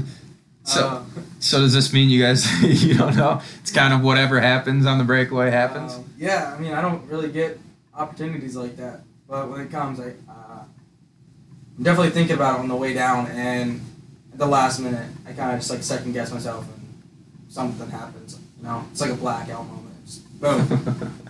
so, 0.65 0.87
Uh, 0.89 1.05
so 1.39 1.61
does 1.61 1.75
this 1.75 1.93
mean 1.93 2.09
you 2.09 2.21
guys 2.21 2.51
you 2.85 2.95
don't 2.95 3.15
know? 3.15 3.41
It's 3.61 3.71
kind 3.71 3.93
of 3.95 4.01
whatever 4.03 4.41
happens 4.41 4.85
on 4.87 4.99
the 4.99 5.05
breakaway 5.05 5.51
happens. 5.51 5.95
um, 5.95 6.05
yeah, 6.19 6.53
I 6.57 6.61
mean, 6.61 6.73
I 6.73 6.81
don't 6.81 7.07
really 7.09 7.31
get 7.31 7.61
opportunities 7.95 8.57
like 8.57 8.77
that, 8.79 9.03
but 9.29 9.49
when 9.51 9.61
it 9.61 9.71
comes, 9.71 10.01
I 10.01 10.15
uh, 10.29 10.65
I'm 11.77 11.85
definitely 11.85 12.11
thinking 12.11 12.35
about 12.35 12.59
it 12.59 12.63
on 12.63 12.69
the 12.69 12.75
way 12.75 12.95
down, 12.95 13.27
and 13.29 13.81
at 14.35 14.39
the 14.39 14.47
last 14.47 14.81
minute, 14.81 15.09
I 15.27 15.33
kind 15.33 15.53
of 15.53 15.61
just 15.61 15.71
like 15.71 15.83
second 15.83 16.13
guess 16.13 16.33
myself, 16.33 16.67
and 16.67 17.03
something 17.49 17.89
happens. 17.89 18.39
You 18.59 18.65
know, 18.65 18.85
it's 18.91 19.01
like 19.01 19.11
a 19.11 19.15
blackout 19.15 19.67
moment. 19.67 20.05
Just 20.05 20.41
boom. 20.41 21.13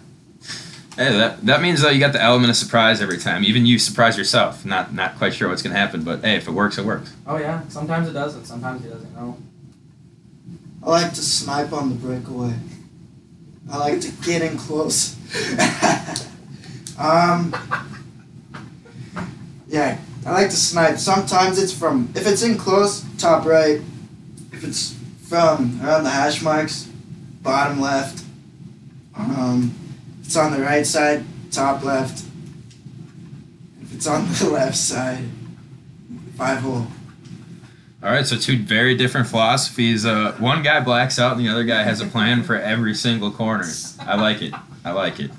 Hey, 0.97 1.11
that 1.11 1.45
that 1.47 1.61
means 1.61 1.83
that 1.83 1.93
you 1.93 1.99
got 1.99 2.13
the 2.13 2.23
element 2.23 2.51
of 2.51 2.57
surprise 2.57 3.03
every 3.03 3.19
time. 3.19 3.43
Even 3.43 3.67
you 3.67 3.81
surprise 3.81 4.17
yourself. 4.17 4.65
Not 4.65 4.95
not 4.95 5.17
quite 5.17 5.35
sure 5.35 5.49
what's 5.49 5.61
gonna 5.61 5.75
happen, 5.75 6.05
but 6.05 6.21
hey, 6.21 6.37
if 6.37 6.47
it 6.47 6.53
works, 6.53 6.79
it 6.79 6.85
works. 6.85 7.13
oh 7.27 7.37
yeah, 7.37 7.67
sometimes 7.69 8.09
it 8.09 8.13
doesn't, 8.13 8.45
sometimes 8.45 8.85
it 8.85 8.91
doesn't. 8.91 9.11
You 9.11 9.17
know. 9.17 9.37
I 10.85 10.91
like 10.91 11.11
to 11.15 11.21
snipe 11.21 11.73
on 11.73 11.89
the 11.89 11.97
breakaway. 11.97 12.55
I 13.73 13.79
like 13.79 14.01
to 14.03 14.13
get 14.23 14.43
in 14.43 14.57
close. 14.57 15.17
um, 16.97 17.53
yeah, 19.67 19.99
I 20.27 20.33
like 20.33 20.51
to 20.51 20.57
snipe. 20.57 20.99
Sometimes 20.99 21.59
it's 21.59 21.73
from, 21.73 22.11
if 22.15 22.27
it's 22.27 22.43
in 22.43 22.57
close, 22.57 23.05
top 23.19 23.45
right. 23.45 23.81
If 24.53 24.65
it's 24.65 24.97
from 25.29 25.81
around 25.83 26.05
the 26.05 26.11
hash 26.11 26.41
marks, 26.41 26.85
bottom 27.43 27.81
left. 27.81 28.25
Um, 29.17 29.75
if 30.21 30.27
it's 30.27 30.37
on 30.37 30.53
the 30.53 30.61
right 30.61 30.87
side, 30.87 31.25
top 31.51 31.85
left. 31.85 32.25
If 33.83 33.95
it's 33.95 34.07
on 34.07 34.27
the 34.27 34.49
left 34.53 34.77
side, 34.77 35.25
five 36.37 36.61
hole. 36.61 36.87
All 38.03 38.11
right, 38.11 38.27
so 38.27 38.37
two 38.37 38.59
very 38.59 38.95
different 38.95 39.27
philosophies. 39.27 40.05
Uh, 40.05 40.33
one 40.39 40.63
guy 40.63 40.81
blacks 40.81 41.19
out, 41.19 41.37
and 41.37 41.41
the 41.41 41.51
other 41.51 41.65
guy 41.65 41.83
has 41.83 42.01
a 42.01 42.07
plan 42.07 42.43
for 42.43 42.57
every 42.57 42.95
single 42.95 43.31
corner. 43.31 43.71
I 44.01 44.17
like 44.17 44.43
it. 44.43 44.53
I 44.85 44.93
like 44.93 45.21
it. 45.21 45.31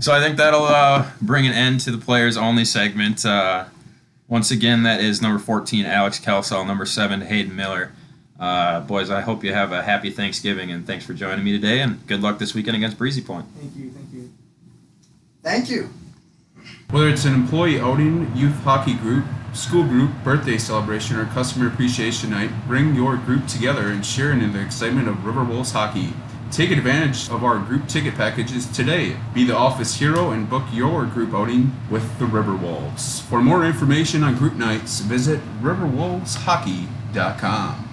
So 0.00 0.12
I 0.12 0.20
think 0.20 0.36
that'll 0.36 0.64
uh, 0.64 1.10
bring 1.20 1.46
an 1.46 1.52
end 1.52 1.80
to 1.80 1.90
the 1.90 1.98
players 1.98 2.36
only 2.36 2.64
segment. 2.64 3.24
Uh, 3.24 3.66
once 4.28 4.50
again, 4.50 4.82
that 4.82 5.00
is 5.00 5.22
number 5.22 5.38
14, 5.38 5.86
Alex 5.86 6.18
Kelsall, 6.18 6.66
number 6.66 6.84
7, 6.84 7.22
Hayden 7.22 7.54
Miller. 7.54 7.92
Uh, 8.38 8.80
boys, 8.80 9.08
I 9.08 9.20
hope 9.22 9.44
you 9.44 9.52
have 9.52 9.72
a 9.72 9.82
happy 9.82 10.10
Thanksgiving, 10.10 10.70
and 10.70 10.86
thanks 10.86 11.06
for 11.06 11.14
joining 11.14 11.44
me 11.44 11.52
today, 11.52 11.80
and 11.80 12.06
good 12.06 12.20
luck 12.20 12.38
this 12.38 12.54
weekend 12.54 12.76
against 12.76 12.98
Breezy 12.98 13.22
Point. 13.22 13.46
Thank 13.58 13.76
you, 13.76 13.90
thank 13.90 14.12
you. 14.12 14.32
Thank 15.42 15.70
you. 15.70 15.90
Whether 16.90 17.08
it's 17.08 17.24
an 17.24 17.34
employee 17.34 17.80
outing, 17.80 18.30
youth 18.36 18.62
hockey 18.62 18.94
group, 18.94 19.24
school 19.54 19.84
group, 19.84 20.10
birthday 20.22 20.58
celebration, 20.58 21.16
or 21.16 21.26
customer 21.26 21.68
appreciation 21.68 22.30
night, 22.30 22.50
bring 22.66 22.94
your 22.94 23.16
group 23.16 23.46
together 23.46 23.88
and 23.88 24.04
share 24.04 24.32
in 24.32 24.52
the 24.52 24.60
excitement 24.60 25.08
of 25.08 25.24
River 25.24 25.44
Wolves 25.44 25.72
hockey. 25.72 26.12
Take 26.52 26.70
advantage 26.70 27.28
of 27.28 27.42
our 27.42 27.58
group 27.58 27.88
ticket 27.88 28.14
packages 28.14 28.66
today. 28.66 29.16
Be 29.34 29.44
the 29.44 29.56
office 29.56 29.96
hero 29.96 30.30
and 30.30 30.48
book 30.48 30.62
your 30.72 31.04
group 31.04 31.34
outing 31.34 31.72
with 31.90 32.18
the 32.18 32.24
River 32.24 32.54
Wolves. 32.54 33.20
For 33.20 33.42
more 33.42 33.66
information 33.66 34.22
on 34.22 34.36
group 34.36 34.54
nights, 34.54 35.00
visit 35.00 35.40
riverwolveshockey.com. 35.60 37.88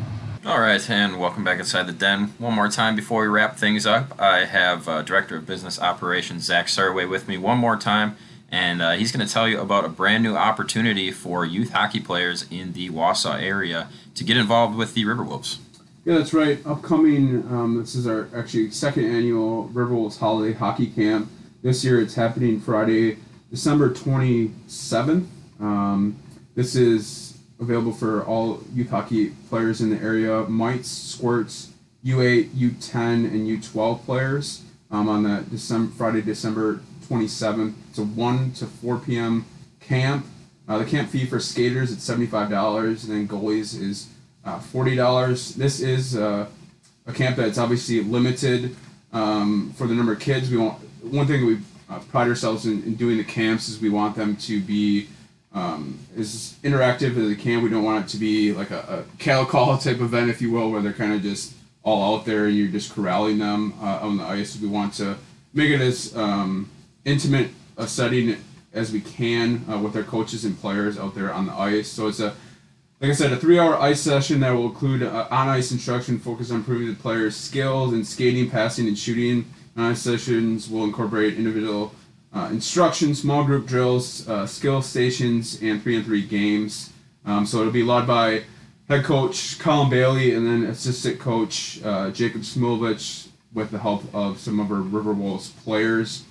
All 0.45 0.59
right, 0.59 0.89
and 0.89 1.19
welcome 1.19 1.43
back 1.43 1.59
inside 1.59 1.87
the 1.87 1.93
den. 1.93 2.33
One 2.37 2.53
more 2.53 2.67
time 2.67 2.95
before 2.95 3.21
we 3.21 3.27
wrap 3.27 3.57
things 3.57 3.85
up, 3.85 4.19
I 4.21 4.45
have 4.45 4.87
uh, 4.87 5.01
Director 5.01 5.37
of 5.37 5.47
Business 5.47 5.79
Operations 5.79 6.43
Zach 6.43 6.67
Surway 6.67 7.09
with 7.09 7.27
me 7.27 7.37
one 7.37 7.57
more 7.57 7.77
time, 7.77 8.17
and 8.51 8.81
uh, 8.81 8.91
he's 8.91 9.11
going 9.11 9.25
to 9.25 9.33
tell 9.33 9.47
you 9.47 9.59
about 9.59 9.85
a 9.85 9.89
brand 9.89 10.21
new 10.21 10.35
opportunity 10.35 11.11
for 11.11 11.45
youth 11.45 11.71
hockey 11.71 12.01
players 12.01 12.45
in 12.51 12.73
the 12.73 12.89
Wausau 12.89 13.41
area 13.41 13.87
to 14.15 14.23
get 14.23 14.37
involved 14.37 14.77
with 14.77 14.93
the 14.93 15.05
Riverwolves. 15.05 15.57
Yeah, 16.05 16.17
that's 16.17 16.33
right. 16.33 16.59
Upcoming, 16.65 17.47
um, 17.49 17.77
this 17.79 17.95
is 17.95 18.07
our 18.07 18.27
actually 18.35 18.71
second 18.71 19.05
annual 19.05 19.69
Riverwolves 19.69 20.19
Holiday 20.19 20.51
Hockey 20.51 20.87
Camp. 20.87 21.31
This 21.61 21.85
year 21.85 22.01
it's 22.01 22.15
happening 22.15 22.59
Friday, 22.59 23.19
December 23.49 23.89
27th. 23.89 25.25
Um, 25.61 26.19
this 26.55 26.75
is 26.75 27.37
available 27.57 27.93
for 27.93 28.25
all 28.25 28.61
youth 28.73 28.89
hockey 28.89 29.29
players 29.47 29.79
in 29.79 29.91
the 29.91 29.95
area. 29.95 30.43
Mites, 30.43 30.89
Squirts, 30.89 31.71
U8, 32.03 32.49
U10, 32.49 33.25
and 33.31 33.47
U12 33.47 34.03
players 34.03 34.63
um, 34.91 35.07
on 35.07 35.23
that 35.23 35.49
December 35.49 35.89
Friday, 35.93 36.21
December 36.21 36.81
27th. 37.07 37.75
It's 37.89 37.97
a 37.97 38.03
1 38.03 38.51
to 38.55 38.65
4 38.65 38.97
p.m. 38.99 39.45
camp. 39.79 40.25
Uh, 40.67 40.79
the 40.79 40.85
camp 40.85 41.09
fee 41.11 41.25
for 41.25 41.39
skaters 41.39 41.91
is 41.91 41.97
$75, 41.99 43.03
and 43.03 43.13
then 43.13 43.25
goalies 43.25 43.79
is 43.79 44.09
uh, 44.45 44.59
forty 44.59 44.95
dollars. 44.95 45.55
This 45.55 45.79
is 45.79 46.15
uh, 46.15 46.47
a 47.05 47.13
camp 47.13 47.37
that's 47.37 47.57
obviously 47.57 48.01
limited 48.01 48.75
um, 49.11 49.73
for 49.77 49.87
the 49.87 49.93
number 49.93 50.13
of 50.13 50.19
kids. 50.19 50.49
We 50.49 50.57
want 50.57 50.79
one 51.01 51.27
thing 51.27 51.45
we 51.45 51.59
uh, 51.89 51.99
pride 51.99 52.27
ourselves 52.27 52.65
in, 52.65 52.83
in 52.83 52.95
doing 52.95 53.17
the 53.17 53.23
camps 53.23 53.69
is 53.69 53.79
we 53.79 53.89
want 53.89 54.15
them 54.15 54.35
to 54.37 54.61
be 54.61 55.07
um, 55.53 55.99
as 56.17 56.55
interactive 56.63 57.17
as 57.17 57.29
they 57.29 57.35
can. 57.35 57.61
We 57.61 57.69
don't 57.69 57.83
want 57.83 58.05
it 58.05 58.09
to 58.09 58.17
be 58.17 58.53
like 58.53 58.71
a, 58.71 59.05
a 59.05 59.17
cattle 59.19 59.45
call 59.45 59.77
type 59.79 59.99
event, 59.99 60.29
if 60.29 60.41
you 60.41 60.51
will, 60.51 60.71
where 60.71 60.81
they're 60.81 60.93
kind 60.93 61.13
of 61.13 61.21
just 61.21 61.53
all 61.83 62.15
out 62.15 62.25
there 62.25 62.45
and 62.45 62.55
you're 62.55 62.69
just 62.69 62.93
corralling 62.93 63.37
them 63.37 63.73
uh, 63.81 63.99
on 64.01 64.17
the 64.17 64.23
ice. 64.23 64.59
We 64.59 64.67
want 64.67 64.93
to 64.95 65.17
make 65.53 65.69
it 65.69 65.81
as 65.81 66.15
um, 66.15 66.69
intimate 67.05 67.49
a 67.77 67.87
setting 67.87 68.37
as 68.73 68.91
we 68.91 69.01
can 69.01 69.65
uh, 69.69 69.77
with 69.77 69.95
our 69.95 70.03
coaches 70.03 70.45
and 70.45 70.59
players 70.59 70.97
out 70.97 71.13
there 71.13 71.31
on 71.31 71.45
the 71.45 71.53
ice. 71.53 71.89
So 71.89 72.07
it's 72.07 72.19
a 72.19 72.35
like 73.03 73.11
I 73.11 73.15
said, 73.15 73.33
a 73.33 73.37
three-hour 73.37 73.75
ice 73.81 73.99
session 73.99 74.39
that 74.39 74.51
will 74.51 74.67
include 74.67 75.03
uh, 75.03 75.27
on-ice 75.29 75.73
instruction 75.73 76.17
focused 76.17 76.51
on 76.51 76.59
improving 76.59 76.87
the 76.87 76.93
player's 76.93 77.35
skills 77.35 77.91
in 77.91 78.05
skating, 78.05 78.49
passing, 78.49 78.87
and 78.87 78.97
shooting. 78.97 79.43
On-ice 79.75 80.01
sessions 80.01 80.69
will 80.69 80.85
incorporate 80.85 81.33
individual 81.33 81.93
uh, 82.33 82.47
instruction, 82.49 83.13
small 83.13 83.43
group 83.43 83.67
drills, 83.67 84.25
uh, 84.29 84.47
skill 84.47 84.81
stations, 84.81 85.61
and 85.61 85.83
three-on-three 85.83 86.25
games. 86.25 86.93
Um, 87.25 87.45
so 87.45 87.59
it'll 87.59 87.73
be 87.73 87.83
led 87.83 88.07
by 88.07 88.43
head 88.87 89.03
coach 89.03 89.59
Colin 89.59 89.89
Bailey 89.89 90.33
and 90.33 90.47
then 90.47 90.63
assistant 90.63 91.19
coach 91.19 91.83
uh, 91.83 92.09
Jacob 92.11 92.43
Smilovich 92.43 93.27
with 93.53 93.69
the 93.71 93.79
help 93.79 94.05
of 94.15 94.39
some 94.39 94.61
of 94.61 94.71
our 94.71 94.77
River 94.77 95.11
Wolves 95.11 95.49
players. 95.49 96.23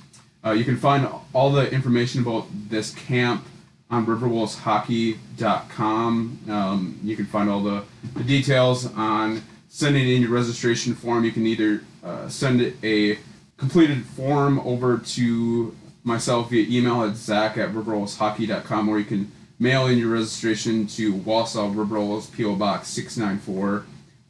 Uh, 0.42 0.52
you 0.52 0.64
can 0.64 0.78
find 0.78 1.06
all 1.34 1.52
the 1.52 1.70
information 1.70 2.22
about 2.22 2.46
this 2.70 2.94
camp 2.94 3.44
on 3.92 4.04
riverwolveshockey.com. 4.06 6.38
Um, 6.48 6.98
you 7.04 7.14
can 7.14 7.26
find 7.26 7.50
all 7.50 7.62
the, 7.62 7.84
the 8.14 8.24
details 8.24 8.86
on 8.94 9.42
sending 9.68 10.08
in 10.08 10.22
your 10.22 10.30
registration 10.30 10.94
form. 10.94 11.24
You 11.24 11.32
can 11.32 11.46
either 11.46 11.84
uh, 12.02 12.26
send 12.28 12.74
a 12.82 13.18
completed 13.58 14.02
form 14.04 14.58
over 14.60 14.96
to 14.98 15.76
myself 16.04 16.48
via 16.50 16.66
email 16.68 17.04
at 17.04 17.16
zach 17.16 17.56
at 17.58 17.72
riverwolveshockey.com 17.72 18.88
or 18.88 18.98
you 18.98 19.04
can 19.04 19.30
mail 19.58 19.86
in 19.86 19.98
your 19.98 20.08
registration 20.08 20.86
to 20.86 21.12
Wausau 21.14 21.72
Riverwolves 21.72 22.32
P.O. 22.32 22.56
Box 22.56 22.88
694, 22.88 23.84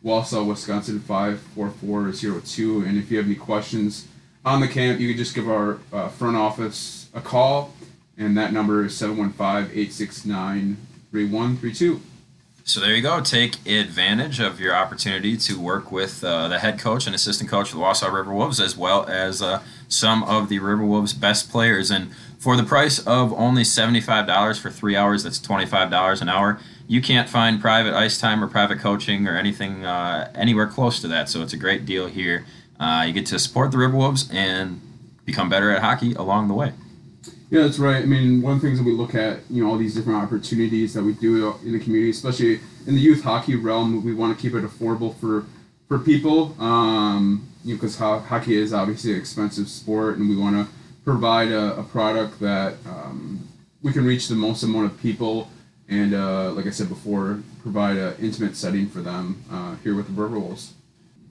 Wausau, 0.04 0.46
Wisconsin 0.46 1.00
54402. 1.00 2.82
And 2.82 2.98
if 2.98 3.10
you 3.10 3.16
have 3.16 3.26
any 3.26 3.36
questions 3.36 4.06
on 4.44 4.60
the 4.60 4.68
camp, 4.68 5.00
you 5.00 5.08
can 5.08 5.16
just 5.16 5.36
give 5.36 5.48
our 5.48 5.78
uh, 5.92 6.08
front 6.08 6.36
office 6.36 7.08
a 7.14 7.20
call 7.20 7.72
and 8.16 8.36
that 8.36 8.52
number 8.52 8.84
is 8.84 8.92
715-869-3132. 9.00 12.00
So 12.64 12.78
there 12.78 12.94
you 12.94 13.02
go. 13.02 13.20
Take 13.20 13.56
advantage 13.66 14.38
of 14.38 14.60
your 14.60 14.72
opportunity 14.72 15.36
to 15.36 15.60
work 15.60 15.90
with 15.90 16.22
uh, 16.22 16.46
the 16.46 16.60
head 16.60 16.78
coach 16.78 17.06
and 17.06 17.14
assistant 17.14 17.50
coach 17.50 17.72
of 17.72 17.78
the 17.78 17.82
Wausau 17.82 18.12
River 18.12 18.32
Wolves, 18.32 18.60
as 18.60 18.76
well 18.76 19.04
as 19.06 19.42
uh, 19.42 19.62
some 19.88 20.22
of 20.22 20.48
the 20.48 20.60
River 20.60 20.84
Wolves' 20.84 21.12
best 21.12 21.50
players. 21.50 21.90
And 21.90 22.12
for 22.38 22.56
the 22.56 22.62
price 22.62 23.00
of 23.00 23.32
only 23.32 23.62
$75 23.62 24.60
for 24.60 24.70
three 24.70 24.94
hours, 24.94 25.24
that's 25.24 25.40
$25 25.40 26.22
an 26.22 26.28
hour, 26.28 26.60
you 26.86 27.02
can't 27.02 27.28
find 27.28 27.60
private 27.60 27.94
ice 27.94 28.20
time 28.20 28.44
or 28.44 28.46
private 28.46 28.78
coaching 28.78 29.26
or 29.26 29.36
anything 29.36 29.84
uh, 29.84 30.30
anywhere 30.36 30.68
close 30.68 31.00
to 31.00 31.08
that. 31.08 31.28
So 31.28 31.42
it's 31.42 31.52
a 31.52 31.56
great 31.56 31.84
deal 31.84 32.06
here. 32.06 32.44
Uh, 32.78 33.04
you 33.08 33.12
get 33.12 33.26
to 33.26 33.40
support 33.40 33.72
the 33.72 33.78
River 33.78 33.96
Wolves 33.96 34.30
and 34.32 34.80
become 35.24 35.48
better 35.48 35.72
at 35.72 35.82
hockey 35.82 36.14
along 36.14 36.46
the 36.46 36.54
way. 36.54 36.74
Yeah, 37.52 37.64
that's 37.64 37.78
right. 37.78 38.02
I 38.02 38.06
mean, 38.06 38.40
one 38.40 38.54
of 38.54 38.62
the 38.62 38.66
things 38.66 38.78
that 38.78 38.84
we 38.86 38.92
look 38.92 39.14
at, 39.14 39.40
you 39.50 39.62
know, 39.62 39.70
all 39.70 39.76
these 39.76 39.94
different 39.94 40.22
opportunities 40.22 40.94
that 40.94 41.02
we 41.02 41.12
do 41.12 41.54
in 41.62 41.72
the 41.72 41.78
community, 41.78 42.08
especially 42.08 42.60
in 42.86 42.94
the 42.94 43.00
youth 43.00 43.22
hockey 43.22 43.56
realm, 43.56 44.02
we 44.02 44.14
want 44.14 44.34
to 44.34 44.40
keep 44.40 44.54
it 44.54 44.64
affordable 44.64 45.14
for 45.16 45.44
for 45.86 45.98
people. 45.98 46.56
Um, 46.58 47.46
you 47.62 47.74
know, 47.74 47.76
because 47.78 47.98
ho- 47.98 48.20
hockey 48.20 48.56
is 48.56 48.72
obviously 48.72 49.12
an 49.12 49.18
expensive 49.18 49.68
sport, 49.68 50.16
and 50.16 50.30
we 50.30 50.34
want 50.34 50.66
to 50.66 50.72
provide 51.04 51.52
a, 51.52 51.78
a 51.78 51.82
product 51.82 52.40
that 52.40 52.76
um, 52.86 53.46
we 53.82 53.92
can 53.92 54.06
reach 54.06 54.28
the 54.28 54.34
most 54.34 54.62
amount 54.62 54.86
of 54.86 54.98
people, 55.02 55.50
and 55.90 56.14
uh, 56.14 56.52
like 56.52 56.66
I 56.66 56.70
said 56.70 56.88
before, 56.88 57.42
provide 57.60 57.98
an 57.98 58.14
intimate 58.18 58.56
setting 58.56 58.88
for 58.88 59.02
them 59.02 59.44
uh, 59.52 59.76
here 59.84 59.94
with 59.94 60.06
the 60.06 60.22
Riverwolves. 60.22 60.70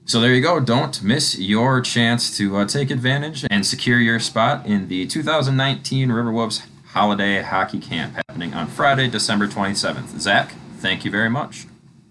So 0.04 0.20
there 0.20 0.34
you 0.34 0.42
go. 0.42 0.58
Don't 0.60 1.02
miss 1.02 1.38
your 1.38 1.80
chance 1.80 2.36
to 2.36 2.56
uh, 2.56 2.66
take 2.66 2.90
advantage 2.90 3.46
and 3.50 3.64
secure 3.64 3.98
your 3.98 4.18
spot 4.18 4.66
in 4.66 4.88
the 4.88 5.06
2019 5.06 6.08
Riverwolves 6.08 6.62
Holiday 6.86 7.40
Hockey 7.40 7.78
Camp 7.78 8.14
happening 8.14 8.52
on 8.52 8.66
Friday, 8.66 9.08
December 9.08 9.46
27th. 9.46 10.18
Zach, 10.20 10.54
thank 10.78 11.04
you 11.04 11.10
very 11.10 11.30
much. 11.30 11.66